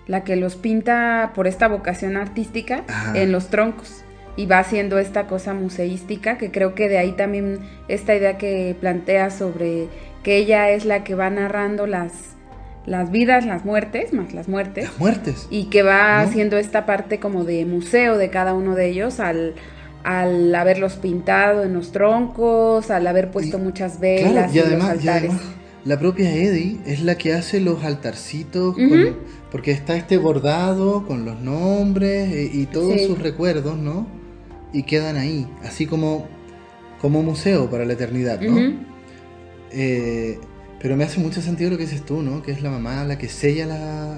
la 0.06 0.24
que 0.24 0.36
los 0.36 0.56
pinta 0.56 1.32
por 1.34 1.46
esta 1.46 1.68
vocación 1.68 2.16
artística 2.16 2.84
en 3.14 3.32
los 3.32 3.48
troncos 3.48 4.02
y 4.36 4.46
va 4.46 4.58
haciendo 4.58 4.98
esta 4.98 5.26
cosa 5.26 5.54
museística 5.54 6.38
que 6.38 6.50
creo 6.50 6.74
que 6.74 6.88
de 6.88 6.98
ahí 6.98 7.12
también 7.12 7.58
esta 7.88 8.14
idea 8.14 8.38
que 8.38 8.76
plantea 8.78 9.30
sobre 9.30 9.88
que 10.22 10.36
ella 10.36 10.70
es 10.70 10.84
la 10.84 11.04
que 11.04 11.14
va 11.14 11.30
narrando 11.30 11.86
las 11.86 12.12
las 12.84 13.10
vidas, 13.10 13.44
las 13.44 13.64
muertes, 13.64 14.12
más 14.12 14.32
las 14.32 14.46
muertes. 14.46 14.84
Las 14.84 15.00
muertes. 15.00 15.48
Y 15.50 15.64
que 15.70 15.82
va 15.82 16.20
haciendo 16.20 16.56
esta 16.56 16.86
parte 16.86 17.18
como 17.18 17.42
de 17.42 17.64
museo 17.66 18.16
de 18.16 18.30
cada 18.30 18.54
uno 18.54 18.76
de 18.76 18.86
ellos 18.86 19.18
al, 19.18 19.56
al 20.06 20.54
haberlos 20.54 20.94
pintado 20.94 21.64
en 21.64 21.74
los 21.74 21.90
troncos, 21.90 22.92
al 22.92 23.08
haber 23.08 23.32
puesto 23.32 23.58
muchas 23.58 23.98
velas 23.98 24.54
y, 24.54 24.60
además, 24.60 24.90
altares. 24.90 25.32
la 25.84 25.98
propia 25.98 26.32
Eddie 26.32 26.78
es 26.86 27.02
la 27.02 27.16
que 27.18 27.34
hace 27.34 27.58
los 27.58 27.82
altarcitos 27.82 28.76
porque 29.50 29.72
está 29.72 29.96
este 29.96 30.16
bordado 30.16 31.04
con 31.08 31.24
los 31.24 31.40
nombres 31.40 32.32
eh, 32.32 32.48
y, 32.52 32.66
todos 32.66 33.00
sus 33.02 33.18
recuerdos, 33.18 33.76
¿no? 33.78 34.06
Y 34.72 34.84
quedan 34.84 35.16
ahí, 35.16 35.48
así 35.64 35.86
como, 35.86 36.28
como 37.00 37.24
museo 37.24 37.68
para 37.68 37.84
la 37.84 37.94
eternidad, 37.94 38.40
¿no? 38.40 38.76
Eh, 39.72 40.38
pero 40.80 40.96
me 40.96 41.02
hace 41.02 41.18
mucho 41.18 41.42
sentido 41.42 41.70
lo 41.70 41.78
que 41.78 41.82
dices 41.82 42.04
tú, 42.04 42.22
¿no? 42.22 42.44
Que 42.44 42.52
es 42.52 42.62
la 42.62 42.70
mamá 42.70 43.02
la 43.02 43.18
que 43.18 43.28
sella 43.28 43.66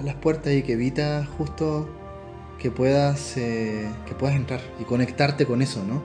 las 0.05 0.15
puertas 0.17 0.53
y 0.53 0.61
que 0.61 0.75
evita 0.75 1.27
justo 1.39 1.89
que 2.59 2.71
puedas, 2.71 3.37
eh, 3.37 3.89
que 4.07 4.15
puedas 4.15 4.37
entrar 4.37 4.61
y 4.81 4.85
conectarte 4.85 5.47
con 5.47 5.63
eso, 5.63 5.85
¿no? 5.85 6.03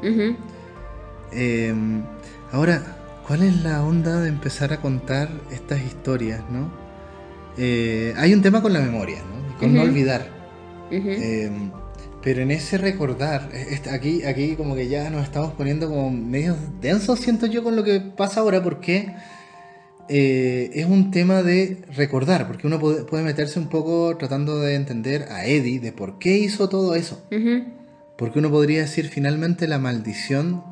Em, 1.32 2.04
ahora, 2.52 2.98
¿cuál 3.28 3.44
es 3.44 3.64
la 3.64 3.84
onda 3.84 4.22
de 4.22 4.30
empezar 4.30 4.72
a 4.72 4.80
contar 4.80 5.30
estas 5.52 5.82
historias, 5.82 6.42
¿no? 6.52 6.72
Eh, 7.58 8.14
hay 8.18 8.34
un 8.34 8.42
tema 8.42 8.62
con 8.62 8.74
la 8.74 8.80
memoria, 8.80 9.20
¿no? 9.20 9.58
con 9.60 9.74
no 9.74 9.82
olvidar. 9.82 10.28
Em, 10.92 11.72
pero 12.22 12.42
en 12.42 12.52
ese 12.52 12.78
recordar, 12.78 13.50
aquí, 13.92 14.24
aquí 14.24 14.56
como 14.56 14.76
que 14.76 14.88
ya 14.88 15.10
nos 15.10 15.24
estamos 15.24 15.54
poniendo 15.54 15.90
como 15.90 16.12
medio 16.12 16.56
densos, 16.82 17.20
siento 17.20 17.48
yo, 17.48 17.64
con 17.64 17.76
lo 17.76 17.84
que 17.84 18.00
pasa 18.00 18.42
ahora, 18.42 18.62
porque 18.62 19.14
eh, 20.10 20.72
es 20.74 20.86
un 20.86 21.12
tema 21.12 21.44
de 21.44 21.80
recordar, 21.96 22.48
porque 22.48 22.68
uno 22.68 22.80
puede, 22.80 23.24
meterse 23.24 23.60
un 23.60 23.70
poco 23.70 24.16
tratando 24.18 24.60
de 24.60 24.76
entender 24.76 25.24
a 25.30 25.46
Eddie 25.46 25.80
de 25.80 25.92
por 25.92 26.20
qué 26.20 26.38
hizo 26.38 26.70
todo 26.70 26.96
eso. 26.96 27.24
Porque 28.18 28.40
uno 28.40 28.50
podría 28.52 28.82
decir 28.82 29.10
finalmente 29.10 29.68
la 29.68 29.80
maldición 29.80 30.64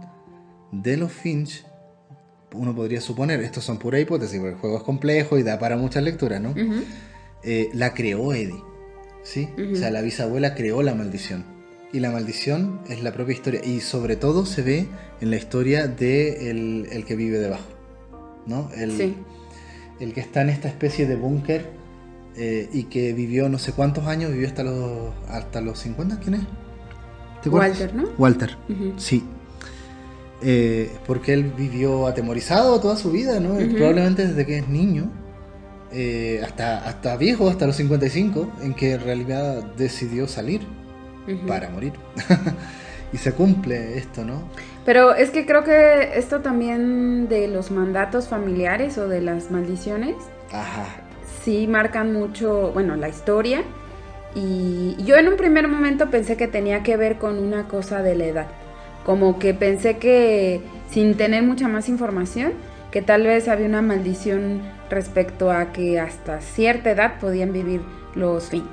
de 0.72 0.98
los 0.98 1.12
Finch 1.12 1.66
uno 2.54 2.76
podría 2.76 3.02
suponer, 3.02 3.42
estos 3.42 3.64
son 3.64 3.78
pura 3.78 4.00
hipótesis, 4.00 4.40
porque 4.40 4.54
el 4.56 4.60
juego 4.60 4.78
es 4.78 4.84
complejo 4.84 5.38
y 5.38 5.44
da 5.44 5.60
para 5.60 5.78
muchas 5.78 6.04
lecturas, 6.04 6.42
¿no? 6.42 6.54
Eh, 7.44 7.70
la 7.74 7.94
creó 7.94 8.34
Eddie, 8.34 8.62
¿sí? 9.24 9.50
O 9.72 9.76
sea, 9.76 9.92
la 9.92 10.02
bisabuela 10.02 10.54
creó 10.54 10.84
la 10.84 10.94
maldición. 10.94 11.46
Y 11.94 12.00
la 12.00 12.12
maldición 12.12 12.82
es 12.90 13.04
la 13.04 13.12
propia 13.12 13.34
historia. 13.34 13.62
Y 13.66 13.82
sobre 13.82 14.16
todo 14.16 14.46
se 14.46 14.62
ve 14.62 14.88
en 15.20 15.30
la 15.30 15.36
historia 15.36 15.88
de 15.88 16.50
el, 16.50 17.06
que 17.06 17.16
vive 17.16 17.38
debajo, 17.38 17.66
¿no? 18.46 18.70
El, 18.76 19.16
el 20.00 20.14
que 20.14 20.20
está 20.20 20.42
en 20.42 20.50
esta 20.50 20.68
especie 20.68 21.06
de 21.08 21.16
búnker 21.16 21.70
eh, 22.36 22.70
y 22.72 22.84
que 22.84 23.14
vivió 23.14 23.50
no 23.50 23.60
sé 23.60 23.74
cuántos 23.74 24.08
años, 24.08 24.32
vivió 24.32 24.48
hasta 24.48 24.64
los, 24.64 25.14
hasta 25.28 25.62
los 25.62 25.80
50, 25.80 26.20
¿quién 26.20 26.36
es? 26.36 26.42
Walter, 27.46 27.94
¿no? 27.94 28.04
Walter, 28.18 28.58
sí. 28.98 29.24
Eh, 30.44 30.92
porque 31.06 31.34
él 31.34 31.54
vivió 31.56 32.08
atemorizado 32.08 32.80
toda 32.80 32.96
su 32.96 33.12
vida, 33.12 33.40
¿no? 33.40 33.56
Probablemente 33.76 34.28
desde 34.28 34.46
que 34.46 34.60
es 34.60 34.68
niño, 34.68 35.12
eh, 35.92 36.42
hasta, 36.44 36.88
hasta 36.88 37.18
viejo, 37.18 37.50
hasta 37.50 37.68
los 37.68 37.76
55, 37.76 38.52
en 38.62 38.74
que 38.74 38.94
en 38.94 39.02
realidad 39.02 39.64
decidió 39.76 40.28
salir 40.28 40.62
para 41.48 41.70
morir. 41.70 41.94
y 43.14 43.18
se 43.18 43.34
cumple 43.34 43.98
esto, 43.98 44.24
¿no? 44.24 44.44
Pero 44.86 45.14
es 45.14 45.30
que 45.30 45.46
creo 45.46 45.64
que 45.64 46.18
esto 46.18 46.42
también 46.42 47.28
de 47.28 47.48
los 47.48 47.72
mandatos 47.72 48.28
familiares 48.28 48.98
o 48.98 49.08
de 49.08 49.22
las 49.22 49.52
maldiciones 49.52 50.16
Ajá. 50.52 50.86
sí 51.44 51.68
marcan 51.68 52.14
mucho, 52.14 52.72
bueno, 52.74 52.96
la 52.96 53.10
historia. 53.10 53.64
Y 54.34 54.96
yo 55.04 55.18
en 55.18 55.28
un 55.28 55.38
primer 55.38 55.68
momento 55.68 56.10
pensé 56.10 56.38
que 56.38 56.48
tenía 56.48 56.84
que 56.84 56.98
ver 56.98 57.18
con 57.18 57.38
una 57.38 57.68
cosa 57.68 58.02
de 58.02 58.16
la 58.16 58.26
edad. 58.26 58.48
Como 59.06 59.40
que 59.40 59.54
pensé 59.54 59.98
que, 59.98 60.62
sin 60.90 61.16
tener 61.16 61.44
mucha 61.44 61.68
más 61.68 61.90
información, 61.90 62.54
que 62.92 63.02
tal 63.02 63.24
vez 63.24 63.48
había 63.48 63.68
una 63.68 63.82
maldición 63.82 64.62
respecto 64.90 65.52
a 65.52 65.72
que 65.72 66.00
hasta 66.00 66.42
cierta 66.42 66.92
edad 66.92 67.20
podían 67.20 67.54
vivir 67.54 67.82
los 68.16 68.50
Finch. 68.50 68.66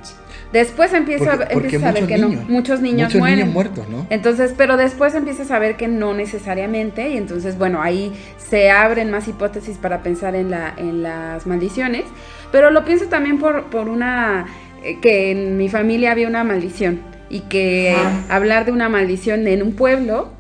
Después 0.53 0.93
empiezo 0.95 1.25
Porque- 1.27 1.45
a, 1.45 1.49
porque 1.49 1.67
empiezas 1.77 1.89
a 1.89 1.93
ver 1.93 2.07
que 2.07 2.19
no, 2.19 2.29
muchos 2.29 2.81
niños 2.81 3.09
Muchos 3.09 3.19
mueren. 3.19 3.39
niños 3.41 3.53
muertos, 3.55 3.89
¿no? 3.89 4.07
Entonces, 4.11 4.55
pero 4.57 4.77
después 4.77 5.15
empiezas 5.15 5.51
a 5.51 5.59
ver 5.59 5.77
que 5.77 5.89
no 5.89 6.15
necesariamente, 6.15 7.11
y 7.11 7.17
entonces, 7.17 7.59
bueno, 7.59 7.83
ahí 7.83 8.13
se 8.39 8.71
abren 8.71 9.11
más 9.11 9.29
hipótesis 9.29 9.77
para 9.77 10.03
pensar 10.03 10.35
en, 10.35 10.51
la, 10.51 10.73
en 10.77 11.03
las 11.03 11.47
maldiciones, 11.47 12.05
pero 12.51 12.71
lo 12.71 12.85
pienso 12.85 13.07
también 13.07 13.39
por, 13.39 13.65
por 13.65 13.89
una, 13.89 14.47
eh, 14.83 14.99
que 15.01 15.31
en 15.33 15.57
mi 15.59 15.69
familia 15.69 16.13
había 16.13 16.29
una 16.29 16.45
maldición, 16.45 17.01
y 17.31 17.41
que 17.41 17.95
hablar 18.31 18.65
de 18.65 18.73
una 18.73 18.89
maldición 18.89 19.47
en 19.47 19.63
un 19.63 19.75
pueblo, 19.75 20.31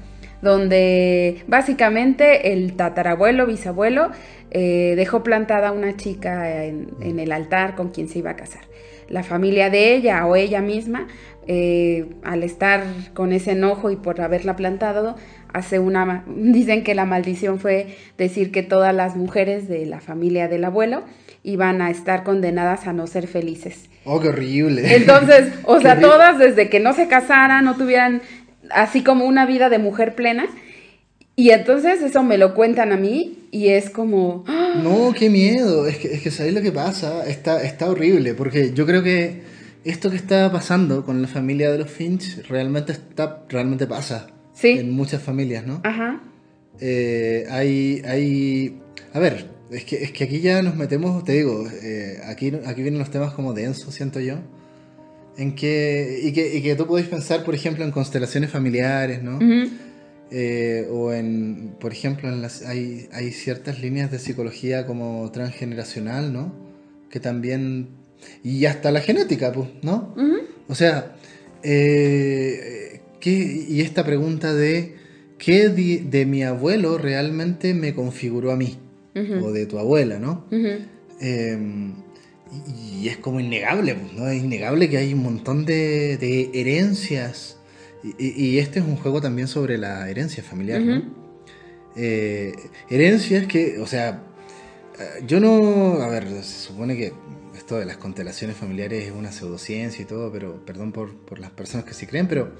donde 0.42 1.42
básicamente 1.46 2.52
el 2.52 2.74
tatarabuelo, 2.74 3.46
bisabuelo, 3.46 4.10
eh, 4.50 4.94
dejó 4.96 5.22
plantada 5.22 5.68
a 5.68 5.72
una 5.72 5.96
chica 5.96 6.64
en, 6.64 6.90
en 7.00 7.18
el 7.18 7.32
altar 7.32 7.74
con 7.74 7.90
quien 7.90 8.08
se 8.08 8.20
iba 8.20 8.30
a 8.30 8.36
casar. 8.36 8.62
La 9.08 9.22
familia 9.22 9.70
de 9.70 9.94
ella 9.94 10.24
o 10.26 10.36
ella 10.36 10.60
misma, 10.60 11.08
eh, 11.50 12.04
al 12.24 12.42
estar 12.42 12.84
con 13.14 13.32
ese 13.32 13.52
enojo 13.52 13.90
y 13.90 13.96
por 13.96 14.20
haberla 14.20 14.54
plantado, 14.54 15.16
hace 15.52 15.78
una 15.78 16.24
dicen 16.36 16.84
que 16.84 16.94
la 16.94 17.06
maldición 17.06 17.58
fue 17.58 17.96
decir 18.18 18.52
que 18.52 18.62
todas 18.62 18.94
las 18.94 19.16
mujeres 19.16 19.66
de 19.66 19.86
la 19.86 20.00
familia 20.00 20.46
del 20.48 20.64
abuelo 20.64 21.04
iban 21.42 21.80
a 21.80 21.90
estar 21.90 22.22
condenadas 22.22 22.86
a 22.86 22.92
no 22.92 23.06
ser 23.06 23.26
felices. 23.28 23.88
Oh, 24.04 24.20
qué 24.20 24.28
horrible. 24.28 24.94
Entonces, 24.94 25.54
o 25.64 25.80
sea, 25.82 25.98
todas 25.98 26.38
desde 26.38 26.68
que 26.68 26.80
no 26.80 26.92
se 26.92 27.08
casaran, 27.08 27.64
no 27.64 27.76
tuvieran 27.76 28.20
así 28.70 29.02
como 29.02 29.24
una 29.24 29.46
vida 29.46 29.68
de 29.68 29.78
mujer 29.78 30.14
plena. 30.14 30.46
Y 31.36 31.50
entonces 31.50 32.02
eso 32.02 32.24
me 32.24 32.36
lo 32.36 32.52
cuentan 32.54 32.92
a 32.92 32.96
mí 32.96 33.46
y 33.52 33.68
es 33.68 33.90
como, 33.90 34.44
¡ah! 34.48 34.80
No, 34.82 35.12
qué 35.16 35.30
miedo. 35.30 35.86
Es 35.86 35.98
que, 35.98 36.14
es 36.14 36.20
que 36.20 36.30
¿sabéis 36.32 36.54
lo 36.54 36.62
que 36.62 36.72
pasa? 36.72 37.26
Está, 37.28 37.62
está 37.62 37.88
horrible, 37.88 38.34
porque 38.34 38.72
yo 38.72 38.84
creo 38.86 39.04
que 39.04 39.42
esto 39.84 40.10
que 40.10 40.16
está 40.16 40.50
pasando 40.50 41.04
con 41.04 41.22
la 41.22 41.28
familia 41.28 41.70
de 41.70 41.78
los 41.78 41.90
Finch 41.90 42.44
realmente 42.48 42.92
está, 42.92 43.44
realmente 43.48 43.86
pasa. 43.86 44.26
Sí. 44.52 44.70
En 44.70 44.90
muchas 44.90 45.22
familias, 45.22 45.64
¿no? 45.64 45.80
ajá, 45.84 46.20
Eh, 46.80 47.46
hay, 47.50 48.02
hay... 48.04 48.80
A 49.14 49.20
ver, 49.20 49.46
es 49.70 49.84
que, 49.84 50.02
es 50.02 50.10
que 50.10 50.24
aquí 50.24 50.40
ya 50.40 50.62
nos 50.62 50.74
metemos, 50.74 51.22
te 51.24 51.32
digo, 51.32 51.68
eh, 51.82 52.18
aquí, 52.26 52.52
aquí 52.66 52.82
vienen 52.82 52.98
los 52.98 53.10
temas 53.10 53.32
como 53.32 53.52
densos, 53.52 53.94
siento 53.94 54.18
yo. 54.18 54.38
En 55.38 55.54
que, 55.54 56.20
y 56.24 56.32
que, 56.32 56.56
y 56.56 56.62
que 56.62 56.74
tú 56.74 56.86
podéis 56.86 57.08
pensar, 57.08 57.44
por 57.44 57.54
ejemplo, 57.54 57.84
en 57.84 57.90
constelaciones 57.92 58.50
familiares, 58.50 59.22
¿no? 59.22 59.38
Eh, 60.30 60.86
o 60.90 61.12
en, 61.12 61.74
por 61.80 61.92
ejemplo, 61.92 62.28
en 62.28 62.42
las, 62.42 62.62
hay, 62.66 63.08
hay 63.12 63.30
ciertas 63.30 63.80
líneas 63.80 64.10
de 64.10 64.18
psicología 64.18 64.84
como 64.84 65.30
transgeneracional, 65.32 66.32
¿no? 66.32 66.52
Que 67.10 67.20
también... 67.20 67.88
Y 68.42 68.66
hasta 68.66 68.90
la 68.90 69.00
genética, 69.00 69.52
pues, 69.52 69.68
¿no? 69.82 70.12
O 70.68 70.74
sea, 70.74 71.14
eh, 71.62 73.00
¿qué- 73.20 73.64
y 73.68 73.80
esta 73.80 74.04
pregunta 74.04 74.52
de 74.54 74.96
¿qué 75.38 75.68
de 75.68 76.26
mi 76.26 76.42
abuelo 76.42 76.98
realmente 76.98 77.72
me 77.74 77.94
configuró 77.94 78.50
a 78.50 78.56
mí? 78.56 78.76
O 79.44 79.52
de 79.52 79.66
tu 79.66 79.78
abuela, 79.78 80.18
¿no? 80.18 80.46
Eh, 81.20 81.58
y, 82.52 82.88
y 82.98 83.08
es 83.08 83.16
como 83.18 83.40
innegable, 83.40 83.94
pues, 83.94 84.12
¿no? 84.12 84.28
Es 84.28 84.42
innegable 84.42 84.88
que 84.88 84.98
hay 84.98 85.14
un 85.14 85.22
montón 85.22 85.64
de, 85.64 86.16
de 86.16 86.50
herencias. 86.54 87.58
Y, 88.18 88.58
este 88.58 88.78
es 88.78 88.84
un 88.84 88.96
juego 88.96 89.20
también 89.20 89.48
sobre 89.48 89.76
la 89.76 90.08
herencia 90.08 90.42
familiar. 90.42 90.82
Eh, 91.96 92.52
herencias 92.88 93.46
que, 93.46 93.78
o 93.80 93.86
sea, 93.86 94.22
eh, 94.98 95.24
yo 95.26 95.40
no, 95.40 96.00
a 96.00 96.08
ver, 96.08 96.28
se 96.28 96.68
supone 96.68 96.96
que 96.96 97.12
esto 97.56 97.76
de 97.76 97.86
las 97.86 97.96
constelaciones 97.96 98.56
familiares 98.56 99.06
es 99.06 99.12
una 99.12 99.32
pseudociencia 99.32 100.02
y 100.02 100.04
todo, 100.04 100.30
pero 100.30 100.64
perdón 100.64 100.92
por, 100.92 101.16
por 101.16 101.40
las 101.40 101.50
personas 101.50 101.86
que 101.86 101.94
sí 101.94 102.06
creen, 102.06 102.28
pero, 102.28 102.52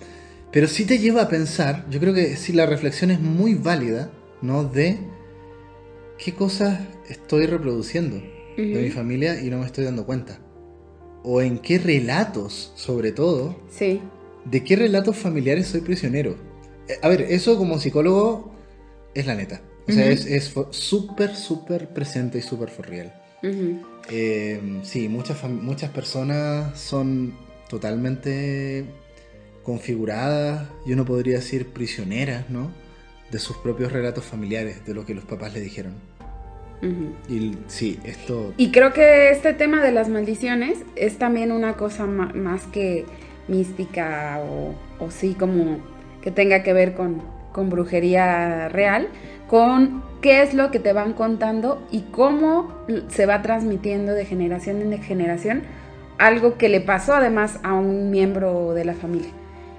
pero 0.51 0.67
sí 0.67 0.85
te 0.85 0.99
lleva 0.99 1.23
a 1.23 1.29
pensar, 1.29 1.87
yo 1.89 2.01
creo 2.01 2.13
que 2.13 2.37
sí 2.37 2.53
la 2.53 2.67
reflexión 2.67 3.13
es 3.13 3.21
muy 3.21 3.55
válida, 3.55 4.11
¿no? 4.43 4.65
De 4.65 4.99
qué 6.19 6.35
cosas 6.35 6.81
estoy 7.09 7.47
reproduciendo 7.47 8.21
de 8.63 8.83
mi 8.83 8.91
familia 8.91 9.41
y 9.41 9.51
no 9.51 9.59
me 9.59 9.67
estoy 9.67 9.85
dando 9.85 10.05
cuenta. 10.07 10.39
O 11.25 11.41
en 11.43 11.59
qué 11.59 11.79
relatos, 11.79 12.73
sobre 12.77 13.13
todo, 13.13 13.57
Sí, 13.71 14.01
¿De 14.45 14.65
qué 14.65 14.77
relatos 14.77 15.17
familiares 15.17 15.67
soy 15.67 15.83
prisionero? 15.83 16.37
Eh, 16.89 16.95
A 17.03 17.09
ver, 17.09 17.23
eso 17.23 17.59
como 17.59 17.79
psicólogo 17.79 18.51
es 19.15 19.27
la 19.27 19.35
neta. 19.35 19.61
O 19.87 19.93
sea, 19.93 20.07
es, 20.09 20.27
es 20.27 20.55
súper, 20.71 21.35
súper 21.35 21.89
presente 21.89 22.39
y 22.39 22.43
súper 22.43 22.69
for 22.71 22.89
real. 22.89 23.13
Eh, 24.11 24.81
sí, 24.83 25.09
muchas, 25.09 25.43
muchas 25.45 25.91
personas 25.91 26.79
son 26.79 27.35
totalmente 27.69 28.85
configuradas, 29.63 30.69
yo 30.87 30.97
no 30.97 31.05
podría 31.05 31.37
decir 31.37 31.69
prisioneras, 31.69 32.49
¿no? 32.49 32.71
De 33.31 33.39
sus 33.39 33.57
propios 33.59 33.93
relatos 33.93 34.25
familiares, 34.25 34.87
de 34.87 34.95
lo 34.95 35.05
que 35.05 35.15
los 35.15 35.25
papás 35.25 35.53
le 35.53 35.61
dijeron. 35.61 35.95
Y 37.29 37.57
sí, 37.67 37.99
esto... 38.05 38.55
Y 38.57 38.71
creo 38.71 38.93
que 38.93 39.31
este 39.31 39.53
tema 39.53 39.83
de 39.83 39.93
las 39.93 40.09
maldiciones 40.09 40.79
es 40.97 41.19
también 41.19 41.51
una 41.53 41.75
cosa 41.75 42.07
más 42.07 42.67
que 42.67 43.05
mística 43.49 44.41
o, 44.41 44.75
o 45.05 45.11
sí 45.11 45.35
como 45.35 45.79
que 46.23 46.31
tenga 46.31 46.63
que 46.63 46.73
ver 46.73 46.95
con, 46.95 47.23
con 47.53 47.71
brujería 47.71 48.69
real, 48.69 49.09
con 49.49 50.03
qué 50.21 50.43
es 50.43 50.55
lo 50.55 50.71
que 50.71 50.79
te 50.79 50.93
van 50.93 51.15
contando 51.15 51.87
y 51.91 52.03
cómo 52.11 52.73
se 53.09 53.27
va 53.27 53.43
transmitiendo 53.43 54.13
de 54.13 54.25
generación 54.25 54.81
en 54.83 55.03
generación 55.03 55.63
algo 56.19 56.59
que 56.59 56.69
le 56.69 56.81
pasó 56.81 57.15
además 57.15 57.61
a 57.63 57.75
un 57.75 58.11
miembro 58.11 58.75
de 58.75 58.85
la 58.85 58.95
familia 58.95 59.31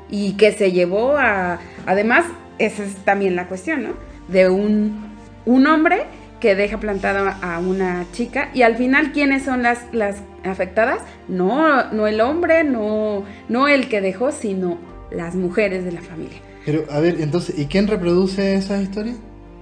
y 0.10 0.34
que 0.38 0.52
se 0.52 0.72
llevó 0.72 1.18
a, 1.18 1.60
además, 1.86 2.26
esa 2.58 2.84
es 2.84 2.95
también 3.06 3.36
la 3.36 3.47
cuestión, 3.47 3.84
¿no? 3.84 3.89
De 4.28 4.50
un, 4.50 5.14
un 5.45 5.68
hombre 5.68 6.04
que 6.40 6.56
deja 6.56 6.80
plantada 6.80 7.38
a 7.42 7.60
una 7.60 8.06
chica 8.14 8.50
y 8.54 8.62
al 8.62 8.76
final, 8.78 9.12
¿quiénes 9.12 9.44
son 9.44 9.62
las, 9.64 9.86
las 9.92 10.18
afectadas? 10.46 11.00
No, 11.28 11.92
no 11.92 12.08
el 12.08 12.22
hombre, 12.22 12.64
no, 12.64 13.24
no 13.50 13.68
el 13.68 13.90
que 13.90 14.00
dejó, 14.02 14.32
sino 14.32 14.78
las 15.12 15.36
mujeres 15.36 15.84
de 15.86 15.92
la 15.92 16.02
familia. 16.02 16.38
Pero, 16.66 16.84
a 16.92 17.00
ver, 17.00 17.20
entonces, 17.20 17.58
¿y 17.58 17.66
quién 17.66 17.88
reproduce 17.88 18.56
esas 18.56 18.82
historias? 18.82 19.18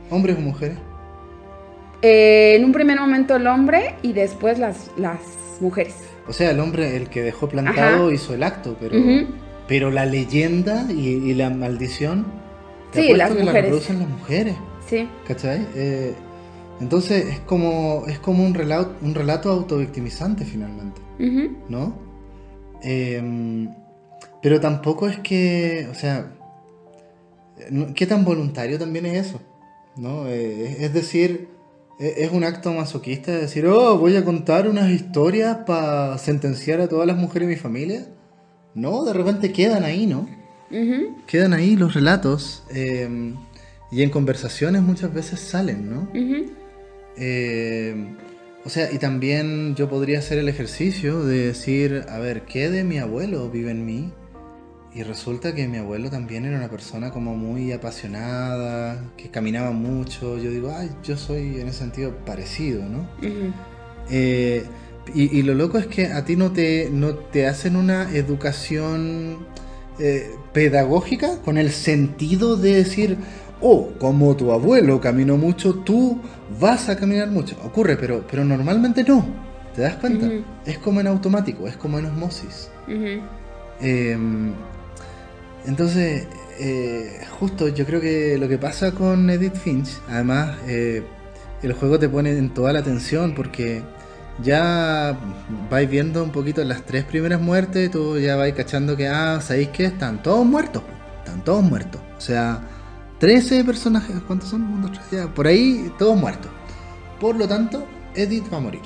¿Hombres 0.10 0.38
o 0.38 0.42
mujeres? 0.42 0.78
Eh, 2.02 2.54
en 2.56 2.66
un 2.66 2.72
primer 2.74 3.00
momento 3.00 3.36
el 3.38 3.48
hombre 3.48 3.96
y 4.04 4.14
después 4.14 4.60
las, 4.60 4.92
las 4.98 5.20
mujeres. 5.60 5.96
O 6.28 6.34
sea, 6.34 6.52
el 6.52 6.60
hombre, 6.60 6.96
el 6.96 7.10
que 7.10 7.22
dejó 7.24 7.50
plantado, 7.50 8.06
Ajá. 8.08 8.14
hizo 8.14 8.34
el 8.34 8.44
acto, 8.44 8.78
pero, 8.80 8.96
pero 9.68 9.90
la 9.92 10.06
leyenda 10.06 10.86
y, 10.90 11.08
y 11.08 11.34
la 11.34 11.50
maldición, 11.50 12.26
te 12.92 13.02
Sí, 13.02 13.14
las 13.14 13.30
que 13.32 13.40
la 13.40 13.46
mujeres. 13.46 13.64
reproducen 13.64 14.00
las 14.00 14.10
mujeres, 14.10 14.56
Sí. 14.88 15.10
¿cachai? 15.28 15.66
Eh, 15.76 16.14
entonces 16.80 17.26
es 17.28 17.40
como, 17.40 18.04
es 18.08 18.20
como 18.20 18.46
un, 18.46 18.54
relato, 18.54 18.96
un 19.02 19.16
relato 19.16 19.50
autovictimizante 19.52 20.46
finalmente. 20.46 21.02
¿no? 21.70 21.96
Eh, 22.84 23.68
pero 24.42 24.60
tampoco 24.60 25.08
es 25.08 25.18
que, 25.20 25.88
o 25.92 25.96
sea, 25.96 26.32
¿qué 27.96 28.06
tan 28.06 28.24
voluntario 28.24 28.78
también 28.78 29.06
es 29.08 29.28
eso? 29.28 29.40
¿No? 29.96 30.28
Eh, 30.28 30.78
es- 30.86 30.94
decir, 30.94 31.50
e- 32.00 32.14
es 32.18 32.32
un 32.32 32.44
acto 32.44 32.72
masoquista 32.72 33.32
de 33.32 33.42
decir, 33.42 33.66
oh, 33.66 33.98
voy 33.98 34.16
a 34.16 34.24
contar 34.24 34.70
unas 34.70 34.90
historias 34.92 35.58
para 35.66 36.18
sentenciar 36.20 36.80
a 36.82 36.88
todas 36.88 37.08
las 37.08 37.18
mujeres 37.18 37.48
de 37.48 37.56
mi 37.56 37.60
familia. 37.60 38.06
No, 38.76 39.04
de 39.06 39.14
repente 39.14 39.52
quedan 39.52 39.84
ahí, 39.84 40.06
¿no? 40.06 40.28
Quedan 41.26 41.54
ahí 41.54 41.76
los 41.76 41.94
relatos 41.96 42.64
eh, 42.70 43.34
y 43.92 44.04
en 44.04 44.10
conversaciones 44.12 44.84
muchas 44.84 45.12
veces 45.14 45.40
salen, 45.40 45.90
¿no? 45.90 46.10
Eh, 47.18 48.16
o 48.66 48.70
sea, 48.70 48.92
y 48.92 48.98
también 48.98 49.76
yo 49.76 49.90
podría 49.90 50.20
hacer 50.20 50.38
el 50.38 50.50
ejercicio 50.50 51.24
de 51.24 51.48
decir, 51.48 52.06
a 52.10 52.20
ver, 52.20 52.44
¿qué 52.44 52.70
de 52.70 52.84
mi 52.84 53.00
abuelo 53.00 53.50
vive 53.50 53.72
en 53.72 53.86
mí? 53.86 54.12
Y 54.94 55.04
resulta 55.04 55.54
que 55.54 55.68
mi 55.68 55.78
abuelo 55.78 56.10
también 56.10 56.46
era 56.46 56.58
una 56.58 56.70
persona 56.70 57.12
como 57.12 57.36
muy 57.36 57.72
apasionada, 57.72 59.12
que 59.16 59.30
caminaba 59.30 59.72
mucho. 59.72 60.38
Yo 60.38 60.50
digo, 60.50 60.74
ay, 60.76 60.90
yo 61.04 61.16
soy 61.18 61.60
en 61.62 61.68
ese 61.68 61.80
sentido 61.80 62.16
parecido, 62.26 62.84
¿no? 62.84 63.08
Eh, 64.10 64.64
y, 65.14 65.38
y 65.38 65.44
lo 65.44 65.54
loco 65.54 65.78
es 65.78 65.88
que 65.88 66.08
a 66.08 66.26
ti 66.26 66.36
no 66.36 66.52
te, 66.52 66.90
no 66.92 67.16
te 67.16 67.48
hacen 67.48 67.76
una 67.76 68.12
educación 68.16 69.46
eh, 70.00 70.30
pedagógica 70.54 71.40
con 71.42 71.58
el 71.58 71.72
sentido 71.72 72.56
de 72.56 72.76
decir, 72.76 73.18
O 73.62 73.90
como 74.00 74.36
tu 74.36 74.52
abuelo 74.52 75.02
caminó 75.02 75.38
mucho, 75.38 75.76
tú 75.76 76.20
vas 76.60 76.90
a 76.90 76.96
caminar 76.96 77.30
mucho. 77.30 77.56
Ocurre, 77.64 77.98
pero, 77.98 78.24
pero 78.30 78.44
normalmente 78.46 79.04
no. 79.04 79.26
¿Te 79.76 79.82
das 79.84 79.96
cuenta? 79.96 80.28
Es 80.66 80.80
como 80.80 81.02
en 81.02 81.08
automático, 81.08 81.68
es 81.68 81.78
como 81.78 82.00
en 82.00 82.06
osmosis. 82.06 82.70
Em, 83.80 84.54
entonces, 85.66 86.28
eh, 86.60 87.22
justo 87.40 87.68
yo 87.68 87.86
creo 87.86 88.02
que 88.02 88.38
lo 88.40 88.48
que 88.48 88.58
pasa 88.58 88.92
con 88.92 89.30
Edith 89.30 89.56
Finch, 89.56 89.90
además, 90.10 90.58
eh, 90.68 91.04
el 91.62 91.74
juego 91.74 92.00
te 92.00 92.10
pone 92.10 92.32
en 92.32 92.50
toda 92.54 92.74
la 92.74 92.80
atención 92.80 93.36
porque 93.36 93.84
ya 94.42 95.18
vais 95.70 95.90
viendo 95.90 96.24
un 96.24 96.32
poquito 96.32 96.64
las 96.64 96.84
tres 96.84 97.04
primeras 97.04 97.42
muertes, 97.42 97.92
tú 97.92 98.18
ya 98.20 98.36
vais 98.36 98.54
cachando 98.56 98.96
que, 98.96 99.08
ah, 99.08 99.40
¿sabéis 99.42 99.70
que 99.70 99.86
Están 99.86 100.22
todos 100.22 100.46
muertos, 100.46 100.84
están 101.20 101.44
todos 101.44 101.64
muertos. 101.64 102.02
O 102.18 102.22
sea, 102.22 102.62
13 103.20 103.64
personajes, 103.64 104.16
¿cuántos 104.28 104.50
son? 104.50 104.92
por 105.34 105.48
ahí 105.48 105.92
todos 105.98 106.18
muertos. 106.18 106.52
Por 107.20 107.36
lo 107.36 107.48
tanto, 107.48 107.86
Edith 108.16 108.52
va 108.52 108.58
a 108.58 108.62
morir. 108.62 108.82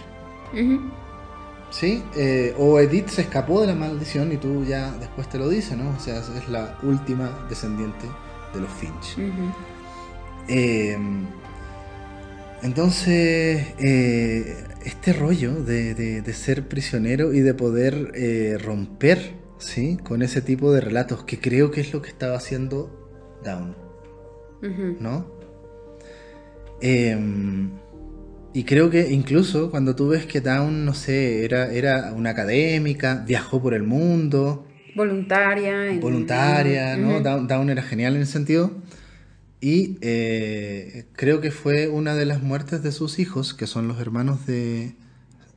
¿Sí? 1.70 2.04
Eh, 2.16 2.54
o 2.58 2.80
Edith 2.80 3.08
se 3.08 3.22
escapó 3.22 3.62
de 3.62 3.68
la 3.68 3.76
maldición 3.76 4.32
y 4.32 4.38
tú 4.38 4.66
ya 4.66 4.92
después 5.00 5.30
te 5.30 5.38
lo 5.38 5.50
dices, 5.50 5.78
¿no? 5.78 5.90
O 5.90 6.00
sea, 6.00 6.20
es 6.20 6.50
la 6.50 6.78
última 6.84 7.46
descendiente 7.50 8.06
de 8.54 8.62
los 8.62 8.70
Finch. 8.72 9.18
Em, 10.48 11.26
entonces, 12.62 13.68
eh, 13.80 14.64
este 14.84 15.14
rollo 15.14 15.64
de, 15.64 16.24
ser 16.34 16.68
prisionero 16.68 17.34
y 17.34 17.40
de 17.40 17.54
poder 17.54 18.12
eh, 18.16 18.58
romper 18.62 19.36
¿sí? 19.58 19.98
con 19.98 20.22
ese 20.22 20.42
tipo 20.42 20.72
de 20.74 20.82
relatos, 20.82 21.24
que 21.24 21.40
creo 21.40 21.72
que 21.72 21.82
es 21.82 21.94
lo 21.94 22.02
que 22.02 22.10
estaba 22.10 22.36
haciendo 22.36 22.98
Down. 23.44 23.81
¿No? 24.62 25.26
Em, 26.82 27.70
y 28.54 28.64
creo 28.64 28.90
que 28.90 29.12
incluso 29.12 29.72
cuando 29.72 29.96
tú 29.96 30.10
ves 30.10 30.26
que 30.26 30.42
Down, 30.42 30.86
no 30.86 30.94
sé, 30.94 31.46
era, 31.46 31.72
era 31.72 32.14
una 32.14 32.32
académica, 32.32 33.24
viajó 33.26 33.62
por 33.62 33.74
el 33.74 33.84
mundo. 33.84 34.68
Voluntaria. 34.96 35.98
Voluntaria, 36.00 36.98
¿no? 36.98 37.22
Down, 37.22 37.70
era 37.70 37.82
genial 37.82 38.16
en 38.16 38.24
ese 38.24 38.34
sentido. 38.34 38.72
Y 39.62 39.98
eh, 40.02 41.06
creo 41.14 41.40
que 41.40 41.52
fue 41.52 41.88
una 41.88 42.16
de 42.16 42.26
las 42.26 42.42
muertes 42.42 42.82
de 42.82 42.92
sus 42.92 43.20
hijos, 43.20 43.54
que 43.54 43.68
son 43.68 43.88
los 43.88 44.00
hermanos 44.00 44.48
de, 44.48 44.96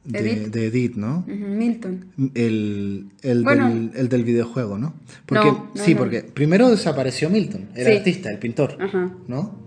de 0.05 0.67
Edith, 0.67 0.97
¿no? 0.97 1.25
Milton. 1.27 2.07
El, 2.35 3.09
del, 3.23 4.25
videojuego, 4.25 4.79
¿no? 4.79 4.95
Porque, 5.27 5.53
sí, 5.75 5.95
porque 5.95 6.23
primero 6.23 6.71
desapareció 6.71 7.31
Milton, 7.31 7.69
el 7.75 7.97
artista, 7.99 8.31
el 8.31 8.39
pintor, 8.39 8.77
¿no? 9.27 9.65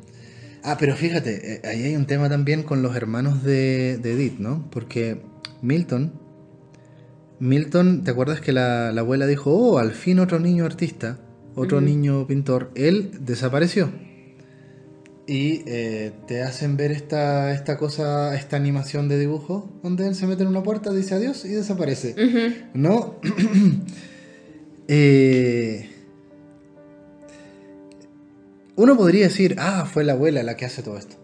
Ah, 0.63 0.77
pero 0.79 0.95
fíjate, 0.95 1.53
eh, 1.53 1.61
ahí 1.63 1.83
hay 1.83 1.95
un 1.95 2.05
tema 2.05 2.29
también 2.29 2.63
con 2.63 2.81
los 2.81 2.95
hermanos 2.95 3.43
de, 3.43 3.93
Edith, 3.93 4.39
¿no? 4.39 4.69
Porque 4.69 5.21
Milton, 5.61 6.11
Milton, 7.39 8.03
¿te 8.03 8.11
acuerdas 8.11 8.41
que 8.41 8.51
la, 8.51 8.89
abuela 8.89 9.27
dijo, 9.27 9.53
oh, 9.53 9.77
al 9.77 9.91
fin 9.91 10.19
otro 10.19 10.39
niño 10.39 10.65
artista, 10.65 11.19
otro 11.55 11.81
niño 11.81 12.27
pintor? 12.27 12.71
Él 12.75 13.11
desapareció 13.21 13.89
y 15.27 15.63
eh, 15.67 16.13
te 16.25 16.41
hacen 16.41 16.77
ver 16.77 16.91
esta, 16.91 17.53
esta 17.53 17.77
cosa, 17.77 18.33
esta 18.33 18.55
animación 18.55 19.09
de 19.09 19.19
dibujo, 19.19 19.69
donde 19.83 20.07
él 20.07 20.15
se 20.15 20.25
mete 20.25 20.43
en 20.43 20.49
una 20.49 20.63
puerta, 20.63 20.93
dice 20.93 21.15
adiós 21.15 21.43
y 21.43 21.49
desaparece. 21.49 22.15
¿No? 22.73 23.19
Eh, 24.89 25.89
uno 28.77 28.95
podría 28.95 29.25
decir, 29.25 29.57
ah, 29.59 29.85
fue 29.85 30.05
la 30.05 30.13
abuela 30.13 30.43
la 30.43 30.55
que 30.55 30.63
hace 30.63 30.81
todo 30.81 30.97
esto. 30.97 31.17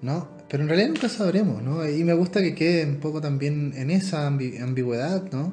¿No? 0.00 0.28
Pero 0.48 0.62
en 0.62 0.68
realidad 0.68 0.90
nunca 0.90 1.08
sabremos, 1.08 1.60
¿no? 1.60 1.88
Y 1.88 2.04
me 2.04 2.14
gusta 2.14 2.40
que 2.40 2.54
quede 2.54 2.86
un 2.86 3.00
poco 3.00 3.20
también 3.20 3.72
en 3.74 3.90
esa 3.90 4.28
ambigüedad, 4.28 5.28
¿no? 5.32 5.52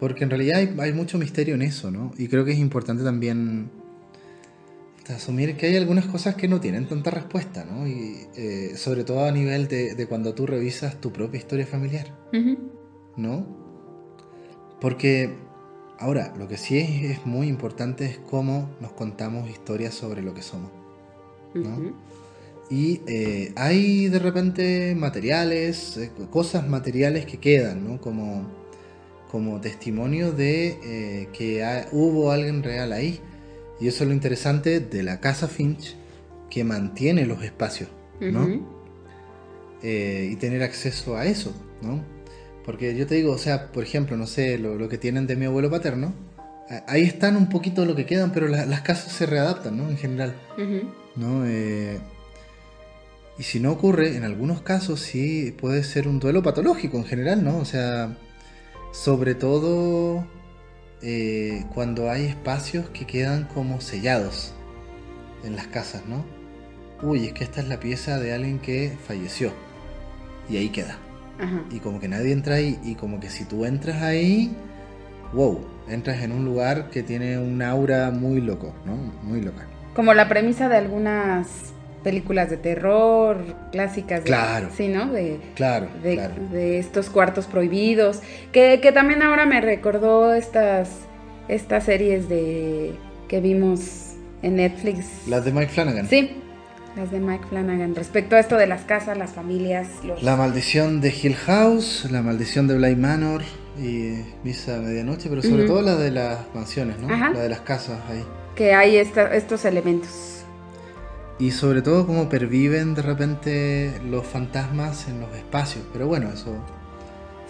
Porque 0.00 0.24
en 0.24 0.30
realidad 0.30 0.60
hay, 0.60 0.74
hay 0.78 0.94
mucho 0.94 1.18
misterio 1.18 1.54
en 1.54 1.60
eso, 1.60 1.90
¿no? 1.90 2.14
Y 2.16 2.28
creo 2.28 2.46
que 2.46 2.52
es 2.52 2.58
importante 2.58 3.04
también 3.04 3.68
asumir 5.10 5.56
que 5.56 5.66
hay 5.66 5.76
algunas 5.76 6.06
cosas 6.06 6.36
que 6.36 6.48
no 6.48 6.60
tienen 6.60 6.86
tanta 6.86 7.10
respuesta, 7.10 7.64
¿no? 7.64 7.86
Y 7.86 8.26
eh, 8.36 8.72
sobre 8.76 9.04
todo 9.04 9.24
a 9.24 9.32
nivel 9.32 9.68
de, 9.68 10.06
cuando 10.08 10.34
tú 10.34 10.46
revisas 10.46 11.00
tu 11.00 11.12
propia 11.12 11.38
historia 11.38 11.66
familiar, 11.66 12.16
¿no? 13.16 13.46
Porque 14.80 15.34
ahora, 15.98 16.32
lo 16.38 16.48
que 16.48 16.56
sí 16.56 16.78
es, 16.78 17.26
muy 17.26 17.48
importante 17.48 18.04
es 18.04 18.18
cómo 18.18 18.70
nos 18.80 18.92
contamos 18.92 19.48
historias 19.50 19.94
sobre 19.94 20.22
lo 20.22 20.34
que 20.34 20.42
somos, 20.42 20.70
¿no? 21.54 22.12
Y 22.70 23.02
eh, 23.06 23.52
hay 23.56 24.08
de 24.08 24.18
repente 24.18 24.94
materiales, 24.96 25.96
eh, 25.98 26.10
cosas 26.30 26.66
materiales 26.66 27.26
que 27.26 27.38
quedan, 27.38 27.86
¿no? 27.86 28.00
Como, 28.00 28.46
como 29.30 29.60
testimonio 29.60 30.32
de 30.32 31.28
que 31.32 31.86
hubo 31.92 32.30
alguien 32.30 32.62
real 32.62 32.92
ahí 32.92 33.20
y 33.82 33.88
eso 33.88 34.04
es 34.04 34.08
lo 34.08 34.14
interesante 34.14 34.78
de 34.78 35.02
la 35.02 35.18
casa 35.18 35.48
Finch, 35.48 35.96
que 36.48 36.62
mantiene 36.62 37.26
los 37.26 37.42
espacios, 37.42 37.88
¿no? 38.20 38.46
Eh, 39.82 40.28
y 40.30 40.36
tener 40.36 40.62
acceso 40.62 41.16
a 41.16 41.26
eso, 41.26 41.52
¿no? 41.82 42.00
Porque 42.64 42.94
yo 42.94 43.08
te 43.08 43.16
digo, 43.16 43.32
o 43.32 43.38
sea, 43.38 43.72
por 43.72 43.82
ejemplo, 43.82 44.16
no 44.16 44.28
sé, 44.28 44.56
lo, 44.56 44.88
que 44.88 44.98
tienen 44.98 45.26
de 45.26 45.34
mi 45.34 45.46
abuelo 45.46 45.68
paterno, 45.68 46.14
ahí 46.86 47.02
están 47.02 47.36
un 47.36 47.48
poquito 47.48 47.84
lo 47.84 47.96
que 47.96 48.06
quedan, 48.06 48.30
pero 48.30 48.46
las 48.46 48.82
casas 48.82 49.12
se 49.12 49.26
readaptan, 49.26 49.76
¿no? 49.76 49.90
En 49.90 49.96
general, 49.96 50.36
¿no? 51.16 51.44
Eh, 51.44 51.98
y 53.36 53.42
si 53.42 53.58
no 53.58 53.72
ocurre, 53.72 54.16
en 54.16 54.22
algunos 54.22 54.62
casos 54.62 55.00
sí 55.00 55.56
puede 55.60 55.82
ser 55.82 56.06
un 56.06 56.20
duelo 56.20 56.40
patológico 56.40 56.98
en 56.98 57.04
general, 57.04 57.42
¿no? 57.42 57.58
O 57.58 57.64
sea, 57.64 58.16
sobre 58.92 59.34
todo 59.34 60.24
eh, 61.02 61.64
cuando 61.74 62.10
hay 62.10 62.26
espacios 62.26 62.88
que 62.90 63.06
quedan 63.06 63.44
como 63.44 63.80
sellados 63.80 64.54
en 65.44 65.56
las 65.56 65.66
casas, 65.66 66.02
¿no? 66.06 66.24
Uy, 67.02 67.26
es 67.26 67.32
que 67.32 67.42
esta 67.44 67.60
es 67.60 67.68
la 67.68 67.80
pieza 67.80 68.18
de 68.20 68.32
alguien 68.32 68.60
que 68.60 68.96
falleció. 69.06 69.52
Y 70.48 70.56
ahí 70.56 70.68
queda. 70.68 70.98
Y 71.70 71.80
como 71.80 71.98
que 71.98 72.06
nadie 72.06 72.32
entra 72.32 72.56
ahí. 72.56 72.78
Y 72.84 72.94
como 72.94 73.18
que 73.18 73.28
si 73.28 73.44
tú 73.44 73.64
entras 73.64 74.02
ahí, 74.02 74.54
wow, 75.32 75.66
entras 75.88 76.22
en 76.22 76.30
un 76.30 76.44
lugar 76.44 76.90
que 76.90 77.02
tiene 77.02 77.38
un 77.38 77.60
aura 77.62 78.10
muy 78.12 78.40
loco, 78.40 78.72
¿no? 78.84 78.94
Muy 79.22 79.40
loca. 79.40 79.66
Como 79.94 80.14
la 80.14 80.28
premisa 80.28 80.68
de 80.68 80.76
algunas 80.76 81.72
películas 82.02 82.50
de 82.50 82.56
terror 82.56 83.38
clásicas. 83.70 84.22
claro. 84.22 84.68
Sí, 84.76 84.88
¿no? 84.88 85.10
De, 85.10 85.40
claro, 85.54 85.88
de, 86.02 86.78
estos 86.78 87.10
cuartos 87.10 87.46
prohibidos. 87.46 88.20
Que, 88.52 88.78
también 88.92 89.22
ahora 89.22 89.46
me 89.46 89.60
recordó 89.60 90.34
estas, 90.34 90.90
estas 91.48 91.84
series 91.84 92.28
de 92.28 92.92
que 93.28 93.40
vimos 93.40 94.14
en 94.42 94.56
Netflix. 94.56 95.06
Las 95.26 95.44
de 95.44 95.52
Mike 95.52 95.68
Flanagan. 95.68 96.08
Sí, 96.08 96.36
las 96.96 97.10
de 97.10 97.20
Mike 97.20 97.44
Flanagan. 97.48 97.94
Respecto 97.94 98.36
a 98.36 98.40
esto 98.40 98.56
de 98.56 98.66
las 98.66 98.82
casas, 98.82 99.16
las 99.16 99.32
familias. 99.32 99.88
La 100.20 100.36
maldición 100.36 101.00
de 101.00 101.10
Hill 101.10 101.36
House, 101.36 102.08
la 102.10 102.22
maldición 102.22 102.66
de 102.66 102.76
Bly 102.76 102.96
Manor 102.96 103.42
y 103.78 104.18
Misa 104.44 104.78
Medianoche, 104.78 105.28
pero 105.28 105.42
sobre 105.42 105.64
todo 105.64 105.80
la 105.82 105.96
de 105.96 106.10
las 106.10 106.40
mansiones, 106.54 106.98
¿no? 106.98 107.08
La 107.08 107.40
de 107.40 107.48
las 107.48 107.60
casas 107.60 107.98
ahí. 108.10 108.24
Que 108.54 108.74
hay 108.74 108.96
estos 108.96 109.64
elementos. 109.64 110.31
Y 111.42 111.50
sobre 111.50 111.82
todo 111.82 112.06
cómo 112.06 112.28
perviven 112.28 112.94
de 112.94 113.02
repente 113.02 114.00
los 114.08 114.24
fantasmas 114.24 115.08
en 115.08 115.18
los 115.18 115.34
espacios. 115.34 115.84
Pero 115.92 116.06
bueno, 116.06 116.28
eso 116.32 116.54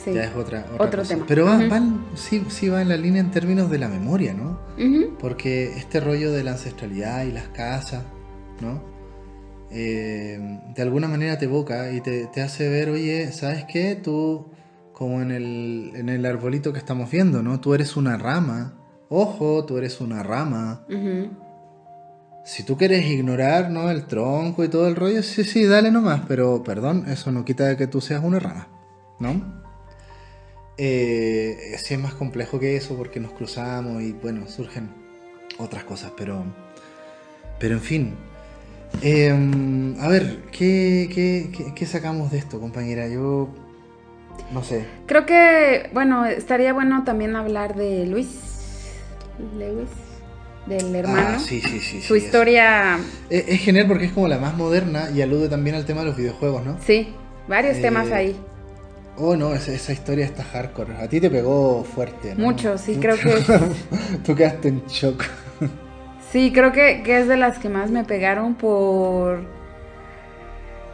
ya 0.07 0.25
es 0.25 0.35
otra, 0.35 0.65
otro 0.79 1.03
tema. 1.03 1.27
Pero 1.29 1.45
van, 1.45 2.07
sí, 2.15 2.43
sí 2.49 2.71
va 2.71 2.81
en 2.81 2.89
la 2.89 2.97
línea 2.97 3.21
en 3.21 3.31
términos 3.31 3.71
de 3.71 3.79
la 3.79 3.89
memoria, 3.89 4.33
¿no? 4.33 4.59
Porque 5.19 5.75
este 5.77 6.01
rollo 6.01 6.33
de 6.33 6.43
la 6.43 6.53
ancestralidad 6.53 7.27
y 7.27 7.33
las 7.33 7.49
casas, 7.49 8.03
¿no? 8.63 8.83
Eh, 9.71 10.39
de 10.75 10.83
alguna 10.83 11.07
manera 11.07 11.37
te 11.37 11.45
evoca 11.45 11.93
y 11.93 12.01
te, 12.01 12.31
hace 12.41 12.71
ver, 12.71 12.89
oye, 12.89 13.31
¿sabes 13.31 13.67
qué? 13.71 13.95
Tú, 13.95 14.47
como 14.95 15.21
en 15.21 15.31
el, 15.31 15.93
en 15.97 16.09
el 16.09 16.25
arbolito 16.25 16.73
que 16.73 16.79
estamos 16.79 17.11
viendo, 17.11 17.43
¿no? 17.43 17.61
Tú 17.61 17.75
eres 17.75 17.95
una 17.99 18.17
rama. 18.17 18.73
Ojo, 19.11 19.67
tú 19.67 19.77
eres 19.77 20.01
una 20.01 20.23
rama 20.23 20.87
si 22.45 22.65
tú 22.65 22.77
quieres 22.77 23.05
ignorar 23.07 23.71
¿no? 23.71 23.91
el 23.91 24.07
tronco 24.07 24.65
y 24.65 24.69
todo 24.69 24.89
el 24.89 24.97
rollo, 24.97 25.23
sí, 25.23 25.45
sí, 25.45 25.65
dale 25.65 25.91
nomás, 25.91 26.23
pero 26.27 26.63
perdón, 26.63 27.05
eso 27.09 27.31
no 27.31 27.45
quita 27.45 27.67
de 27.67 27.77
que 27.77 27.87
tú 27.87 28.01
seas 28.01 28.23
una 28.25 28.39
rama, 28.39 28.69
¿no? 29.19 29.63
Eh, 30.79 31.77
sí 31.79 31.95
es 31.95 32.01
más 32.01 32.15
complejo 32.15 32.59
que 32.59 32.77
eso 32.77 32.97
porque 32.97 33.21
nos 33.21 33.33
cruzamos 33.33 34.03
y 34.03 34.13
bueno, 34.13 34.49
surgen 34.49 34.91
otras 35.59 35.85
cosas, 35.85 36.13
pero, 36.17 36.45
pero 37.59 37.75
en 37.75 37.81
fin. 37.81 38.15
Em, 39.01 39.99
a 40.01 40.09
ver, 40.09 40.43
¿qué, 40.51 41.09
qué, 41.15 41.73
qué 41.75 41.87
sacamos 41.87 42.31
de 42.31 42.39
esto, 42.39 42.61
compañera? 42.61 43.09
Yo 43.09 43.49
no 44.53 44.63
sé. 44.63 44.87
Creo 45.07 45.25
que, 45.25 45.91
bueno, 45.93 46.27
estaría 46.27 46.73
bueno 46.73 47.05
también 47.05 47.37
hablar 47.37 47.75
de 47.75 48.07
Luis. 48.07 48.41
Lewis. 49.57 49.89
Del 50.67 50.95
hermano. 50.95 51.37
Ah, 51.37 51.39
sí, 51.39 51.61
sí, 51.61 51.81
sí. 51.81 52.01
Su 52.03 52.15
sí, 52.15 52.25
historia. 52.25 52.99
Es, 53.31 53.45
es, 53.49 53.61
genial 53.61 53.87
porque 53.89 54.05
es 54.07 54.13
como 54.13 54.29
la 54.29 54.39
más 54.39 54.57
moderna 54.57 55.11
y 55.15 55.21
alude 55.23 55.49
también 55.49 55.77
al 55.77 55.85
tema 55.85 56.01
de 56.01 56.07
los 56.07 56.17
videojuegos, 56.17 56.65
¿no? 56.65 56.77
Sí, 56.85 57.15
varios 57.49 57.77
Eh, 57.79 57.83
temas 57.83 58.11
ahí. 58.13 58.37
Oh, 59.17 59.37
no, 59.37 59.55
esa, 59.55 59.73
esa 59.73 59.93
historia 59.93 60.25
está 60.25 60.43
hardcore. 60.45 60.97
A 60.97 61.09
ti 61.09 61.21
te 61.21 61.29
pegó 61.31 61.85
fuerte, 61.85 62.35
¿no? 62.35 62.45
Mucho, 62.45 62.79
sí, 62.79 62.97
creo 63.01 63.17
que- 63.17 63.43
Tú 64.25 64.35
quedaste 64.35 64.69
en 64.69 64.83
shock. 64.87 65.23
Sí, 66.31 66.51
creo 66.55 66.73
que, 66.73 67.03
que 67.05 67.19
es 67.21 67.29
de 67.29 67.37
las 67.37 67.59
que 67.59 67.69
más 67.69 67.91
me 67.91 68.05
pegaron 68.05 68.55
por. 68.55 69.43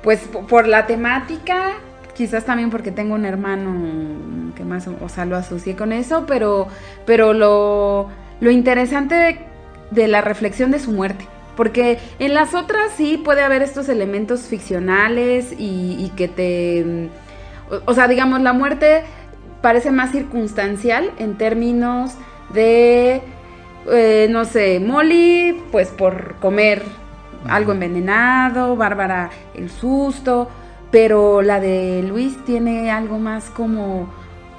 Pues 0.03 0.21
po- 0.21 0.47
por 0.47 0.67
la 0.67 0.87
temática. 0.87 1.73
Quizás 2.15 2.45
también 2.45 2.71
porque 2.71 2.91
tengo 2.91 3.15
un 3.15 3.25
hermano 3.25 4.53
que 4.57 4.65
más, 4.65 4.89
o 4.89 5.09
sea, 5.09 5.25
lo 5.25 5.37
asocié 5.37 5.77
con 5.77 5.93
eso, 5.93 6.25
pero, 6.27 6.67
pero 7.07 7.33
lo, 7.33 8.09
lo 8.41 8.51
interesante 8.51 9.15
de, 9.15 9.39
de 9.91 10.09
la 10.09 10.21
reflexión 10.21 10.71
de 10.71 10.79
su 10.79 10.93
muerte. 10.93 11.27
Porque 11.57 11.99
en 12.19 12.35
las 12.35 12.55
otras 12.55 12.93
sí 12.97 13.21
puede 13.23 13.43
haber 13.43 13.63
estos 13.63 13.89
elementos 13.89 14.43
ficcionales 14.43 15.53
y, 15.59 15.97
y 15.99 16.13
que 16.17 16.29
te... 16.29 17.09
O, 17.71 17.91
o 17.91 17.95
sea, 17.95 18.07
digamos, 18.07 18.41
la 18.41 18.53
muerte 18.53 19.03
parece 19.61 19.91
más 19.91 20.13
circunstancial 20.13 21.11
en 21.19 21.37
términos 21.37 22.15
de, 22.53 23.23
eh, 23.91 24.29
no 24.31 24.45
sé, 24.45 24.81
Molly, 24.81 25.63
pues 25.73 25.89
por 25.89 26.37
comer 26.37 26.83
algo 27.49 27.73
envenenado, 27.73 28.77
Bárbara 28.77 29.31
el 29.55 29.71
susto, 29.71 30.49
pero 30.91 31.43
la 31.43 31.61
de 31.61 32.03
Luis 32.03 32.43
tiene 32.45 32.91
algo 32.91 33.19
más 33.19 33.51
como 33.51 34.09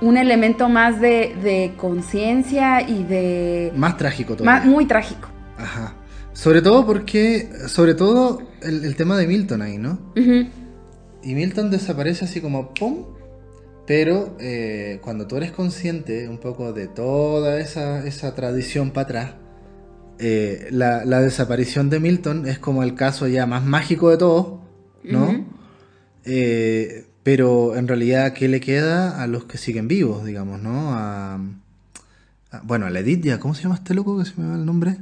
un 0.01 0.17
elemento 0.17 0.69
más 0.69 1.01
de, 1.01 1.35
de 1.43 1.73
conciencia 1.77 2.81
y 2.81 3.03
de... 3.03 3.71
Más 3.75 3.97
trágico 3.97 4.35
todo. 4.35 4.45
más- 4.45 4.65
muy 4.65 4.85
trágico. 4.85 5.27
Ajá. 5.57 5.95
Sobre 6.33 6.61
todo 6.61 6.85
porque, 6.85 7.49
sobre 7.67 7.93
todo 7.95 8.41
el, 8.61 8.85
el 8.85 8.95
tema 8.95 9.17
de 9.17 9.27
Milton 9.27 9.61
ahí, 9.61 9.77
¿no? 9.77 9.99
Y 10.15 11.35
Milton 11.35 11.69
desaparece 11.69 12.25
así 12.25 12.39
como 12.39 12.73
¡pum! 12.73 13.05
Pero 13.85 14.37
eh, 14.39 14.99
cuando 15.03 15.27
tú 15.27 15.35
eres 15.35 15.51
consciente 15.51 16.29
un 16.29 16.37
poco 16.37 16.71
de 16.71 16.87
toda 16.87 17.59
esa, 17.59 18.05
esa 18.05 18.35
tradición 18.35 18.91
para 18.91 19.03
atrás, 19.03 19.31
eh, 20.19 20.67
la, 20.71 21.03
la 21.05 21.21
desaparición 21.21 21.89
de 21.89 21.99
Milton 21.99 22.47
es 22.47 22.59
como 22.59 22.83
el 22.83 22.93
caso 22.95 23.27
ya 23.27 23.45
más 23.47 23.65
mágico 23.65 24.09
de 24.11 24.17
todos, 24.17 24.59
¿no? 25.03 25.45
Eh, 26.23 27.05
pero 27.23 27.75
en 27.75 27.87
realidad, 27.87 28.33
¿qué 28.33 28.47
le 28.47 28.59
queda 28.59 29.21
a 29.21 29.27
los 29.27 29.45
que 29.45 29.57
siguen 29.57 29.87
vivos, 29.87 30.25
digamos, 30.25 30.61
¿no? 30.61 30.91
A, 30.93 31.35
a- 32.51 32.61
bueno, 32.63 32.85
a 32.85 32.89
la 32.89 32.99
Edith 32.99 33.23
ya, 33.23 33.39
¿cómo 33.39 33.53
se 33.53 33.63
llama 33.63 33.75
este 33.75 33.93
loco 33.93 34.17
que 34.17 34.25
se 34.25 34.39
me 34.39 34.47
va 34.47 34.55
el 34.55 34.65
nombre? 34.65 34.97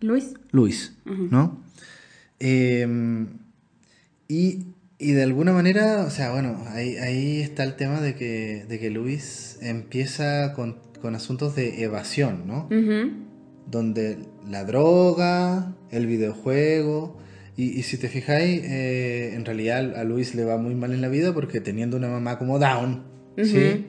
Luis. 0.00 0.34
Luis. 0.52 0.92
¿no? 1.04 1.58
Eh, 2.40 3.26
y, 4.28 4.64
y 4.98 5.12
de 5.12 5.22
alguna 5.22 5.52
manera, 5.52 6.04
o 6.06 6.10
sea, 6.10 6.32
bueno, 6.32 6.62
ahí, 6.68 6.96
ahí 6.96 7.40
está 7.40 7.64
el 7.64 7.76
tema 7.76 8.00
de 8.00 8.14
que, 8.14 8.66
de 8.68 8.78
que 8.78 8.90
Luis 8.90 9.58
empieza 9.62 10.52
con, 10.54 10.76
con 11.00 11.14
asuntos 11.14 11.54
de 11.54 11.82
evasión, 11.82 12.46
¿no? 12.46 12.68
Donde 13.70 14.18
la 14.48 14.64
droga, 14.64 15.72
el 15.90 16.06
videojuego, 16.06 17.16
y, 17.56 17.78
y 17.78 17.82
si 17.82 17.96
te 17.98 18.08
fijáis, 18.08 18.62
eh, 18.64 19.32
en 19.34 19.44
realidad 19.44 19.96
a 19.96 20.04
Luis 20.04 20.34
le 20.34 20.44
va 20.44 20.56
muy 20.58 20.74
mal 20.74 20.92
en 20.92 21.00
la 21.00 21.08
vida 21.08 21.32
porque 21.32 21.60
teniendo 21.60 21.96
una 21.96 22.08
mamá 22.08 22.38
como 22.38 22.58
Down, 22.58 23.02
¿sí? 23.42 23.86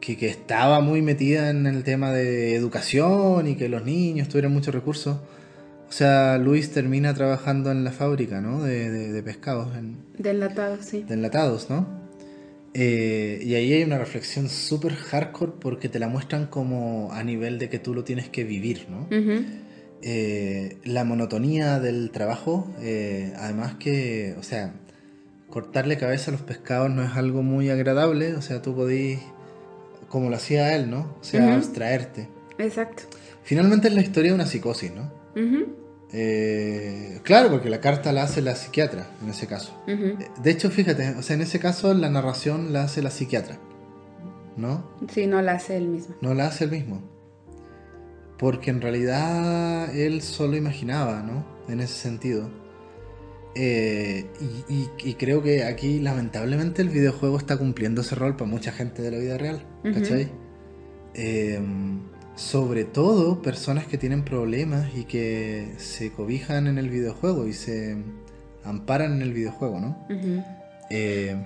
que, 0.00 0.16
que 0.16 0.26
estaba 0.28 0.80
muy 0.80 1.00
metida 1.02 1.50
en 1.50 1.66
el 1.66 1.82
tema 1.82 2.12
de 2.12 2.54
educación 2.54 3.46
y 3.48 3.56
que 3.56 3.68
los 3.68 3.84
niños 3.84 4.28
tuvieran 4.28 4.52
muchos 4.52 4.74
recursos. 4.74 5.16
O 5.88 5.92
sea, 5.92 6.38
Luis 6.38 6.70
termina 6.72 7.14
trabajando 7.14 7.70
en 7.70 7.84
la 7.84 7.92
fábrica, 7.92 8.40
¿no? 8.40 8.62
De, 8.62 8.90
de- 8.90 9.12
de 9.12 9.22
pescados, 9.22 9.76
en- 9.76 9.98
De 10.18 10.30
enlatado, 10.30 10.78
sí. 10.82 11.04
de 11.06 11.14
enlatados, 11.14 11.70
¿no? 11.70 11.86
Eh, 12.76 13.40
y 13.44 13.54
ahí 13.54 13.72
hay 13.72 13.84
una 13.84 13.98
reflexión 13.98 14.48
súper 14.48 14.94
hardcore 14.94 15.52
porque 15.60 15.88
te 15.88 16.00
la 16.00 16.08
muestran 16.08 16.46
como 16.46 17.12
a 17.12 17.22
nivel 17.22 17.58
de 17.60 17.68
que 17.68 17.78
tú 17.78 17.94
lo 17.94 18.02
tienes 18.02 18.28
que 18.28 18.42
vivir, 18.42 18.86
¿no? 18.90 19.02
Ujú. 19.16 19.44
Eh, 20.06 20.76
la 20.84 21.02
monotonía 21.04 21.80
del 21.80 22.10
trabajo, 22.10 22.70
eh, 22.80 23.32
además 23.38 23.76
que, 23.76 24.34
o 24.38 24.42
sea, 24.42 24.74
cortarle 25.48 25.96
cabeza 25.96 26.30
a 26.30 26.32
los 26.32 26.42
pescados 26.42 26.90
no 26.90 27.02
es 27.02 27.16
algo 27.16 27.42
muy 27.42 27.70
agradable, 27.70 28.34
o 28.34 28.42
sea, 28.42 28.60
tú 28.60 28.74
podís, 28.74 29.18
como 30.10 30.28
lo 30.28 30.36
hacía 30.36 30.76
él, 30.76 30.90
¿no? 30.90 31.16
O 31.22 31.24
sea, 31.24 31.46
Ujú. 31.46 31.54
abstraerte. 31.54 32.28
Exacto. 32.58 33.04
Finalmente 33.44 33.88
es 33.88 33.94
la 33.94 34.02
historia 34.02 34.32
de 34.32 34.34
una 34.34 34.44
psicosis, 34.46 34.92
¿no? 34.92 35.10
Eh, 36.12 37.20
claro, 37.22 37.48
porque 37.48 37.70
la 37.70 37.80
carta 37.80 38.12
la 38.12 38.24
hace 38.24 38.42
la 38.42 38.56
psiquiatra, 38.56 39.06
en 39.22 39.30
ese 39.30 39.46
caso. 39.46 39.72
De 39.86 40.50
hecho, 40.50 40.70
fíjate, 40.70 41.14
o 41.16 41.22
sea, 41.22 41.34
en 41.34 41.40
ese 41.40 41.58
caso 41.60 41.94
la 41.94 42.10
narración 42.10 42.74
la 42.74 42.82
hace 42.82 43.00
la 43.00 43.10
psiquiatra, 43.10 43.58
¿no? 44.58 44.86
Sí, 45.10 45.26
no 45.26 45.40
la 45.40 45.52
hace 45.52 45.78
él 45.78 45.88
mismo. 45.88 46.14
No 46.20 46.34
la 46.34 46.48
hace 46.48 46.64
él 46.64 46.72
mismo. 46.72 47.13
Porque 48.38 48.70
en 48.70 48.80
realidad 48.80 49.94
él 49.96 50.20
solo 50.22 50.56
imaginaba, 50.56 51.22
¿no? 51.22 51.44
En 51.72 51.80
ese 51.80 51.94
sentido. 51.94 52.50
Eh, 53.54 54.26
y, 54.68 54.72
y- 54.74 54.90
y 55.04 55.14
creo 55.14 55.42
que 55.42 55.62
aquí, 55.64 56.00
lamentablemente, 56.00 56.82
el 56.82 56.88
videojuego 56.88 57.38
está 57.38 57.56
cumpliendo 57.56 58.00
ese 58.00 58.16
rol 58.16 58.34
para 58.36 58.50
mucha 58.50 58.72
gente 58.72 59.00
de 59.02 59.10
la 59.12 59.18
vida 59.18 59.38
real. 59.38 59.62
¿Cachai? 59.94 60.28
Eh, 61.14 61.60
sobre 62.34 62.82
todo 62.84 63.40
personas 63.42 63.86
que 63.86 63.96
tienen 63.96 64.24
problemas 64.24 64.88
y 64.96 65.04
que 65.04 65.74
se 65.76 66.10
cobijan 66.10 66.66
en 66.66 66.78
el 66.78 66.90
videojuego 66.90 67.46
y 67.46 67.52
se 67.52 67.96
amparan 68.64 69.12
en 69.12 69.22
el 69.22 69.32
videojuego, 69.32 69.78
¿no? 69.78 70.04
Eh, 70.90 71.36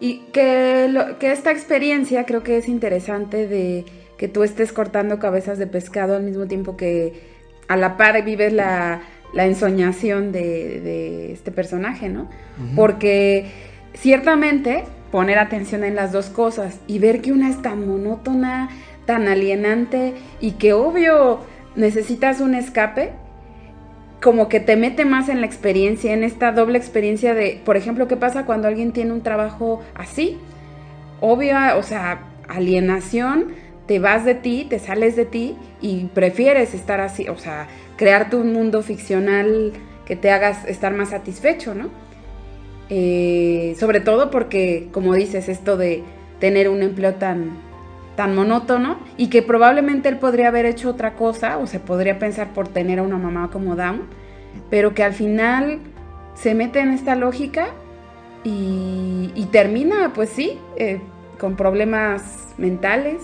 Y 0.00 0.20
que, 0.32 0.88
lo- 0.90 1.18
que 1.18 1.30
esta 1.30 1.52
experiencia 1.52 2.24
creo 2.24 2.42
que 2.42 2.56
es 2.56 2.68
interesante 2.68 3.46
de 3.46 3.84
que 4.16 4.28
tú 4.28 4.42
estés 4.42 4.72
cortando 4.72 5.18
cabezas 5.18 5.58
de 5.58 5.66
pescado 5.66 6.16
al 6.16 6.22
mismo 6.22 6.46
tiempo 6.46 6.76
que 6.76 7.36
a 7.68 7.76
la 7.76 7.96
par 7.96 8.22
vives 8.24 8.52
la, 8.52 9.02
la 9.32 9.46
ensoñación 9.46 10.32
de, 10.32 10.80
de 10.80 11.32
este 11.32 11.50
personaje, 11.50 12.08
¿no? 12.08 12.28
Porque 12.74 13.50
ciertamente 13.94 14.84
poner 15.10 15.38
atención 15.38 15.84
en 15.84 15.94
las 15.94 16.12
dos 16.12 16.26
cosas 16.26 16.80
y 16.86 16.98
ver 16.98 17.20
que 17.20 17.32
una 17.32 17.50
es 17.50 17.60
tan 17.62 17.86
monótona, 17.86 18.70
tan 19.04 19.28
alienante 19.28 20.14
y 20.40 20.52
que 20.52 20.72
obvio 20.72 21.40
necesitas 21.74 22.40
un 22.40 22.54
escape, 22.54 23.12
como 24.22 24.48
que 24.48 24.60
te 24.60 24.76
mete 24.76 25.04
más 25.04 25.28
en 25.28 25.40
la 25.40 25.46
experiencia, 25.46 26.12
en 26.12 26.24
esta 26.24 26.52
doble 26.52 26.78
experiencia 26.78 27.34
de, 27.34 27.60
por 27.64 27.76
ejemplo, 27.76 28.08
¿qué 28.08 28.16
pasa 28.16 28.46
cuando 28.46 28.66
alguien 28.68 28.92
tiene 28.92 29.12
un 29.12 29.22
trabajo 29.22 29.82
así? 29.94 30.38
Obvia, 31.20 31.76
o 31.76 31.82
sea, 31.82 32.20
alienación, 32.48 33.52
te 33.86 33.98
vas 33.98 34.24
de 34.24 34.34
ti, 34.34 34.66
te 34.68 34.78
sales 34.78 35.16
de 35.16 35.24
ti 35.24 35.56
y 35.80 36.06
prefieres 36.06 36.74
estar 36.74 37.00
así, 37.00 37.28
o 37.28 37.38
sea, 37.38 37.68
crearte 37.96 38.36
un 38.36 38.52
mundo 38.52 38.82
ficcional 38.82 39.72
que 40.04 40.16
te 40.16 40.30
hagas 40.30 40.64
estar 40.66 40.92
más 40.92 41.10
satisfecho, 41.10 41.74
¿no? 41.74 41.90
Eh, 42.88 43.74
sobre 43.78 44.00
todo 44.00 44.30
porque, 44.30 44.88
como 44.92 45.14
dices, 45.14 45.48
esto 45.48 45.76
de 45.76 46.02
tener 46.40 46.68
un 46.68 46.82
empleo 46.82 47.14
tan, 47.14 47.50
tan 48.16 48.34
monótono 48.34 48.98
y 49.16 49.28
que 49.28 49.42
probablemente 49.42 50.08
él 50.08 50.18
podría 50.18 50.48
haber 50.48 50.66
hecho 50.66 50.90
otra 50.90 51.14
cosa 51.14 51.58
o 51.58 51.66
se 51.66 51.80
podría 51.80 52.18
pensar 52.18 52.52
por 52.52 52.68
tener 52.68 52.98
a 52.98 53.02
una 53.02 53.18
mamá 53.18 53.50
como 53.50 53.76
Down, 53.76 54.02
pero 54.70 54.94
que 54.94 55.02
al 55.02 55.12
final 55.12 55.80
se 56.34 56.54
mete 56.54 56.80
en 56.80 56.90
esta 56.90 57.14
lógica 57.14 57.68
y, 58.44 59.48
termina, 59.50 60.12
pues 60.14 60.30
sí, 60.30 60.58
eh, 60.76 61.00
con 61.38 61.56
problemas 61.56 62.54
mentales 62.58 63.20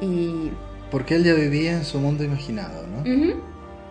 y... 0.00 0.50
Porque 0.90 1.16
él 1.16 1.24
ya 1.24 1.34
vivía 1.34 1.72
en 1.72 1.84
su 1.84 1.98
mundo 1.98 2.22
imaginado, 2.22 2.86
¿no? 2.86 3.02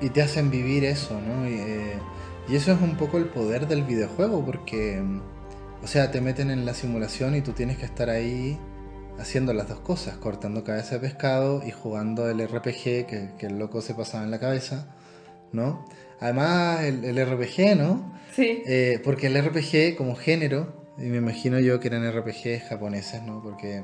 Y 0.02 0.10
te 0.10 0.22
hacen 0.22 0.50
vivir 0.50 0.86
eso, 0.86 1.20
¿no? 1.20 1.48
Y, 1.48 1.54
eh, 1.54 2.00
y 2.48 2.56
eso 2.56 2.72
es 2.72 2.82
un 2.82 2.96
poco 2.96 3.18
el 3.18 3.26
poder 3.26 3.68
del 3.68 3.84
videojuego, 3.84 4.46
porque, 4.46 5.02
mm, 5.02 5.22
o 5.84 5.88
sea, 5.88 6.12
te 6.12 6.22
meten 6.22 6.52
en 6.52 6.66
la 6.66 6.74
simulación 6.74 7.36
y 7.36 7.42
tú 7.42 7.52
tienes 7.52 7.78
que 7.78 7.86
estar 7.86 8.10
ahí 8.10 8.58
haciendo 9.20 9.54
las 9.54 9.68
dos 9.68 9.80
cosas, 9.80 10.18
cortando 10.18 10.64
cabeza 10.64 10.96
de 10.96 11.02
pescado 11.02 11.62
y 11.66 11.72
jugando 11.72 12.30
el 12.30 12.46
RPG 12.46 13.06
que, 13.08 13.30
que 13.38 13.48
el 13.48 13.58
loco 13.58 13.82
se 13.82 13.94
pasaba 13.94 14.24
en 14.24 14.32
la 14.32 14.40
cabeza, 14.40 14.96
¿no? 15.52 15.86
Además, 16.20 16.84
el, 16.84 17.04
el 17.06 17.26
RPG, 17.26 17.78
¿no? 17.78 18.14
Sí. 18.34 18.64
Eh, 18.66 19.02
porque 19.04 19.28
el 19.28 19.42
RPG 19.42 19.96
como 19.98 20.16
género, 20.16 20.86
y 20.98 21.04
me 21.04 21.18
imagino 21.18 21.60
yo 21.60 21.80
que 21.80 21.88
eran 21.88 22.10
RPGs 22.10 22.70
japoneses, 22.70 23.24
¿no? 23.24 23.42
Porque 23.42 23.84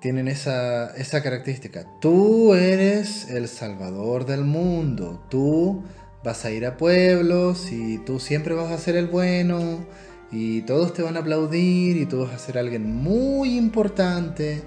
tienen 0.00 0.28
esa, 0.28 0.94
esa 0.96 1.22
característica. 1.22 1.86
Tú 2.00 2.54
eres 2.54 3.28
el 3.30 3.48
salvador 3.48 4.26
del 4.26 4.44
mundo. 4.44 5.24
Tú 5.28 5.82
vas 6.24 6.44
a 6.44 6.50
ir 6.50 6.66
a 6.66 6.76
pueblos 6.76 7.70
y 7.72 7.98
tú 7.98 8.20
siempre 8.20 8.54
vas 8.54 8.70
a 8.70 8.78
ser 8.78 8.96
el 8.96 9.06
bueno 9.06 9.86
y 10.30 10.62
todos 10.62 10.92
te 10.92 11.02
van 11.02 11.16
a 11.16 11.20
aplaudir 11.20 11.96
y 11.96 12.06
tú 12.06 12.20
vas 12.20 12.34
a 12.34 12.38
ser 12.38 12.58
alguien 12.58 12.94
muy 12.94 13.56
importante 13.56 14.62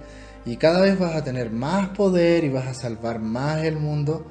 y 0.45 0.57
cada 0.57 0.81
vez 0.81 0.97
vas 0.97 1.15
a 1.15 1.23
tener 1.23 1.51
más 1.51 1.89
poder 1.89 2.43
y 2.43 2.49
vas 2.49 2.67
a 2.67 2.73
salvar 2.73 3.19
más 3.19 3.63
el 3.63 3.77
mundo. 3.77 4.25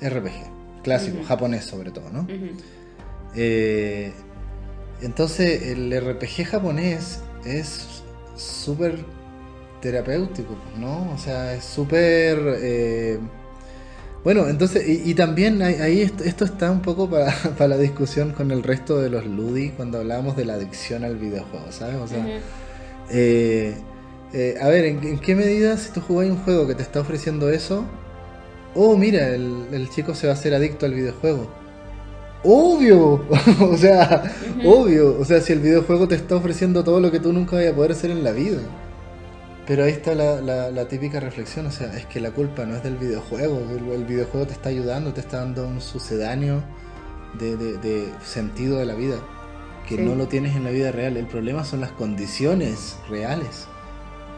RPG, 0.00 0.82
clásico, 0.82 1.22
japonés 1.24 1.66
sobre 1.66 1.90
todo, 1.90 2.08
¿no? 2.10 2.26
Eh, 3.34 4.12
entonces 5.02 5.62
el 5.62 5.92
RPG 6.00 6.46
japonés 6.46 7.20
es 7.44 8.02
súper 8.36 9.04
terapéutico, 9.80 10.56
¿no? 10.78 11.10
O 11.12 11.18
sea, 11.18 11.54
es 11.54 11.64
súper... 11.64 12.38
Eh, 12.60 13.18
bueno, 14.22 14.48
entonces, 14.48 14.86
y, 14.86 15.14
también 15.14 15.62
ahí 15.62 16.02
esto, 16.02 16.44
está 16.44 16.70
un 16.70 16.82
poco 16.82 17.08
para, 17.58 17.68
la 17.68 17.78
discusión 17.78 18.32
con 18.32 18.50
el 18.50 18.62
resto 18.62 19.00
de 19.00 19.08
los 19.08 19.24
Ludi 19.24 19.70
cuando 19.70 19.98
hablamos 19.98 20.36
de 20.36 20.44
la 20.44 20.54
adicción 20.54 21.04
al 21.04 21.16
videojuego, 21.16 21.72
¿sabes? 21.72 21.96
O 21.96 22.06
sea, 22.06 22.26
eh, 23.10 23.74
eh, 24.32 24.54
a 24.60 24.68
ver, 24.68 24.84
¿en, 24.84 25.18
qué 25.18 25.34
medida 25.34 25.76
si 25.78 25.90
tú 25.92 26.02
jugás 26.02 26.28
un 26.28 26.36
juego 26.36 26.66
que 26.66 26.74
te 26.74 26.82
está 26.82 27.00
ofreciendo 27.00 27.50
eso? 27.50 27.84
Oh, 28.74 28.96
mira, 28.96 29.28
el, 29.28 29.88
chico 29.90 30.14
se 30.14 30.26
va 30.26 30.34
a 30.34 30.36
hacer 30.36 30.54
adicto 30.54 30.84
al 30.84 30.94
videojuego. 30.94 31.48
Obvio, 32.44 33.24
o 33.60 33.76
sea, 33.76 34.22
obvio, 34.64 35.18
o 35.18 35.24
sea, 35.24 35.40
si 35.40 35.54
el 35.54 35.60
videojuego 35.60 36.08
te 36.08 36.14
está 36.14 36.36
ofreciendo 36.36 36.84
todo 36.84 37.00
lo 37.00 37.10
que 37.10 37.20
tú 37.20 37.32
nunca 37.32 37.56
vayas 37.56 37.72
a 37.72 37.76
poder 37.76 37.92
hacer 37.92 38.10
en 38.10 38.22
la 38.22 38.32
vida. 38.32 38.60
Pero 39.66 39.84
ahí 39.84 39.92
está 39.92 40.14
la, 40.14 40.88
típica 40.88 41.20
reflexión, 41.20 41.66
o 41.66 41.70
sea, 41.70 41.96
es 41.96 42.06
que 42.06 42.20
la 42.20 42.32
culpa 42.32 42.64
no 42.64 42.76
es 42.76 42.82
del 42.82 42.96
videojuego, 42.96 43.60
el, 43.92 44.04
videojuego 44.04 44.46
te 44.46 44.52
está 44.52 44.68
ayudando, 44.68 45.12
te 45.12 45.20
está 45.20 45.38
dando 45.38 45.66
un 45.66 45.80
sucedáneo 45.80 46.62
de, 47.38 48.12
sentido 48.24 48.78
de 48.78 48.86
la 48.86 48.94
vida, 48.94 49.18
que 49.88 49.96
no 49.98 50.14
lo 50.14 50.26
tienes 50.28 50.56
en 50.56 50.64
la 50.64 50.70
vida 50.70 50.90
real. 50.90 51.16
El 51.16 51.26
problema 51.26 51.64
son 51.64 51.80
las 51.80 51.92
condiciones 51.92 52.96
reales, 53.08 53.68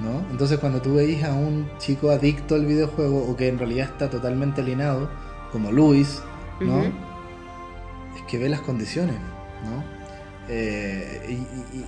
¿no? 0.01 0.20
Entonces 0.31 0.59
cuando 0.59 0.83
tú 0.83 0.95
veis 0.95 1.25
a 1.25 1.33
un 1.33 1.70
chico 1.79 2.11
adicto 2.11 2.55
al 2.55 2.66
videojuego 2.66 3.25
o 3.27 3.37
que 3.37 3.49
en 3.49 3.59
realidad 3.59 3.89
está 3.91 4.11
totalmente 4.11 4.61
alienado, 4.61 5.09
como 5.51 5.73
Luis, 5.73 6.20
¿no? 6.61 6.83
Es 6.83 8.23
que 8.29 8.39
ve 8.39 8.49
las 8.49 8.61
condiciones, 8.61 9.16
¿no? 9.64 9.83
Eh, 10.49 11.39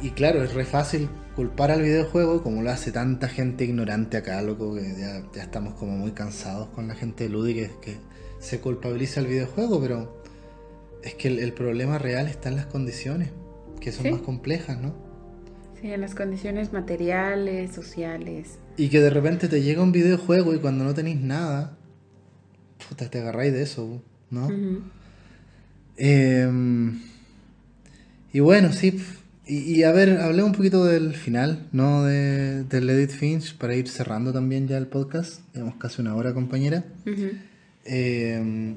y, 0.00 0.10
claro, 0.10 0.42
es 0.42 0.54
re 0.54 0.64
fácil 0.64 1.10
culpar 1.36 1.70
al 1.70 1.82
videojuego 1.82 2.42
como 2.42 2.62
lo 2.62 2.70
hace 2.70 2.92
tanta 2.92 3.28
gente 3.28 3.64
ignorante 3.64 4.16
acá, 4.16 4.40
loco, 4.42 4.74
que 4.74 4.94
ya, 4.96 5.22
estamos 5.40 5.74
como 5.74 5.92
muy 5.96 6.12
cansados 6.12 6.68
con 6.68 6.88
la 6.88 6.94
gente 6.94 7.28
lúdica 7.28 7.68
que, 7.80 7.92
que 7.92 7.96
se 8.38 8.60
culpabiliza 8.60 9.20
al 9.20 9.26
videojuego, 9.26 9.80
pero 9.80 10.22
es 11.02 11.14
que 11.14 11.28
el, 11.28 11.52
problema 11.52 11.98
real 11.98 12.28
está 12.28 12.48
en 12.48 12.56
las 12.56 12.66
condiciones, 12.66 13.30
que 13.80 13.92
son 13.92 14.10
más 14.10 14.20
complejas, 14.20 14.80
¿no? 14.80 14.94
Sí, 15.80 15.92
en 15.92 16.00
las 16.00 16.14
condiciones 16.14 16.72
materiales, 16.72 17.74
sociales. 17.74 18.58
Y 18.76 18.88
que 18.88 19.00
de 19.00 19.10
repente 19.10 19.48
te 19.48 19.62
llega 19.62 19.82
un 19.82 19.92
videojuego 19.92 20.54
y 20.54 20.58
cuando 20.58 20.84
no 20.84 20.94
tenéis 20.94 21.20
nada, 21.20 21.76
puta, 22.88 23.10
te 23.10 23.18
agarráis 23.18 23.52
de 23.52 23.62
eso, 23.62 24.02
¿no? 24.30 24.48
Y 28.32 28.40
bueno, 28.40 28.72
sí. 28.72 29.00
Y, 29.46 29.82
a 29.82 29.92
ver, 29.92 30.20
hablé 30.20 30.42
un 30.42 30.52
poquito 30.52 30.86
del 30.86 31.14
final, 31.14 31.68
¿no? 31.72 32.04
De, 32.04 32.64
del 32.64 32.88
Edith 32.88 33.10
Finch, 33.10 33.58
para 33.58 33.74
ir 33.74 33.88
cerrando 33.88 34.32
también 34.32 34.66
ya 34.66 34.78
el 34.78 34.86
podcast. 34.86 35.42
Llevamos 35.52 35.76
casi 35.76 36.00
una 36.00 36.14
hora, 36.14 36.32
compañera. 36.32 36.84
Em, 37.84 38.76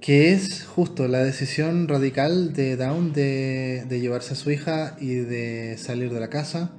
que 0.00 0.32
es 0.32 0.64
justo 0.64 1.06
la 1.06 1.22
decisión 1.22 1.86
radical 1.86 2.52
de 2.52 2.76
Down 2.76 3.12
de, 3.12 3.86
llevarse 3.88 4.32
a 4.32 4.36
su 4.36 4.50
hija 4.50 4.96
y 5.00 5.14
de 5.14 5.76
salir 5.78 6.12
de 6.12 6.18
la 6.18 6.30
casa. 6.30 6.72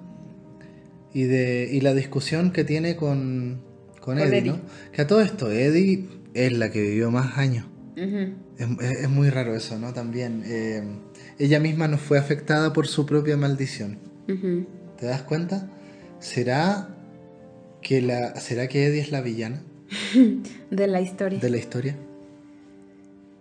Y, 1.13 1.23
de, 1.23 1.69
y 1.71 1.79
la 1.79 1.93
discusión 1.93 2.51
que 2.51 2.65
tiene 2.65 2.97
con, 2.97 3.61
con, 4.01 4.19
Eddie, 4.19 4.41
¿no? 4.41 4.59
Que 4.91 5.01
a 5.01 5.07
todo 5.07 5.21
esto, 5.21 5.49
Eddie 5.49 6.09
es 6.33 6.51
la 6.51 6.71
que 6.71 6.81
vivió 6.81 7.09
más 7.09 7.37
años. 7.37 7.67
es, 7.95 9.09
muy 9.09 9.29
raro 9.29 9.55
eso, 9.55 9.79
¿no? 9.79 9.93
También. 9.93 10.43
Eh, 10.45 10.83
ella 11.37 11.59
misma 11.59 11.87
no 11.87 11.97
fue 11.97 12.17
afectada 12.17 12.73
por 12.73 12.87
su 12.87 13.05
propia 13.05 13.37
maldición. 13.37 13.97
¿Te 14.97 15.05
das 15.05 15.23
cuenta? 15.23 15.69
¿Será 16.19 16.89
que, 17.81 18.01
la, 18.01 18.35
¿Será 18.37 18.67
que 18.67 18.85
Eddie 18.87 19.01
es 19.01 19.11
la 19.11 19.21
villana? 19.21 19.61
de 20.71 20.87
la 20.87 21.01
historia. 21.01 21.39
De 21.39 21.49
la 21.49 21.57
historia. 21.57 21.95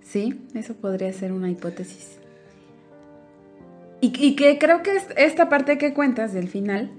Sí, 0.02 0.40
eso 0.54 0.74
podría 0.74 1.12
ser 1.12 1.32
una 1.32 1.50
hipótesis. 1.50 2.18
Y, 4.00 4.36
que 4.36 4.58
creo 4.58 4.82
que 4.82 4.90
esta 5.16 5.48
parte 5.48 5.78
que 5.78 5.94
cuentas 5.94 6.34
del 6.34 6.48
final, 6.48 6.90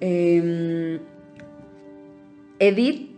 em, 0.00 0.98
Edith, 2.58 3.10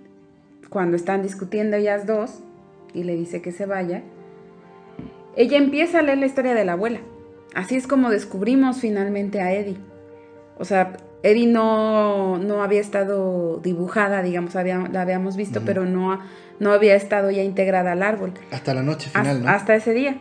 cuando 0.69 0.99
están 0.99 1.23
discutiendo 1.23 1.79
ellas 1.79 2.07
dos, 2.07 2.41
y 2.93 3.05
le 3.05 3.17
dice 3.17 3.41
que 3.41 3.53
se 3.53 3.65
vaya, 3.65 4.03
ella 5.37 5.59
empieza 5.59 5.99
a 5.99 6.03
leer 6.03 6.19
la 6.19 6.27
historia 6.27 6.55
de 6.55 6.65
la 6.65 6.73
abuela. 6.73 7.01
Así 7.55 7.77
es 7.77 7.87
como 7.87 8.11
descubrimos 8.11 8.81
finalmente 8.81 9.41
a 9.41 9.53
Eddie. 9.53 9.79
O 10.59 10.65
sea, 10.65 10.97
Eddie 11.23 11.47
no, 11.47 12.39
no 12.39 12.63
había 12.63 12.81
estado 12.81 13.59
dibujada, 13.59 14.23
digamos, 14.23 14.55
la 14.55 15.01
habíamos 15.01 15.37
visto, 15.37 15.63
pero 15.65 15.85
no, 15.85 16.21
no 16.59 16.73
había 16.73 16.95
estado 16.95 17.31
ya 17.31 17.43
integrada 17.43 17.93
al 17.93 18.03
árbol. 18.03 18.33
Hasta 18.51 18.75
la 18.75 18.83
noche 18.83 19.11
final, 19.11 19.43
¿no? 19.43 19.49
Hasta 19.49 19.75
ese 19.75 19.93
día. 19.93 20.19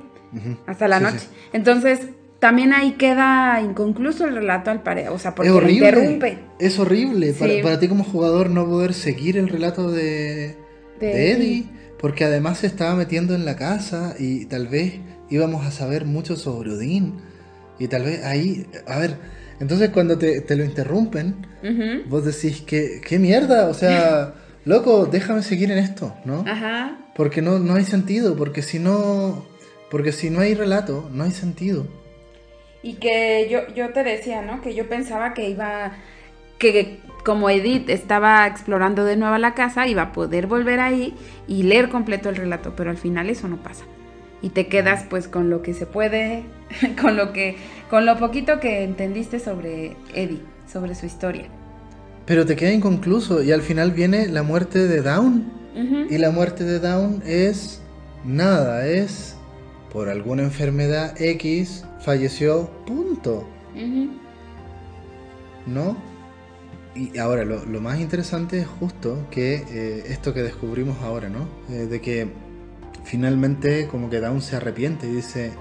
Hasta 0.65 0.87
la 0.87 0.99
noche. 0.99 1.27
Entonces, 1.53 2.09
también 2.39 2.73
ahí 2.73 2.91
queda 2.93 3.61
inconcluso 3.61 4.25
el 4.25 4.35
relato 4.35 4.69
al 4.69 4.83
pared, 4.83 5.09
o 5.11 5.17
sea, 5.17 5.33
porque 5.33 5.49
es 5.49 5.55
horrible, 5.55 5.87
interrumpe. 5.87 6.39
Es 6.59 6.79
horrible 6.79 7.33
para, 7.33 7.79
ti 7.79 7.87
como 7.87 8.03
jugador 8.03 8.49
no 8.49 8.65
poder 8.65 8.93
seguir 8.93 9.37
el 9.37 9.47
relato 9.47 9.91
de, 9.91 10.55
de, 10.99 11.31
Eddie 11.31 11.65
porque 12.05 12.23
además 12.23 12.59
se 12.59 12.67
estaba 12.67 12.93
metiendo 12.93 13.33
en 13.33 13.45
la 13.45 13.55
casa 13.55 14.13
y 14.19 14.45
tal 14.45 14.67
vez 14.67 14.99
íbamos 15.31 15.65
a 15.65 15.71
saber 15.71 16.05
mucho 16.05 16.35
sobre 16.35 16.69
Odín. 16.69 17.15
Y 17.79 17.87
tal 17.87 18.03
vez 18.03 18.23
ahí, 18.23 18.67
a 18.85 18.99
ver, 18.99 19.17
entonces 19.59 19.89
cuando 19.89 20.15
te, 20.15 20.55
lo 20.55 20.63
interrumpen, 20.63 21.47
vos 22.07 22.23
decís, 22.23 22.61
que 22.61 23.01
¿qué 23.03 23.17
mierda? 23.17 23.69
O 23.69 23.73
sea, 23.73 24.35
loco, 24.65 25.07
déjame 25.07 25.41
seguir 25.41 25.71
en 25.71 25.79
esto, 25.79 26.15
¿no? 26.25 26.45
Ajá. 26.47 26.95
Porque 27.15 27.41
no, 27.41 27.57
no 27.57 27.73
hay 27.73 27.85
sentido, 27.85 28.35
porque 28.35 28.61
si 28.61 28.77
no, 28.77 29.43
porque 29.89 30.11
si 30.11 30.29
no 30.29 30.41
hay 30.41 30.53
relato, 30.53 31.09
no 31.11 31.23
hay 31.23 31.31
sentido. 31.31 31.87
Y 32.83 32.97
que 32.97 33.47
yo, 33.49 33.73
yo 33.73 33.93
te 33.93 34.03
decía, 34.03 34.43
¿no? 34.43 34.61
Que 34.61 34.75
yo 34.75 34.87
pensaba 34.87 35.33
que 35.33 35.49
iba, 35.49 35.93
que 36.59 36.99
como 37.25 37.49
Edith 37.49 37.89
estaba 37.89 38.45
explorando 38.45 39.03
de 39.03 39.17
nuevo 39.17 39.37
la 39.37 39.55
casa, 39.55 39.87
iba 39.87 40.03
a 40.03 40.11
poder 40.13 40.45
volver 40.45 40.79
ahí 40.79 41.15
y 41.47 41.63
leer 41.63 41.89
completo 41.89 42.29
el 42.29 42.35
relato, 42.35 42.75
pero 42.77 42.91
al 42.91 42.97
final 42.97 43.29
eso 43.29 43.47
no 43.47 43.57
pasa. 43.57 43.83
Y 44.43 44.49
te 44.49 44.67
quedas 44.67 45.05
pues 45.09 45.27
con 45.27 45.49
lo 45.49 45.63
que 45.63 45.73
se 45.73 45.87
puede, 45.87 46.43
con 47.01 47.17
lo 47.17 47.33
que, 47.33 47.57
con 47.89 48.05
lo 48.05 48.17
poquito 48.17 48.59
que 48.59 48.83
entendiste 48.83 49.39
sobre 49.39 49.97
Eddie, 50.13 50.43
sobre 50.71 50.93
su 50.93 51.07
historia. 51.07 51.47
Pero 52.27 52.45
te 52.45 52.55
queda 52.55 52.71
inconcluso 52.71 53.43
y 53.43 53.51
al 53.51 53.63
final 53.63 53.91
viene 53.91 54.27
la 54.27 54.43
muerte 54.43 54.87
de 54.87 55.01
Down. 55.01 55.65
Y 56.09 56.17
la 56.19 56.31
muerte 56.31 56.63
de 56.63 56.79
Down 56.79 57.21
es 57.25 57.81
nada, 58.23 58.87
es 58.87 59.35
por 59.91 60.07
alguna 60.07 60.43
enfermedad 60.43 61.19
X, 61.19 61.83
falleció, 61.99 62.69
punto. 62.85 63.45
¿No? 65.65 66.14
Y 66.95 67.17
ahora 67.17 67.43
lo, 67.43 67.81
más 67.81 67.99
interesante 67.99 68.59
es 68.59 68.67
justo 68.67 69.27
que 69.29 69.55
eh, 69.69 70.03
esto 70.07 70.33
que 70.33 70.41
descubrimos 70.41 71.01
ahora, 71.03 71.27
¿no? 71.27 71.47
Eh, 71.69 71.87
de 71.87 71.99
que 71.99 72.29
finalmente 73.03 73.87
como 73.87 74.09
que 74.09 74.21
Dawn 74.21 74.41
se 74.41 74.55
arrepiente 74.55 75.05
y 75.05 75.11
dice, 75.11 75.51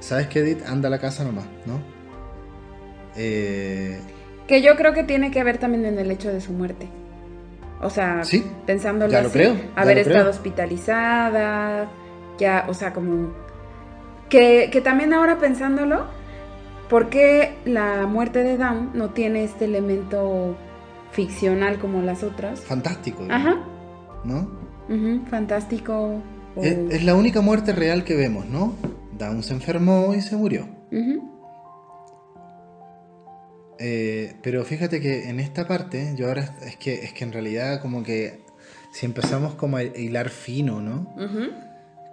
¿sabes 0.00 0.26
qué, 0.26 0.40
Edith? 0.40 0.62
Anda 0.66 0.88
a 0.88 0.90
la 0.90 0.98
casa 0.98 1.24
nomás, 1.24 1.46
¿no? 1.64 1.80
Eh, 3.16 3.98
que 4.46 4.60
yo 4.60 4.76
creo 4.76 4.92
que 4.92 5.02
tiene 5.02 5.30
que 5.30 5.42
ver 5.42 5.56
también 5.56 5.86
en 5.86 5.98
el 5.98 6.10
hecho 6.10 6.30
de 6.30 6.42
su 6.42 6.52
muerte. 6.52 6.88
O 7.80 7.88
sea, 7.88 8.22
¿Sí? 8.22 8.44
pensándolo 8.66 9.10
ya 9.12 9.22
lo 9.22 9.30
creo, 9.30 9.56
haber 9.74 9.98
estado 9.98 10.30
hospitalizada, 10.30 11.90
ya, 12.38 12.66
o 12.68 12.74
sea, 12.74 12.92
como... 12.92 13.34
Que, 14.28 14.68
que 14.72 14.80
también 14.80 15.14
ahora 15.14 15.38
pensándolo, 15.38 16.06
¿por 16.90 17.08
qué 17.08 17.54
la 17.64 18.06
muerte 18.06 18.42
de 18.42 18.56
Dawn 18.56 18.90
no 18.94 19.10
tiene 19.10 19.44
este 19.44 19.66
elemento 19.66 20.56
ficcional 21.16 21.78
como 21.78 22.02
las 22.02 22.22
otras. 22.22 22.60
Fantástico. 22.60 23.26
Ajá. 23.30 23.56
¿No? 24.24 24.66
fantástico. 25.28 26.22
Es, 26.62 27.02
la 27.02 27.14
única 27.14 27.40
muerte 27.40 27.72
real 27.72 28.04
que 28.04 28.14
vemos, 28.14 28.46
¿no? 28.46 28.74
Down 29.18 29.42
se 29.42 29.54
enfermó 29.54 30.14
y 30.14 30.20
se 30.20 30.36
murió. 30.36 30.68
Eh, 33.78 34.34
pero 34.42 34.64
fíjate 34.64 35.00
que 35.00 35.28
en 35.28 35.40
esta 35.40 35.66
parte, 35.66 36.14
yo 36.16 36.28
ahora 36.28 36.54
es 36.62 36.76
que, 36.76 36.94
es 36.94 37.12
que 37.12 37.24
en 37.24 37.32
realidad 37.32 37.80
como 37.80 38.02
que 38.02 38.40
si 38.92 39.06
empezamos 39.06 39.54
como 39.54 39.78
a 39.78 39.82
hilar 39.82 40.28
fino, 40.28 40.80
¿no? 40.80 41.14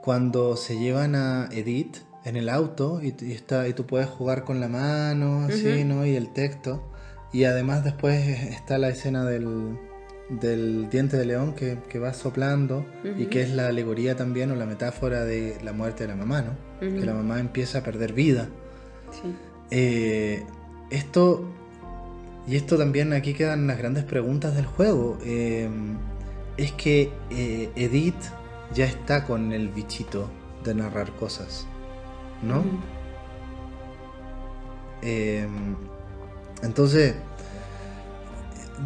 Cuando 0.01 0.55
se 0.55 0.77
llevan 0.77 1.15
a 1.15 1.49
Edith 1.51 1.97
en 2.25 2.37
el 2.37 2.49
auto 2.49 3.01
y, 3.03 3.13
está, 3.31 3.67
y 3.67 3.73
tú 3.73 3.85
puedes 3.85 4.07
jugar 4.07 4.45
con 4.45 4.59
la 4.59 4.69
mano, 4.69 5.45
así, 5.45 5.83
¿no? 5.83 6.05
Y 6.05 6.15
el 6.15 6.31
texto 6.33 6.92
Y 7.33 7.45
además 7.45 7.83
después 7.83 8.27
está 8.27 8.77
la 8.77 8.89
escena 8.89 9.25
del, 9.25 9.75
del 10.29 10.89
diente 10.89 11.17
de 11.17 11.25
león 11.25 11.53
que, 11.53 11.99
va 11.99 12.13
soplando 12.13 12.85
y 13.17 13.25
que 13.25 13.41
es 13.41 13.51
la 13.51 13.67
alegoría 13.67 14.15
también 14.15 14.51
o 14.51 14.55
la 14.55 14.65
metáfora 14.65 15.25
de 15.25 15.57
la 15.63 15.73
muerte 15.73 16.03
de 16.03 16.09
la 16.09 16.15
mamá, 16.15 16.41
¿no? 16.41 16.55
Que 16.79 17.05
la 17.05 17.13
mamá 17.13 17.39
empieza 17.39 17.79
a 17.79 17.83
perder 17.83 18.13
vida. 18.13 18.49
Eh, 19.71 20.43
esto, 20.91 21.49
y 22.47 22.55
esto 22.55 22.77
también 22.77 23.13
aquí 23.13 23.33
quedan 23.33 23.65
las 23.67 23.77
grandes 23.77 24.03
preguntas 24.03 24.55
del 24.55 24.65
juego. 24.65 25.17
Eh, 25.25 25.67
es 26.57 26.71
que 26.73 27.11
eh, 27.31 27.71
Edith 27.75 28.21
ya 28.75 28.85
está 28.85 29.25
con 29.25 29.53
el 29.53 29.69
bichito 29.69 30.29
de 30.63 30.75
narrar 30.75 31.11
cosas, 31.15 31.65
¿no? 32.43 32.63
Entonces, 36.63 37.15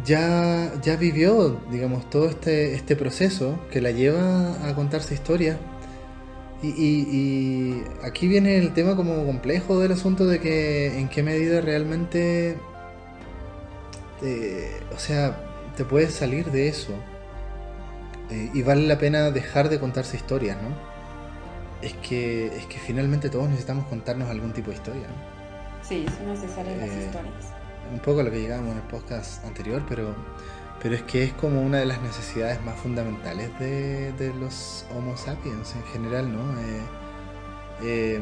ya, 0.04 0.72
ya 0.82 0.96
vivió, 0.96 1.60
digamos, 1.70 2.08
todo 2.10 2.28
este, 2.28 2.74
este 2.74 2.96
proceso 2.96 3.58
que 3.70 3.80
la 3.80 3.90
lleva 3.90 4.68
a 4.68 4.74
contarse 4.74 5.14
historias. 5.14 5.56
Y, 6.60 6.68
y, 6.68 7.84
aquí 8.02 8.26
viene 8.26 8.58
el 8.58 8.74
tema 8.74 8.96
como 8.96 9.24
complejo 9.24 9.78
del 9.78 9.92
asunto 9.92 10.26
de 10.26 10.40
que 10.40 10.98
en 10.98 11.08
qué 11.08 11.22
medida 11.22 11.60
realmente, 11.60 12.56
o 14.92 14.98
sea, 14.98 15.40
te 15.76 15.84
puedes 15.84 16.14
salir 16.14 16.50
de 16.50 16.68
eso. 16.68 16.92
Eh, 18.30 18.50
y 18.52 18.62
vale 18.62 18.86
la 18.86 18.98
pena 18.98 19.30
dejar 19.30 19.68
de 19.68 19.78
contarse 19.78 20.16
historias, 20.16 20.58
¿no? 20.60 20.70
Es 21.80 21.94
que, 21.94 22.46
es 22.48 22.66
que 22.66 22.78
finalmente 22.78 23.30
todos 23.30 23.48
necesitamos 23.48 23.86
contarnos 23.86 24.28
algún 24.28 24.52
tipo 24.52 24.70
de 24.70 24.76
historia, 24.76 25.06
¿no? 25.06 25.86
Sí, 25.88 26.04
son 26.18 26.26
necesarias 26.26 26.76
las 26.76 26.90
eh, 26.90 27.04
historias 27.06 27.57
un 27.92 28.00
poco 28.00 28.20
a 28.20 28.22
lo 28.22 28.30
que 28.30 28.40
llegábamos 28.40 28.72
en 28.72 28.78
el 28.78 28.84
podcast 28.84 29.44
anterior, 29.44 29.82
pero, 29.88 30.14
pero 30.82 30.94
es 30.94 31.02
que 31.02 31.24
es 31.24 31.32
como 31.34 31.62
una 31.62 31.78
de 31.78 31.86
las 31.86 32.00
necesidades 32.02 32.62
más 32.64 32.78
fundamentales 32.78 33.50
de, 33.58 34.32
los 34.38 34.86
Homo 34.94 35.16
sapiens 35.16 35.74
en 35.74 35.82
general, 35.84 36.32
¿no? 36.32 36.60
Eh, 36.60 36.80
eh, 37.82 38.20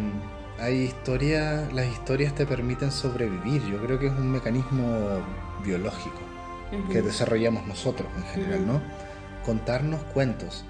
hay 0.58 0.82
historias, 0.82 1.72
las 1.72 1.86
historias 1.86 2.34
te 2.34 2.46
permiten 2.46 2.90
sobrevivir, 2.90 3.62
yo 3.66 3.78
creo 3.84 3.98
que 3.98 4.06
es 4.06 4.12
un 4.12 4.30
mecanismo 4.30 5.20
biológico 5.64 6.18
que 6.90 7.00
desarrollamos 7.00 7.66
nosotros 7.66 8.08
en 8.16 8.24
general, 8.24 8.66
¿no? 8.66 8.82
Contarnos 9.44 10.02
cuentos. 10.04 10.64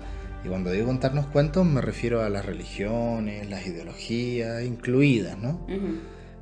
Y 0.44 0.48
cuando 0.48 0.70
digo 0.70 0.86
contarnos 0.86 1.26
cuentos 1.26 1.64
me 1.64 1.80
refiero 1.80 2.22
a 2.22 2.28
las 2.28 2.44
religiones, 2.44 3.48
las 3.48 3.66
ideologías 3.66 4.62
incluidas, 4.62 5.38
¿no? 5.38 5.60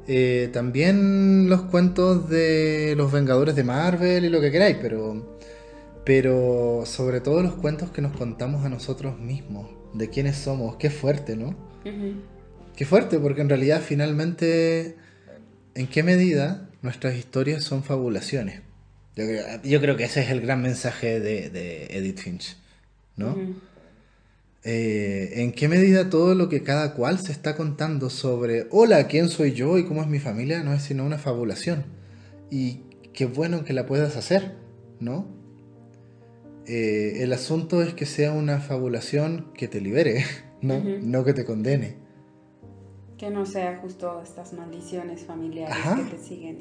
Eh, 0.06 0.50
también 0.52 1.48
los 1.48 1.62
cuentos 1.62 2.28
de 2.28 2.94
los 2.96 3.10
Vengadores 3.10 3.56
de 3.56 3.64
Marvel 3.64 4.24
y 4.24 4.28
lo 4.28 4.40
que 4.40 4.50
queráis, 4.50 4.76
pero, 4.80 5.38
pero 6.04 6.82
sobre 6.84 7.20
todo 7.20 7.42
los 7.42 7.54
cuentos 7.54 7.90
que 7.90 8.02
nos 8.02 8.14
contamos 8.16 8.64
a 8.64 8.68
nosotros 8.68 9.18
mismos, 9.18 9.70
de 9.94 10.10
quiénes 10.10 10.36
somos, 10.36 10.76
qué 10.76 10.90
fuerte, 10.90 11.36
¿no? 11.36 11.56
Qué 12.76 12.84
fuerte, 12.84 13.18
porque 13.18 13.40
en 13.40 13.48
realidad 13.48 13.80
finalmente, 13.80 14.96
¿en 15.74 15.86
qué 15.86 16.02
medida 16.02 16.68
nuestras 16.82 17.14
historias 17.14 17.64
son 17.64 17.82
fabulaciones? 17.82 18.60
Yo 19.16 19.80
creo, 19.80 19.96
que 19.96 20.04
ese 20.04 20.22
es 20.22 20.30
el 20.30 20.40
gran 20.40 20.60
mensaje 20.60 21.20
de, 21.20 21.86
Edith 21.90 22.18
Finch, 22.18 22.56
¿no? 23.16 23.36
Eh, 24.66 25.42
en 25.42 25.52
qué 25.52 25.68
medida 25.68 26.08
todo 26.08 26.34
lo 26.34 26.48
que 26.48 26.62
cada 26.62 26.94
cual 26.94 27.18
se 27.18 27.32
está 27.32 27.54
contando 27.54 28.08
sobre, 28.08 28.66
hola, 28.70 29.06
¿quién 29.08 29.28
soy 29.28 29.52
yo 29.52 29.76
y 29.76 29.84
cómo 29.84 30.00
es 30.00 30.08
mi 30.08 30.18
familia? 30.18 30.62
No 30.62 30.72
es 30.72 30.82
sino 30.82 31.04
una 31.04 31.18
fabulación. 31.18 31.84
Y 32.50 32.80
qué 33.12 33.26
bueno 33.26 33.64
que 33.64 33.74
la 33.74 33.84
puedas 33.84 34.16
hacer, 34.16 34.56
¿no? 35.00 35.26
Eh, 36.66 37.22
el 37.22 37.34
asunto 37.34 37.82
es 37.82 37.92
que 37.92 38.06
sea 38.06 38.32
una 38.32 38.58
fabulación 38.58 39.52
que 39.54 39.68
te 39.68 39.82
libere, 39.82 40.24
¿no? 40.62 40.82
No 41.02 41.24
que 41.24 41.34
te 41.34 41.44
condene. 41.44 41.96
Que 43.18 43.30
no 43.30 43.44
sea 43.44 43.78
justo 43.82 44.22
estas 44.22 44.54
maldiciones 44.54 45.24
familiares 45.24 45.76
que 45.94 46.16
te 46.16 46.22
siguen. 46.22 46.58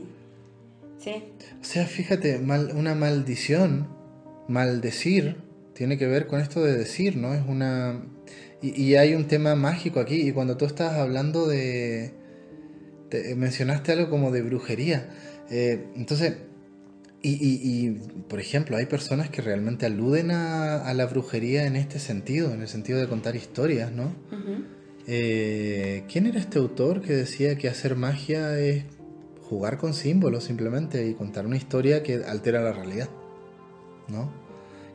Sí. 0.98 1.24
O 1.60 1.64
sea, 1.64 1.86
fíjate, 1.86 2.38
mal, 2.40 2.74
una 2.76 2.96
maldición, 2.96 3.88
maldecir, 4.50 5.38
tiene 5.74 5.98
que 5.98 6.08
ver 6.08 6.28
con 6.28 6.40
esto 6.40 6.64
de 6.64 6.78
decir, 6.78 7.18
¿no? 7.18 7.34
Es 7.34 7.44
una... 7.48 8.04
Y, 8.62 8.96
hay 8.96 9.14
un 9.14 9.28
tema 9.28 9.56
mágico 9.56 10.00
aquí, 10.00 10.22
y 10.22 10.32
cuando 10.32 10.56
tú 10.56 10.66
estás 10.66 10.94
hablando 10.94 11.48
de... 11.48 12.14
mencionaste 13.36 13.92
algo 13.92 14.10
como 14.10 14.32
de 14.32 14.42
brujería. 14.42 15.10
Eh, 15.50 15.88
entonces, 15.96 16.36
y, 17.26 17.90
por 18.28 18.42
ejemplo, 18.42 18.76
hay 18.76 18.86
personas 18.86 19.30
que 19.30 19.42
realmente 19.42 19.86
aluden 19.86 20.32
a, 20.32 20.94
la 20.94 21.06
brujería 21.06 21.66
en 21.66 21.78
este 21.78 22.00
sentido, 22.00 22.54
en 22.54 22.62
el 22.62 22.68
sentido 22.68 23.00
de 23.00 23.08
contar 23.08 23.36
historias, 23.36 23.94
¿no? 23.94 24.14
Eh, 25.08 26.04
¿Quién 26.12 26.26
era 26.26 26.40
este 26.40 26.60
autor 26.60 27.02
que 27.02 27.14
decía 27.14 27.58
que 27.58 27.70
hacer 27.70 27.96
magia 27.96 28.60
es 28.60 28.84
jugar 29.50 29.78
con 29.78 29.94
símbolos 29.94 30.44
simplemente 30.46 31.08
y 31.08 31.14
contar 31.14 31.46
una 31.46 31.56
historia 31.56 32.04
que 32.04 32.16
altera 32.26 32.62
la 32.62 32.74
realidad? 32.74 33.10
¿No? 34.10 34.43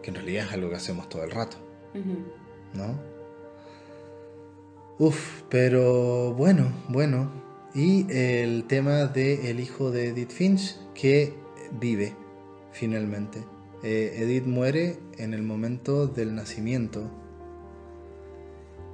Que 0.09 0.19
en 0.19 0.25
realidad 0.25 0.47
es 0.47 0.53
algo 0.55 0.71
que 0.71 0.77
hacemos 0.77 1.09
todo 1.11 1.23
el 1.23 1.31
rato. 1.31 1.59
¿No? 2.73 2.99
Uf, 4.99 5.43
pero 5.51 6.33
bueno, 6.33 6.73
bueno. 6.89 7.31
Y 7.75 8.11
el 8.11 8.65
tema 8.65 9.05
de 9.05 9.51
el 9.51 9.61
hijo 9.61 9.91
de 9.91 10.09
Edith 10.09 10.31
Finch 10.31 10.79
que 10.95 11.35
vive 11.79 12.15
finalmente. 12.73 13.45
Eh, 13.83 14.21
Edith 14.21 14.47
muere 14.47 14.99
en 15.19 15.35
el 15.35 15.43
momento 15.43 16.07
del 16.07 16.35
nacimiento. 16.35 17.11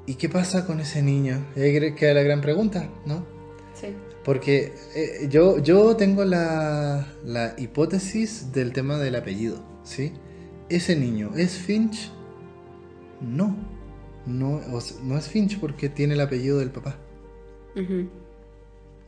¿Y 0.06 0.16
qué 0.16 0.28
pasa 0.28 0.66
con 0.66 0.80
ese 0.80 1.00
niño? 1.00 1.46
que 1.54 1.94
queda 1.94 2.14
la 2.14 2.22
gran 2.22 2.40
pregunta, 2.40 2.90
¿no? 3.06 3.24
Sí. 3.74 3.88
Porque 4.24 4.74
eh, 4.96 5.28
yo, 5.30 5.58
yo 5.58 5.94
tengo 5.96 6.24
la, 6.24 7.06
la 7.24 7.54
hipótesis 7.56 8.52
del 8.52 8.72
tema 8.72 8.98
del 8.98 9.14
apellido, 9.14 9.62
¿sí? 9.84 10.12
Ese 10.68 10.96
niño 10.96 11.32
es 11.36 11.56
Finch, 11.58 12.10
no. 13.20 13.56
No, 14.26 14.60
no 15.02 15.18
es 15.18 15.28
Finch 15.28 15.60
porque 15.60 15.90
tiene 15.90 16.14
el 16.14 16.20
apellido 16.20 16.58
del 16.58 16.70
papá. 16.70 16.96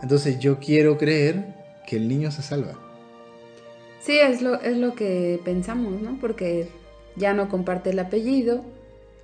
Entonces 0.03 0.39
yo 0.39 0.59
quiero 0.59 0.99
creer 0.99 1.55
que 1.87 1.97
el 1.97 2.09
niño 2.09 2.31
se 2.31 2.43
salva. 2.43 2.79
Sí, 4.01 4.19
es 4.19 4.43
lo, 4.43 4.61
es 4.61 4.77
lo 4.77 4.95
que 4.95 5.41
pensamos, 5.45 6.01
¿no? 6.03 6.19
Porque 6.21 6.69
ya 7.17 7.33
no 7.33 7.49
comparte 7.49 7.91
el 7.91 7.99
apellido. 7.99 8.65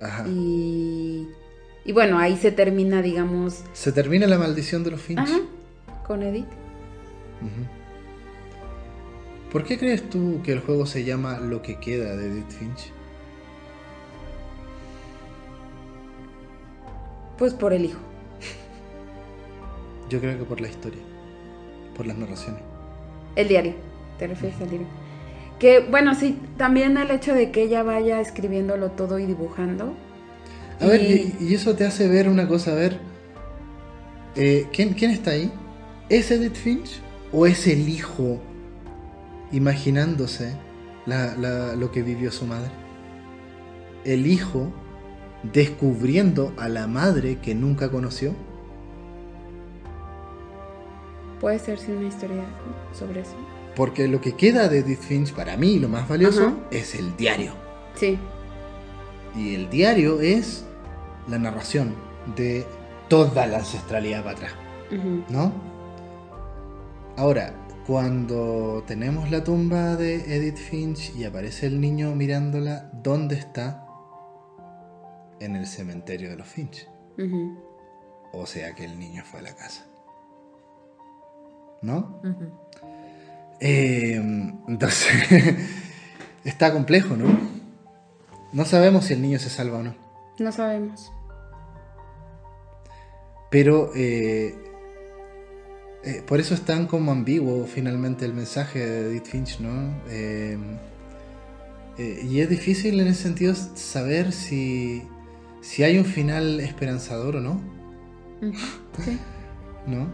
Ajá. 0.01 0.25
Y, 0.27 1.27
y 1.85 1.91
bueno, 1.93 2.17
ahí 2.17 2.37
se 2.37 2.51
termina, 2.51 3.01
digamos... 3.01 3.63
Se 3.73 3.91
termina 3.91 4.25
la 4.25 4.39
maldición 4.39 4.83
de 4.83 4.91
los 4.91 5.01
Finch. 5.01 5.19
Ajá, 5.19 5.39
con 6.07 6.23
Edith. 6.23 6.47
¿Por 9.53 9.63
qué 9.63 9.77
crees 9.77 10.09
tú 10.09 10.41
que 10.43 10.51
el 10.51 10.61
juego 10.61 10.87
se 10.87 11.03
llama 11.03 11.37
Lo 11.39 11.61
que 11.61 11.75
queda 11.75 12.15
de 12.15 12.25
Edith 12.25 12.49
Finch? 12.49 12.91
Pues 17.37 17.53
por 17.53 17.71
el 17.71 17.85
hijo. 17.85 17.99
Yo 20.09 20.19
creo 20.19 20.39
que 20.39 20.43
por 20.43 20.59
la 20.59 20.69
historia, 20.69 21.01
por 21.95 22.07
las 22.07 22.17
narraciones. 22.17 22.63
El 23.35 23.47
diario, 23.47 23.75
te 24.17 24.25
refieres 24.25 24.59
al 24.59 24.69
diario. 24.71 24.87
Que 25.59 25.81
bueno, 25.81 26.15
sí, 26.15 26.39
también 26.57 26.97
el 26.97 27.11
hecho 27.11 27.35
de 27.35 27.51
que 27.51 27.61
ella 27.61 27.83
vaya 27.83 28.21
escribiéndolo 28.21 28.89
todo 28.89 29.19
y 29.19 29.27
dibujando. 29.27 29.93
A 30.79 30.87
ver, 30.87 31.03
y, 31.03 31.53
eso 31.53 31.75
te 31.75 31.85
hace 31.85 32.07
ver 32.07 32.27
una 32.27 32.47
cosa, 32.47 32.71
a 32.71 32.75
ver, 32.75 32.97
eh, 34.35 34.65
¿quién, 34.73 34.93
¿quién 34.93 35.11
está 35.11 35.29
ahí? 35.29 35.51
¿Es 36.09 36.31
Edith 36.31 36.55
Finch 36.55 37.01
o 37.31 37.45
es 37.45 37.67
el 37.67 37.87
hijo 37.87 38.41
imaginándose 39.53 40.55
lo 41.05 41.91
que 41.91 42.03
vivió 42.03 42.31
su 42.31 42.45
madre. 42.45 42.71
El 44.03 44.27
hijo 44.27 44.69
descubriendo 45.43 46.53
a 46.57 46.67
la 46.67 46.87
madre 46.87 47.37
que 47.39 47.55
nunca 47.55 47.89
conoció. 47.89 48.33
Puede 51.39 51.59
ser 51.59 51.79
una 51.89 52.07
historia 52.07 52.43
sobre 52.97 53.21
eso. 53.21 53.35
Porque 53.75 54.07
lo 54.07 54.21
que 54.21 54.33
queda 54.33 54.69
de 54.69 54.79
Edith 54.79 54.99
Finch 54.99 55.33
para 55.33 55.57
mí, 55.57 55.79
lo 55.79 55.89
más 55.89 56.07
valioso, 56.07 56.53
es 56.71 56.95
el 56.95 57.15
diario. 57.17 57.53
Sí. 57.95 58.17
Y 59.35 59.55
el 59.55 59.69
diario 59.69 60.21
es 60.21 60.63
la 61.27 61.39
narración 61.39 61.95
de 62.35 62.65
toda 63.09 63.47
la 63.47 63.57
ancestralidad 63.57 64.23
para 64.23 64.37
atrás. 64.37 64.53
¿No? 65.29 65.51
Ahora, 67.17 67.53
cuando 67.85 68.83
tenemos 68.87 69.29
la 69.29 69.43
tumba 69.43 69.95
de 69.95 70.35
Edith 70.35 70.57
Finch 70.57 71.13
y 71.15 71.25
aparece 71.25 71.67
el 71.67 71.81
niño 71.81 72.15
mirándola, 72.15 72.89
¿dónde 72.93 73.35
está? 73.35 73.85
En 75.39 75.55
el 75.55 75.67
cementerio 75.67 76.29
de 76.29 76.37
los 76.37 76.47
Finch. 76.47 76.87
O 78.31 78.45
sea 78.45 78.73
que 78.73 78.85
el 78.85 78.97
niño 78.97 79.23
fue 79.25 79.41
a 79.41 79.43
la 79.43 79.55
casa. 79.55 79.85
¿No? 81.81 82.21
Eh, 83.59 84.15
entonces, 84.67 85.57
está 86.45 86.71
complejo, 86.71 87.17
¿no? 87.17 87.25
No 88.53 88.65
sabemos 88.65 89.05
si 89.05 89.13
el 89.13 89.21
niño 89.21 89.39
se 89.39 89.49
salva 89.49 89.79
o 89.79 89.83
no. 89.83 89.95
No 90.39 90.51
sabemos. 90.51 91.11
Pero 93.49 93.91
eh, 93.95 94.55
eh, 96.03 96.23
por 96.25 96.39
eso 96.39 96.53
es 96.53 96.61
tan 96.61 96.87
como 96.87 97.11
ambiguo 97.11 97.65
finalmente 97.65 98.25
el 98.25 98.33
mensaje 98.33 98.79
de 98.79 99.09
Edith 99.09 99.25
Finch, 99.25 99.59
¿no? 99.59 99.93
Eh, 100.09 100.57
y 101.97 102.39
es 102.39 102.49
difícil 102.49 102.99
en 102.99 103.07
ese 103.07 103.23
sentido 103.23 103.53
saber 103.55 104.31
si, 104.31 105.03
si 105.61 105.83
hay 105.83 105.97
un 105.97 106.05
final 106.05 106.59
esperanzador 106.59 107.35
o 107.37 107.41
no. 107.41 107.61
Sí. 108.41 109.19
¿No? 109.87 110.07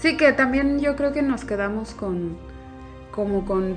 Sí, 0.00 0.16
que 0.16 0.32
también 0.32 0.78
yo 0.78 0.96
creo 0.96 1.12
que 1.12 1.22
nos 1.22 1.44
quedamos 1.44 1.92
con 1.92 2.36
como 3.10 3.44
con 3.44 3.74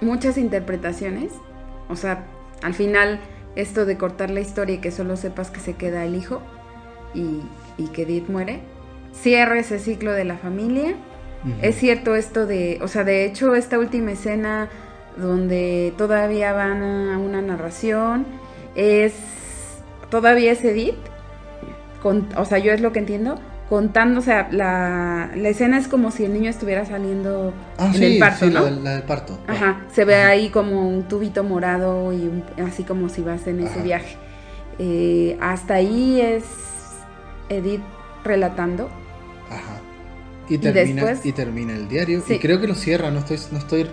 muchas 0.00 0.36
interpretaciones. 0.36 1.32
O 1.88 1.96
sea, 1.96 2.26
al 2.62 2.74
final 2.74 3.18
esto 3.56 3.86
de 3.86 3.96
cortar 3.96 4.30
la 4.30 4.40
historia 4.40 4.76
y 4.76 4.78
que 4.78 4.90
solo 4.90 5.16
sepas 5.16 5.50
que 5.50 5.60
se 5.60 5.74
queda 5.74 6.04
el 6.04 6.14
hijo 6.14 6.42
y, 7.14 7.42
que 7.94 8.02
Edith 8.02 8.28
muere, 8.28 8.60
cierra 9.22 9.58
ese 9.58 9.78
ciclo 9.78 10.12
de 10.12 10.24
la 10.24 10.36
familia. 10.36 10.94
Es 11.62 11.76
cierto 11.76 12.16
esto 12.16 12.46
de, 12.46 12.78
o 12.82 12.88
sea, 12.88 13.04
de 13.04 13.24
hecho 13.24 13.54
esta 13.54 13.78
última 13.78 14.12
escena 14.12 14.68
donde 15.16 15.94
todavía 15.96 16.52
van 16.52 16.82
a 16.82 17.18
una 17.18 17.40
narración 17.40 18.26
es, 18.74 19.14
todavía 20.10 20.52
es 20.52 20.64
Edith, 20.64 20.96
con, 22.02 22.28
o 22.36 22.44
sea, 22.44 22.58
yo 22.58 22.72
es 22.72 22.80
lo 22.80 22.92
que 22.92 22.98
entiendo, 22.98 23.38
contando, 23.68 24.20
o 24.20 24.22
sea, 24.22 24.48
la, 24.50 25.30
la, 25.34 25.48
escena 25.48 25.78
es 25.78 25.88
como 25.88 26.10
si 26.10 26.24
el 26.24 26.32
niño 26.32 26.48
estuviera 26.48 26.84
saliendo 26.86 27.52
ah, 27.76 27.90
en 27.94 28.02
el 28.02 28.18
parto, 28.18 28.46
¿no? 28.46 28.70
La, 28.70 28.94
del 28.94 29.02
parto. 29.02 29.38
Ajá, 29.46 29.82
se 29.92 30.04
ve 30.04 30.16
ahí 30.16 30.48
como 30.50 30.88
un 30.88 31.04
tubito 31.04 31.44
morado 31.44 32.12
y 32.12 32.42
así 32.62 32.84
como 32.84 33.08
si 33.08 33.22
vas 33.22 33.46
en 33.46 33.60
ese 33.60 33.82
viaje. 33.82 34.16
Eh, 34.78 35.36
hasta 35.40 35.74
ahí 35.74 36.20
es 36.20 36.44
Edith 37.48 37.82
relatando. 38.24 38.88
Ajá. 39.50 39.80
Y 40.48 40.58
termina, 40.58 41.20
y, 41.22 41.32
termina 41.32 41.74
el 41.74 41.88
diario. 41.88 42.22
Y 42.26 42.38
creo 42.38 42.60
que 42.60 42.66
lo 42.66 42.74
cierra, 42.74 43.10
no 43.10 43.18
estoy, 43.18 43.38
no 43.52 43.58
estoy 43.58 43.86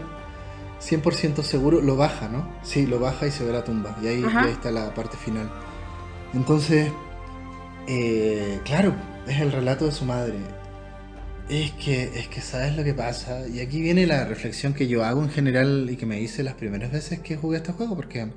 100% 0.82 1.44
seguro. 1.44 1.82
Lo 1.82 1.98
baja, 1.98 2.30
¿no? 2.30 2.48
Sí, 2.64 2.86
lo 2.86 3.00
baja 3.00 3.28
y 3.28 3.32
se 3.32 3.44
ve 3.44 3.52
la 3.52 3.64
tumba. 3.64 3.98
Y 4.02 4.08
ahí, 4.08 4.22
y 4.22 4.38
ahí 4.38 4.52
está 4.52 4.72
la 4.72 4.94
parte 4.94 5.18
final. 5.18 5.52
Entonces, 6.34 6.92
eh, 7.88 8.60
claro, 8.64 8.94
es 9.28 9.42
el 9.42 9.52
relato 9.52 9.86
de 9.86 9.92
su 9.92 10.06
madre. 10.06 10.36
Es 11.50 11.72
que, 11.74 12.04
es 12.18 12.28
que 12.28 12.42
sabes 12.42 12.76
lo 12.76 12.84
que 12.84 12.94
pasa. 12.94 13.48
Y 13.48 13.60
aquí 13.60 13.82
viene 13.82 14.08
la 14.08 14.26
reflexión 14.26 14.74
que 14.74 14.88
yo 14.88 15.04
hago 15.04 15.22
en 15.22 15.30
general 15.30 15.88
y 15.90 15.98
que 15.98 16.06
me 16.06 16.20
hice 16.22 16.42
las 16.42 16.56
primeras 16.56 16.92
veces 16.92 17.20
que 17.20 17.36
jugué 17.36 17.58
este 17.58 17.74
juego, 17.74 17.96
porque 17.96 18.28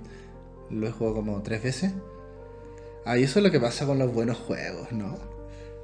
lo 0.70 0.86
he 0.86 0.90
jugado 0.90 1.16
como 1.16 1.40
tres 1.42 1.62
veces. 1.62 1.92
Ah, 3.04 3.16
y 3.16 3.22
eso 3.22 3.38
es 3.38 3.44
lo 3.44 3.50
que 3.50 3.60
pasa 3.60 3.86
con 3.86 3.98
los 3.98 4.12
buenos 4.12 4.36
juegos, 4.36 4.92
¿no? 4.92 5.37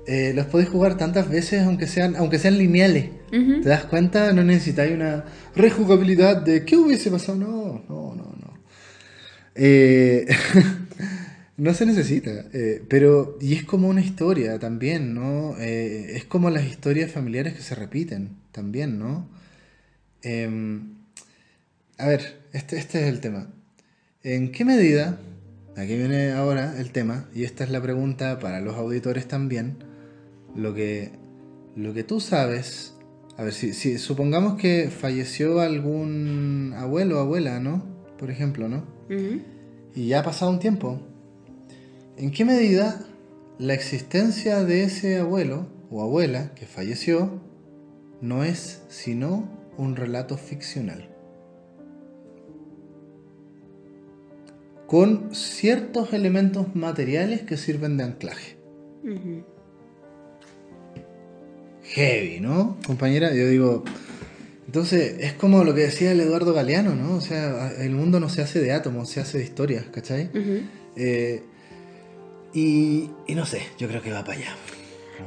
Eh, 0.07 0.32
los 0.34 0.46
podéis 0.46 0.68
jugar 0.68 0.96
tantas 0.96 1.30
veces 1.30 1.62
aunque 1.62 1.86
sean, 1.86 2.16
aunque 2.16 2.38
sean 2.38 2.59
lineales. 2.59 3.11
¿Te 3.30 3.68
das 3.68 3.84
cuenta? 3.84 4.32
No 4.32 4.44
necesitáis 4.44 4.92
una 4.92 5.24
rejugabilidad 5.57 6.42
de 6.42 6.64
qué 6.64 6.76
hubiese 6.76 7.11
pasado. 7.11 7.38
No, 7.38 7.84
no, 7.88 8.14
no, 8.14 8.36
no. 8.40 8.59
Eh, 9.55 10.26
No 11.57 11.72
se 11.72 11.86
necesita, 11.86 12.46
eh, 12.52 12.82
pero 12.88 13.38
y 13.40 13.55
es 13.55 13.62
como 13.64 13.88
una 13.88 14.00
historia 14.00 14.59
también, 14.59 15.14
¿no? 15.14 15.57
Es 15.57 16.24
como 16.24 16.50
las 16.50 16.64
historias 16.64 17.12
familiares 17.12 17.55
que 17.55 17.62
se 17.62 17.76
repiten 17.76 18.30
también, 18.50 18.98
¿no? 18.98 19.28
Em, 20.22 20.94
a 21.98 22.09
ver, 22.09 22.40
este, 22.52 22.76
este 22.78 23.02
es 23.02 23.09
el 23.09 23.20
tema. 23.20 23.50
¿En 24.24 24.50
qué 24.50 24.64
medida, 24.64 25.20
aquí 25.76 25.96
viene 25.96 26.32
ahora 26.32 26.74
el 26.80 26.90
tema, 26.90 27.28
y 27.34 27.44
esta 27.44 27.62
es 27.64 27.70
la 27.70 27.80
pregunta 27.80 28.40
para 28.40 28.61
los 28.61 28.74
auditores 28.76 29.28
también, 29.28 29.76
lo 30.55 30.74
que, 30.74 31.11
lo 31.76 31.92
que 31.92 32.05
tú 32.05 32.20
sabes, 32.20 32.96
a 33.36 33.44
ver, 33.44 33.52
si, 33.52 33.72
si 33.72 33.98
supongamos 33.98 34.55
que 34.61 34.90
falleció 34.90 35.61
algún 35.61 36.74
abuelo 36.76 37.18
o 37.18 37.20
abuela, 37.20 37.61
¿no? 37.61 37.84
Por 38.18 38.30
ejemplo, 38.30 38.68
¿no? 38.68 38.84
Y 39.94 40.09
ya 40.09 40.20
ha 40.20 40.22
pasado 40.22 40.50
un 40.50 40.59
tiempo, 40.59 41.00
¿En 42.16 42.30
qué 42.30 42.44
medida 42.44 43.05
la 43.59 43.74
existencia 43.74 44.62
de 44.62 44.84
ese 44.84 45.18
abuelo 45.18 45.66
o 45.90 46.00
abuela 46.00 46.55
que 46.55 46.64
falleció 46.64 47.40
no 48.20 48.44
es 48.44 48.82
sino 48.88 49.48
un 49.76 49.96
relato 49.96 50.36
ficcional? 50.36 51.09
Con 54.86 55.34
ciertos 55.34 56.12
elementos 56.12 56.76
materiales 56.76 57.42
que 57.42 57.57
sirven 57.57 57.96
de 57.96 58.05
anclaje. 58.05 58.59
Heavy, 61.95 62.40
¿no? 62.40 62.76
Compañera, 62.84 63.32
yo 63.32 63.49
digo, 63.49 63.84
entonces, 64.66 65.16
es 65.20 65.32
como 65.34 65.62
lo 65.62 65.74
que 65.74 65.82
decía 65.82 66.11
el 66.11 66.20
Eduardo 66.20 66.53
Galeano, 66.53 66.97
¿no? 66.97 67.14
O 67.14 67.20
sea, 67.20 67.72
el 67.78 67.92
mundo 67.92 68.18
no 68.18 68.28
se 68.28 68.42
hace 68.42 68.61
de 68.61 68.72
átomos, 68.72 69.09
se 69.09 69.20
hace 69.20 69.38
de 69.38 69.45
historias, 69.45 69.84
¿cachai? 69.92 70.28
Y, 72.53 73.11
no 73.28 73.47
sé, 73.47 73.62
yo 73.78 73.86
creo 73.86 74.03
que 74.03 74.11
va 74.11 74.24
para 74.24 74.38
allá. 74.38 74.57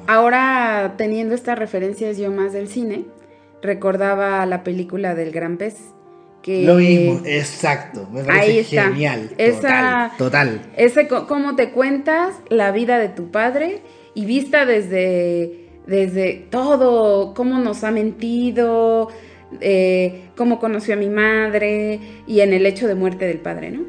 Ahora, 0.08 0.96
teniendo 0.98 1.36
estas 1.36 1.58
referencias 1.58 2.18
yo 2.18 2.32
más 2.32 2.52
del 2.52 2.68
cine, 2.68 3.06
recordaba 3.62 4.46
la 4.46 4.64
película 4.64 5.16
del 5.16 5.32
Gran 5.32 5.58
Pez. 5.58 5.76
Que 6.42 6.66
Lo 6.66 6.76
mismo, 6.76 7.22
exacto. 7.26 8.08
Me 8.12 8.24
parece 8.24 8.64
genial. 8.64 9.30
Esa, 9.38 10.12
total. 10.18 10.62
Ese 10.78 11.08
cómo 11.08 11.56
te 11.56 11.72
cuentas 11.72 12.36
la 12.50 12.72
vida 12.72 13.00
de 13.00 13.10
tu 13.10 13.32
padre 13.32 13.82
y 14.14 14.26
vista 14.26 14.66
desde, 14.66 15.67
desde 15.88 16.46
todo, 16.50 17.34
cómo 17.34 17.60
nos 17.60 17.84
ha 17.84 17.92
mentido, 17.92 19.10
eh, 19.62 20.30
cómo 20.36 20.60
conoció 20.60 20.94
a 20.94 20.98
mi 20.98 21.10
madre 21.10 22.00
y 22.28 22.42
en 22.42 22.54
el 22.54 22.66
hecho 22.66 22.88
de 22.88 22.96
muerte 22.96 23.26
del 23.26 23.40
padre, 23.40 23.72
¿no? 23.72 23.86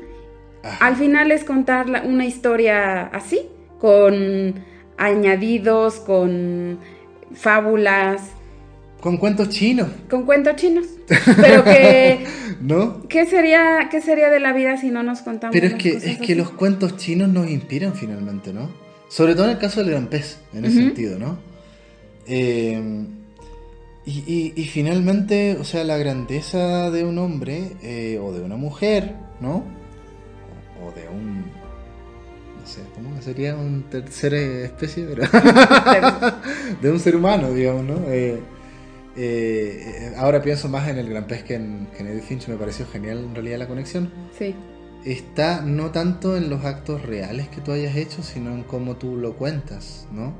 Al 0.81 0.97
final 0.97 1.31
es 1.33 1.45
contar 1.45 1.87
una 2.05 2.27
historia 2.27 3.07
así, 3.07 3.41
con 3.79 4.55
añadidos, 4.97 5.97
con 5.97 6.79
fábulas. 7.33 8.23
Con 9.01 9.17
cuentos 9.17 9.49
chinos. 9.51 9.89
Con 10.11 10.25
cuentos 10.25 10.57
chinos. 10.57 10.87
Pero 11.41 11.65
que. 11.65 12.27
¿No? 12.61 13.03
¿qué 13.09 13.25
sería, 13.27 13.89
¿Qué 13.91 14.01
sería 14.01 14.31
de 14.31 14.41
la 14.41 14.53
vida 14.53 14.77
si 14.77 14.91
no 14.91 15.03
nos 15.03 15.23
contamos? 15.23 15.55
Pero 15.55 15.69
es 15.69 15.75
que, 15.75 15.91
es 15.91 16.19
que 16.19 16.35
los 16.35 16.51
cuentos 16.51 16.97
chinos 16.97 17.29
nos 17.29 17.49
inspiran 17.49 17.95
finalmente, 17.95 18.53
¿no? 18.53 18.69
Sobre 19.09 19.35
todo 19.35 19.47
en 19.47 19.53
el 19.53 19.59
caso 19.59 19.81
del 19.81 19.91
gran 19.93 20.09
pez, 20.09 20.39
en 20.53 20.65
ese 20.65 20.77
sentido, 20.77 21.19
¿no? 21.19 21.39
Eh, 22.29 23.07
y, 24.07 24.64
finalmente, 24.64 25.59
o 25.61 25.64
sea, 25.64 25.85
la 25.85 25.99
grandeza 25.99 26.91
de 26.91 27.05
un 27.05 27.18
hombre 27.18 27.72
eh, 27.83 28.18
o 28.22 28.33
de 28.33 28.43
una 28.43 28.57
mujer, 28.57 29.14
¿no? 29.40 29.65
o 30.82 30.93
de 30.93 31.09
un. 31.09 31.39
No 31.40 32.66
sé, 32.66 32.82
¿cómo 32.94 33.20
sería 33.23 33.57
un 33.57 33.85
tercer 33.85 34.35
especie? 34.35 35.07
de 36.82 36.90
un 36.90 37.01
ser 37.01 37.16
humano, 37.16 37.53
digamos, 37.53 37.85
¿no? 37.85 37.97
Eh, 38.09 38.40
eh, 39.16 40.12
ahora 40.16 40.43
pienso 40.43 40.69
más 40.69 40.89
en 40.89 40.98
el 40.98 41.09
gran 41.09 41.27
pez 41.27 41.43
que 41.44 41.55
en 41.55 41.89
Kennedy 41.97 42.20
Finch, 42.20 42.48
me 42.48 42.57
pareció 42.57 42.86
genial 42.86 43.19
en 43.19 43.35
realidad 43.35 43.59
la 43.59 43.69
conexión. 43.69 44.11
Sí. 44.39 44.55
Está 45.05 45.62
no 45.62 45.90
tanto 45.90 46.36
en 46.36 46.51
los 46.51 46.65
actos 46.65 47.03
reales 47.03 47.48
que 47.48 47.61
tú 47.61 47.73
hayas 47.73 47.97
hecho, 47.97 48.23
sino 48.23 48.53
en 48.53 48.65
cómo 48.65 48.97
tú 48.97 49.16
lo 49.16 49.36
cuentas, 49.36 50.07
¿no? 50.12 50.35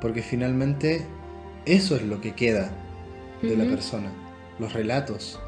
Porque 0.00 0.22
finalmente 0.22 1.04
eso 1.66 1.96
es 1.96 2.02
lo 2.02 2.20
que 2.20 2.34
queda 2.34 2.70
de 3.42 3.56
la 3.56 3.64
persona, 3.64 4.10
los 4.58 4.72
relatos. 4.72 5.40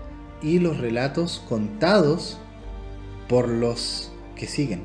Y 0.43 0.59
los 0.59 0.79
relatos 0.79 1.43
contados 1.49 2.39
por 3.29 3.49
los 3.49 4.13
que 4.37 4.47
siguen, 4.47 4.83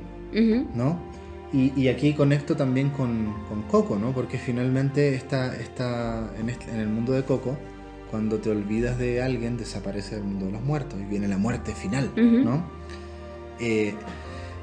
¿no? 0.73 0.99
Y, 1.53 1.88
aquí 1.88 2.14
conecto 2.14 2.55
también 2.55 2.89
con, 2.89 3.34
Coco, 3.69 3.97
¿no? 3.99 4.11
Porque 4.11 4.39
finalmente 4.39 5.14
está, 5.14 5.55
está 5.55 6.31
en, 6.39 6.49
en, 6.49 6.80
el 6.80 6.88
mundo 6.88 7.14
de 7.14 7.23
Coco, 7.23 7.55
cuando 8.10 8.38
te 8.38 8.49
olvidas 8.49 8.97
de 8.97 9.22
alguien, 9.22 9.57
desaparece 9.57 10.15
el 10.15 10.23
mundo 10.23 10.47
de 10.47 10.53
los 10.53 10.64
muertos 10.64 10.99
y 10.99 11.05
viene 11.05 11.27
la 11.27 11.38
muerte 11.38 11.76
final, 11.76 12.11
¿no? 12.15 12.64
Eh, 13.60 13.93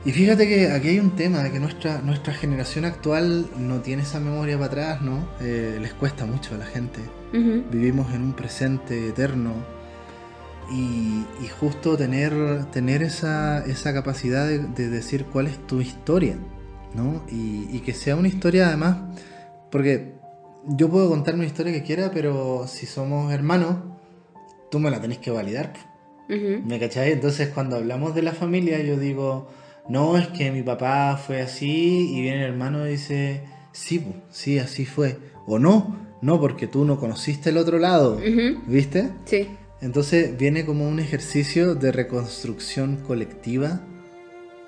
y 0.04 0.12
fíjate 0.12 0.48
que 0.48 0.70
aquí 0.70 0.88
hay 0.88 0.98
un 0.98 1.14
tema 1.14 1.42
de 1.42 1.52
que 1.52 1.60
nuestra, 1.60 2.00
nuestra 2.00 2.32
generación 2.32 2.86
actual 2.86 3.48
no 3.58 3.80
tiene 3.80 4.02
esa 4.02 4.18
memoria 4.18 4.56
para 4.56 4.66
atrás, 4.66 5.02
¿no? 5.02 5.28
Eh, 5.40 5.78
les 5.80 5.92
cuesta 5.92 6.24
mucho 6.24 6.54
a 6.54 6.58
la 6.58 6.66
gente. 6.66 7.00
Vivimos 7.32 8.12
en 8.12 8.22
un 8.22 8.32
presente 8.32 9.08
eterno 9.08 9.52
y, 10.72 11.24
justo 11.60 11.96
tener, 11.96 12.64
tener 12.66 13.02
esa, 13.02 13.64
esa 13.66 13.92
capacidad 13.92 14.48
de, 14.48 14.88
decir 14.88 15.26
cuál 15.26 15.46
es 15.46 15.64
tu 15.66 15.80
historia, 15.80 16.36
¿no? 16.94 17.22
Y, 17.28 17.80
que 17.80 17.92
sea 17.92 18.16
una 18.16 18.28
historia 18.28 18.68
además, 18.68 18.98
porque 19.70 20.14
yo 20.66 20.88
puedo 20.88 21.08
contar 21.08 21.34
una 21.34 21.44
historia 21.46 21.72
que 21.72 21.82
quiera, 21.82 22.10
pero 22.12 22.66
si 22.66 22.86
somos 22.86 23.32
hermanos, 23.32 23.76
tú 24.70 24.78
me 24.78 24.90
la 24.90 25.00
tenés 25.00 25.18
que 25.18 25.30
validar. 25.30 25.72
¿Me 26.28 26.78
cacháis? 26.78 27.14
Entonces 27.14 27.48
cuando 27.48 27.76
hablamos 27.76 28.14
de 28.14 28.22
la 28.22 28.32
familia, 28.32 28.80
yo 28.80 28.96
digo, 28.96 29.48
no, 29.88 30.16
es 30.16 30.28
que 30.28 30.50
mi 30.50 30.62
papá 30.62 31.16
fue 31.16 31.40
así, 31.40 32.14
y 32.14 32.22
viene 32.22 32.44
el 32.44 32.52
hermano 32.52 32.86
y 32.86 32.90
dice, 32.90 33.42
sí, 33.72 34.14
sí, 34.30 34.58
así 34.58 34.84
fue. 34.84 35.18
O 35.46 35.58
no, 35.58 35.96
no, 36.22 36.40
porque 36.40 36.66
tú 36.66 36.84
no 36.84 36.98
conociste 36.98 37.50
el 37.50 37.56
otro 37.56 37.78
lado, 37.78 38.20
¿viste? 38.66 39.10
Sí. 39.24 39.48
Entonces 39.80 40.36
viene 40.36 40.64
como 40.66 40.86
un 40.86 41.00
ejercicio 41.00 41.74
de 41.74 41.90
reconstrucción 41.90 42.96
colectiva 42.96 43.80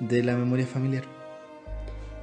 de 0.00 0.22
la 0.22 0.36
memoria 0.36 0.66
familiar. 0.66 1.04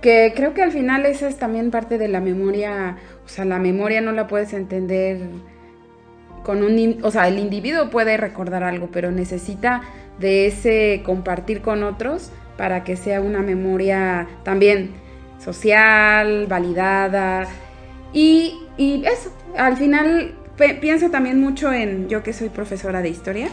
Que 0.02 0.34
creo 0.36 0.54
que 0.54 0.64
al 0.64 0.72
final 0.72 1.06
esa 1.06 1.28
es 1.28 1.38
también 1.38 1.72
parte 1.72 1.98
de 1.98 2.08
la 2.08 2.22
memoria, 2.22 2.98
o 3.26 3.28
sea, 3.28 3.46
la 3.46 3.60
memoria 3.60 4.02
no 4.02 4.12
la 4.12 4.28
puedes 4.28 4.54
entender 4.54 5.20
con 6.44 6.64
un, 6.64 7.00
o 7.04 7.12
sea, 7.12 7.28
el 7.28 7.38
individuo 7.38 7.90
puede 7.90 8.18
recordar 8.18 8.64
algo, 8.64 8.90
pero 8.92 9.12
necesita 9.12 9.82
de 10.20 10.48
ese 10.48 11.02
compartir 11.06 11.62
con 11.62 11.84
otros 11.84 12.32
para 12.60 12.84
que 12.84 12.98
sea 12.98 13.22
una 13.22 13.40
memoria 13.40 14.28
también 14.44 14.92
social, 15.38 16.46
validada 16.46 17.48
y, 18.12 18.60
y 18.76 19.06
eso, 19.06 19.32
al 19.58 19.78
final 19.78 20.36
pienso 20.82 21.10
también 21.10 21.40
mucho 21.40 21.72
en, 21.72 22.10
yo 22.10 22.22
que 22.22 22.34
soy 22.34 22.50
profesora 22.50 23.02
de 23.02 23.08
historia 23.08 23.48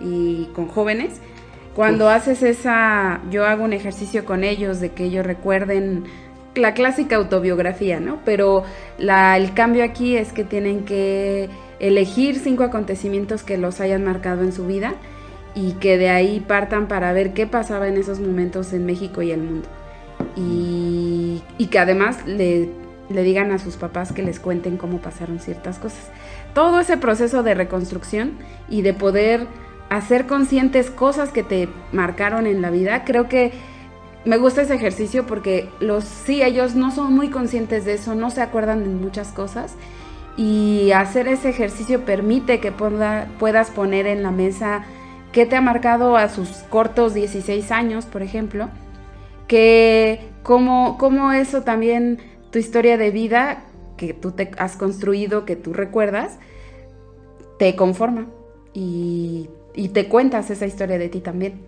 y 0.00 0.48
con 0.56 0.66
jóvenes, 0.66 1.20
cuando 1.76 2.08
haces 2.08 2.42
esa, 2.42 3.20
yo 3.30 3.46
hago 3.46 3.62
un 3.62 3.72
ejercicio 3.72 4.24
con 4.24 4.42
ellos 4.42 4.80
de 4.80 4.90
que 4.90 5.04
ellos 5.04 5.24
recuerden 5.24 6.02
la 6.56 6.74
clásica 6.74 7.14
autobiografía, 7.14 8.00
¿no? 8.00 8.18
Pero 8.24 8.64
la, 8.98 9.36
el 9.36 9.54
cambio 9.54 9.84
aquí 9.84 10.16
es 10.16 10.32
que 10.32 10.42
tienen 10.42 10.84
que 10.84 11.48
elegir 11.78 12.40
cinco 12.40 12.64
acontecimientos 12.64 13.44
que 13.44 13.56
los 13.56 13.80
hayan 13.80 14.04
marcado 14.04 14.42
en 14.42 14.52
su 14.52 14.66
vida 14.66 14.94
y 15.54 15.72
que 15.72 15.98
de 15.98 16.10
ahí 16.10 16.40
partan 16.40 16.88
para 16.88 17.12
ver 17.12 17.32
qué 17.32 17.46
pasaba 17.46 17.88
en 17.88 17.96
esos 17.96 18.20
momentos 18.20 18.72
en 18.72 18.86
México 18.86 19.22
y 19.22 19.30
el 19.30 19.42
mundo. 19.42 19.68
Y, 20.36 21.42
que 21.70 21.78
además 21.78 22.26
le, 22.26 22.70
le 23.10 23.22
digan 23.22 23.52
a 23.52 23.58
sus 23.58 23.76
papás 23.76 24.12
que 24.12 24.22
les 24.22 24.40
cuenten 24.40 24.78
cómo 24.78 24.98
pasaron 24.98 25.38
ciertas 25.38 25.78
cosas. 25.78 26.10
Todo 26.54 26.80
ese 26.80 26.96
proceso 26.96 27.42
de 27.42 27.54
reconstrucción 27.54 28.38
y 28.70 28.80
de 28.80 28.94
poder 28.94 29.46
hacer 29.90 30.26
conscientes 30.26 30.90
cosas 30.90 31.30
que 31.30 31.42
te 31.42 31.68
marcaron 31.92 32.46
en 32.46 32.62
la 32.62 32.70
vida. 32.70 33.04
Creo 33.04 33.28
que 33.28 33.52
me 34.24 34.38
gusta 34.38 34.62
ese 34.62 34.74
ejercicio 34.74 35.26
porque 35.26 35.68
los 35.80 36.04
sí 36.04 36.42
ellos 36.42 36.74
no 36.74 36.90
son 36.90 37.14
muy 37.14 37.28
conscientes 37.28 37.84
de 37.84 37.94
eso, 37.94 38.14
no 38.14 38.30
se 38.30 38.40
acuerdan 38.40 38.82
de 38.84 38.90
muchas 38.90 39.28
cosas 39.28 39.76
y 40.38 40.92
hacer 40.92 41.26
ese 41.26 41.48
ejercicio 41.48 42.04
permite 42.04 42.60
que 42.60 42.70
puedas 42.70 43.70
poner 43.70 44.06
en 44.06 44.22
la 44.22 44.30
mesa 44.30 44.84
qué 45.32 45.46
te 45.46 45.56
ha 45.56 45.60
marcado 45.60 46.16
a 46.16 46.28
sus 46.28 46.48
cortos 46.70 47.14
16 47.14 47.70
años, 47.70 48.06
por 48.06 48.22
ejemplo, 48.22 48.68
que 49.46 50.20
cómo, 50.42 50.96
cómo 50.98 51.32
eso 51.32 51.62
también 51.62 52.18
tu 52.50 52.58
historia 52.58 52.96
de 52.96 53.10
vida 53.10 53.64
que 53.96 54.14
tú 54.14 54.32
te 54.32 54.50
has 54.58 54.76
construido, 54.76 55.44
que 55.44 55.56
tú 55.56 55.72
recuerdas, 55.72 56.38
te 57.58 57.74
conforma 57.76 58.28
y 58.72 59.48
y 59.78 59.90
te 59.90 60.08
cuentas 60.08 60.50
esa 60.50 60.66
historia 60.66 60.98
de 60.98 61.08
ti 61.08 61.20
también. 61.20 61.60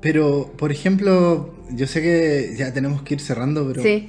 Pero, 0.00 0.52
por 0.56 0.70
ejemplo, 0.70 1.56
yo 1.70 1.88
sé 1.88 2.00
que 2.00 2.54
ya 2.56 2.72
tenemos 2.72 3.02
que 3.02 3.14
ir 3.14 3.20
cerrando, 3.20 3.66
pero... 3.66 3.82
Sí. 3.82 4.08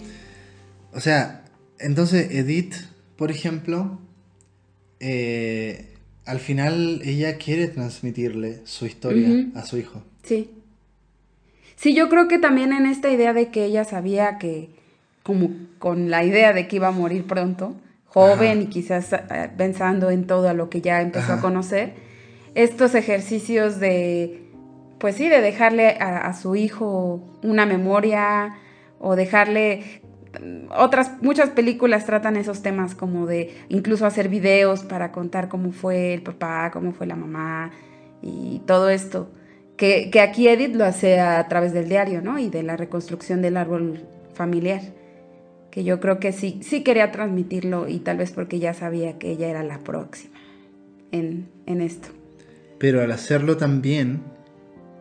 O 0.93 0.99
sea, 0.99 1.45
entonces 1.79 2.29
Edith, 2.31 2.75
por 3.17 3.31
ejemplo, 3.31 3.99
eh, 4.99 5.92
al 6.25 6.39
final 6.39 7.01
ella 7.03 7.37
quiere 7.37 7.67
transmitirle 7.67 8.61
su 8.65 8.85
historia 8.85 9.47
a 9.55 9.65
su 9.65 9.77
hijo. 9.77 10.03
Sí. 10.23 10.51
Sí, 11.75 11.93
yo 11.93 12.07
creo 12.07 12.27
que 12.27 12.39
también 12.39 12.71
en 12.71 12.85
esta 12.85 13.09
idea 13.09 13.33
de 13.33 13.49
que 13.49 13.65
ella 13.65 13.83
sabía 13.83 14.37
que, 14.37 14.69
como 15.21 15.49
con 15.79 16.09
la 16.09 16.23
idea 16.23 16.53
de 16.53 16.67
que 16.67 16.77
iba 16.77 16.87
a 16.87 16.91
morir 16.91 17.25
pronto, 17.25 17.75
joven 18.05 18.61
y 18.61 18.67
quizás 18.67 19.11
eh, 19.11 19.49
pensando 19.57 20.11
en 20.11 20.27
todo 20.27 20.53
lo 20.53 20.69
que 20.69 20.81
ya 20.81 21.01
empezó 21.01 21.33
a 21.33 21.41
conocer, 21.41 21.93
estos 22.55 22.93
ejercicios 22.95 23.79
de, 23.79 24.43
pues 24.99 25.15
sí, 25.15 25.27
de 25.27 25.41
dejarle 25.41 25.97
a, 25.99 26.33
su 26.33 26.55
hijo 26.55 27.21
una 27.41 27.65
memoria 27.65 28.55
o 28.99 29.15
dejarle 29.15 30.02
otras 30.75 31.21
muchas 31.21 31.49
películas 31.51 32.05
tratan 32.05 32.37
esos 32.37 32.61
temas 32.61 32.95
como 32.95 33.27
de 33.27 33.55
incluso 33.69 34.05
hacer 34.05 34.29
videos 34.29 34.81
para 34.81 35.11
contar 35.11 35.47
cómo 35.47 35.71
fue 35.71 36.13
el 36.13 36.23
papá, 36.23 36.71
cómo 36.71 36.91
fue 36.91 37.05
la 37.07 37.15
mamá 37.15 37.71
y 38.21 38.61
todo 38.65 38.89
esto. 38.89 39.31
Que, 39.77 40.09
que, 40.11 40.21
aquí 40.21 40.47
Edith 40.47 40.75
lo 40.75 40.85
hace 40.85 41.19
a 41.19 41.47
través 41.47 41.73
del 41.73 41.89
diario, 41.89 42.21
¿no? 42.21 42.37
Y 42.37 42.49
de 42.49 42.61
la 42.63 42.77
reconstrucción 42.77 43.41
del 43.41 43.57
árbol 43.57 44.05
familiar. 44.33 44.81
Que 45.71 45.83
yo 45.83 45.99
creo 45.99 46.19
que 46.19 46.31
sí, 46.31 46.59
sí 46.61 46.83
quería 46.83 47.11
transmitirlo 47.11 47.87
y 47.87 47.99
tal 47.99 48.17
vez 48.17 48.31
porque 48.31 48.59
ya 48.59 48.73
sabía 48.73 49.17
que 49.17 49.31
ella 49.31 49.49
era 49.49 49.63
la 49.63 49.79
próxima 49.79 50.37
en, 51.11 51.49
en 51.65 51.81
esto 51.81 52.09
pero 52.83 53.01
al 53.01 53.13
hacerlo 53.13 53.55
también 53.55 54.19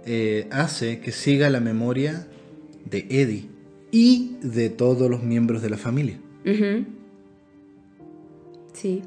eh, 0.06 0.46
hace 0.52 1.00
que 1.00 1.10
siga 1.10 1.50
la 1.50 1.58
memoria 1.58 2.28
de 2.84 3.08
Eddie 3.10 3.48
y 3.92 4.38
de 4.42 4.70
todos 4.70 5.08
los 5.08 5.22
miembros 5.22 5.62
de 5.62 5.70
la 5.70 5.76
familia. 5.76 6.18
Sí. 8.72 9.02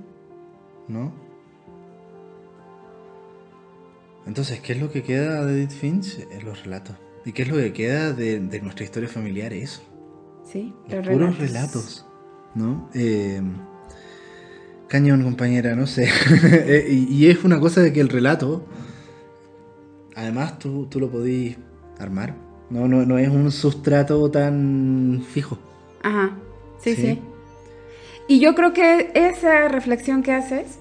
¿No? 0.87 1.11
Entonces, 4.25 4.61
¿qué 4.61 4.73
es 4.73 4.79
lo 4.79 4.91
que 4.91 5.03
queda 5.03 5.45
de 5.45 5.57
Edith 5.57 5.71
Finch? 5.71 6.19
Es 6.31 6.43
los 6.43 6.63
relatos. 6.63 6.95
¿Y 7.25 7.33
qué 7.33 7.41
es 7.41 7.49
lo 7.49 7.55
que 7.55 7.73
queda 7.73 8.13
de, 8.13 8.39
nuestra 8.39 8.85
historia 8.85 9.09
familiar? 9.09 9.51
Eso. 9.51 9.81
Sí, 10.45 10.73
los, 10.87 11.05
puros 11.05 11.37
relatos. 11.37 12.05
¿No? 12.53 12.89
Eh, 12.93 13.41
Cañón, 14.87 15.23
compañera, 15.23 15.75
no 15.75 15.87
sé. 15.87 16.07
Eh, 16.67 17.07
y, 17.09 17.27
es 17.27 17.43
una 17.43 17.59
cosa 17.59 17.81
de 17.81 17.91
que 17.91 17.99
el 17.99 18.09
relato, 18.09 18.65
además 20.15 20.59
tú, 20.59 20.87
tú 20.87 20.99
lo 20.99 21.09
podís 21.09 21.57
armar. 21.97 22.35
No, 22.69 22.87
no, 22.87 23.05
no 23.05 23.17
es 23.17 23.29
un 23.29 23.51
sustrato 23.51 24.29
tan 24.31 25.23
fijo. 25.29 25.57
Ajá, 26.01 26.37
sí, 26.79 26.95
sí, 26.95 27.19
Y 28.27 28.39
yo 28.39 28.55
creo 28.55 28.73
que 28.73 29.11
esa 29.13 29.67
reflexión 29.67 30.23
que 30.23 30.33
haces 30.33 30.79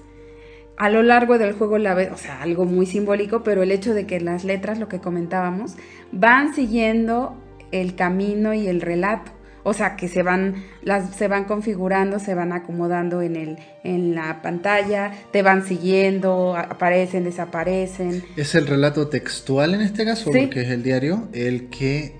a 0.77 0.89
lo 0.89 1.03
largo 1.03 1.37
del 1.37 1.53
juego 1.53 1.77
la 1.77 1.93
ves, 1.93 2.11
o 2.11 2.17
sea, 2.17 2.41
algo 2.41 2.65
muy 2.65 2.85
simbólico, 2.85 3.43
pero 3.43 3.63
el 3.63 3.71
hecho 3.71 3.93
de 3.93 4.05
que 4.05 4.19
las 4.19 4.43
letras, 4.43 4.79
lo 4.79 4.87
que 4.87 4.99
comentábamos, 4.99 5.75
van 6.11 6.53
siguiendo 6.53 7.35
el 7.71 7.95
camino 7.95 8.53
y 8.53 8.67
el 8.67 8.81
relato 8.81 9.34
o 9.67 9.73
sea, 9.73 9.95
que 9.95 10.07
se 10.07 10.21
van, 10.21 10.63
las, 10.83 11.15
se 11.15 11.27
van 11.27 11.45
configurando, 11.45 12.19
se 12.19 12.35
van 12.35 12.53
acomodando 12.53 13.23
en, 13.23 13.35
el, 13.35 13.57
en 13.83 14.13
la 14.13 14.43
pantalla, 14.43 15.11
te 15.31 15.41
van 15.41 15.65
siguiendo, 15.65 16.55
aparecen, 16.55 17.23
desaparecen. 17.23 18.23
Es 18.35 18.53
el 18.53 18.67
relato 18.67 19.07
textual 19.07 19.73
en 19.73 19.81
este 19.81 20.05
caso, 20.05 20.25
porque 20.31 20.61
es 20.61 20.69
el 20.69 20.83
diario, 20.83 21.29
el 21.33 21.69
que 21.69 22.13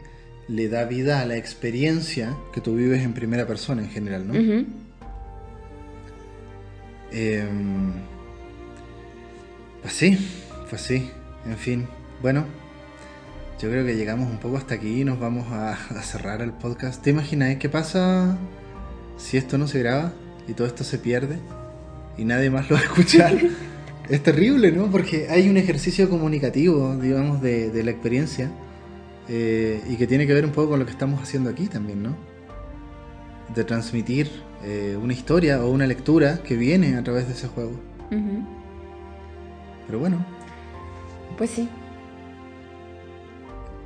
le 0.48 0.70
da 0.70 0.86
vida 0.86 1.22
a 1.22 1.26
la 1.26 1.38
experiencia 1.38 2.36
que 2.52 2.62
tú 2.62 2.76
vives 2.76 3.04
en 3.04 3.14
primera 3.14 3.46
persona 3.46 3.84
en 3.84 3.90
general, 3.90 4.28
¿no? 4.28 4.34
Em, 7.12 7.94
pues 9.84 9.94
sí, 9.94 10.18
pues 10.68 10.82
sí, 10.82 11.12
en 11.46 11.58
fin, 11.58 11.88
bueno. 12.24 12.65
Yo 13.60 13.70
creo 13.70 13.86
que 13.86 13.96
llegamos 13.96 14.30
un 14.30 14.38
poco 14.38 14.58
hasta 14.58 14.76
aquí 14.76 15.02
y 15.02 15.06
nos 15.06 15.18
vamos 15.18 15.48
a, 15.50 15.78
cerrar 16.02 16.42
el 16.42 16.52
podcast. 16.52 17.02
¿Te 17.02 17.12
imaginas 17.12 17.56
qué 17.56 17.70
pasa 17.70 18.38
si 19.18 19.38
esto 19.38 19.58
no 19.58 19.68
se 19.68 19.80
graba 19.80 20.12
y 20.46 20.54
todo 20.54 20.68
esto 20.68 20.84
se 20.84 20.98
pierde 20.98 21.40
y 22.18 22.26
nadie 22.26 22.50
más 22.50 22.70
lo 22.70 22.76
va 22.76 22.82
a 22.82 22.84
escuchar? 22.84 23.34
es 24.10 24.24
terrible, 24.24 24.74
¿no? 24.74 24.92
Porque 24.92 25.28
hay 25.30 25.50
un 25.50 25.56
ejercicio 25.56 26.10
comunicativo, 26.10 26.98
digamos, 26.98 27.42
de, 27.42 27.82
la 27.82 27.92
experiencia 27.92 28.52
eh, 29.30 29.82
y 29.90 29.96
que 29.96 30.06
tiene 30.06 30.28
que 30.28 30.34
ver 30.34 30.44
un 30.44 30.52
poco 30.52 30.72
con 30.72 30.80
lo 30.80 30.86
que 30.86 30.92
estamos 30.92 31.22
haciendo 31.22 31.50
aquí 31.50 31.68
también, 31.68 32.04
¿no? 32.04 32.18
De 33.56 33.64
transmitir 33.64 34.30
eh, 34.66 34.98
una 35.02 35.14
historia 35.14 35.64
o 35.64 35.70
una 35.70 35.88
lectura 35.88 36.44
que 36.44 36.58
viene 36.58 36.98
a 36.98 37.04
través 37.06 37.28
de 37.28 37.34
ese 37.34 37.48
juego. 37.48 37.80
Pero 39.88 40.00
bueno. 40.00 40.26
Pues 41.38 41.50
sí, 41.52 41.70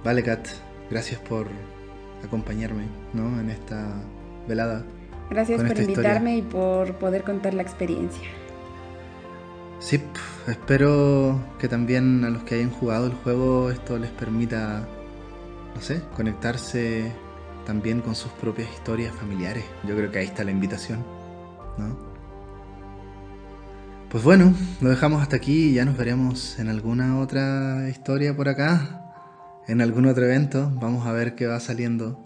Vale, 0.03 0.23
Kat, 0.23 0.47
gracias 0.89 1.19
por 1.21 1.47
acompañarme 2.23 2.83
¿no? 3.13 3.39
en 3.39 3.49
esta 3.49 3.93
velada. 4.47 4.83
Gracias 5.29 5.61
por 5.61 5.77
invitarme 5.77 6.37
y 6.37 6.41
por 6.41 6.93
poder 6.95 7.23
contar 7.23 7.53
la 7.53 7.61
experiencia. 7.61 8.27
Sí, 9.79 10.01
espero 10.47 11.39
que 11.59 11.67
también 11.67 12.25
a 12.25 12.29
los 12.29 12.43
que 12.43 12.55
hayan 12.55 12.71
jugado 12.71 13.07
el 13.07 13.13
juego 13.13 13.69
esto 13.69 13.97
les 13.97 14.09
permita, 14.11 14.87
no 15.75 15.81
sé, 15.81 16.01
conectarse 16.15 17.11
también 17.65 18.01
con 18.01 18.15
sus 18.15 18.31
propias 18.33 18.69
historias 18.71 19.15
familiares. 19.15 19.63
Yo 19.87 19.95
creo 19.95 20.11
que 20.11 20.19
ahí 20.19 20.25
está 20.25 20.43
la 20.43 20.51
invitación. 20.51 20.99
¿no? 21.77 21.95
Pues 24.09 24.23
bueno, 24.23 24.53
lo 24.81 24.89
dejamos 24.89 25.21
hasta 25.21 25.35
aquí 25.35 25.69
y 25.69 25.73
ya 25.75 25.85
nos 25.85 25.95
veremos 25.95 26.57
en 26.57 26.67
alguna 26.67 27.19
otra 27.19 27.87
historia 27.89 28.35
por 28.35 28.49
acá, 28.49 28.98
en 29.69 29.81
algún 29.81 30.07
otro 30.07 30.25
evento. 30.25 30.71
Vamos 30.75 31.05
a 31.05 31.11
ver 31.11 31.35
qué 31.35 31.45
va 31.45 31.59
saliendo. 31.59 32.19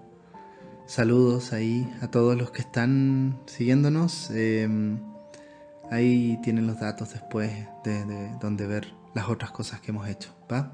Saludos 0.86 1.52
ahí 1.52 1.91
a 2.02 2.10
todos 2.10 2.38
los 2.38 2.52
que 2.52 2.61
están 2.61 3.38
siguiéndonos. 3.45 4.32
Em, 4.32 4.99
ahí 5.91 6.40
tienen 6.41 6.68
los 6.68 6.80
datos 6.80 7.11
después 7.11 7.52
de, 7.84 8.32
donde 8.40 8.65
ver 8.65 8.94
las 9.14 9.28
otras 9.30 9.52
cosas 9.52 9.82
que 9.82 9.91
hemos 9.91 10.07
hecho. 10.07 10.34
¿va? 10.52 10.72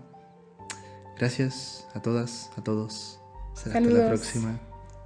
Gracias 1.17 1.87
a 1.95 2.01
todas, 2.01 2.51
a 2.55 2.63
todos. 2.63 3.19
Será 3.55 3.79
hasta 3.79 3.89
la 3.89 4.07
próxima. 4.07 4.59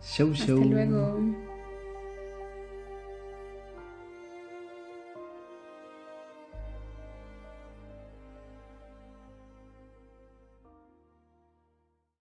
Show, 0.03 0.33
show. 0.33 0.61
Hasta 0.61 0.69
luego. 0.69 1.52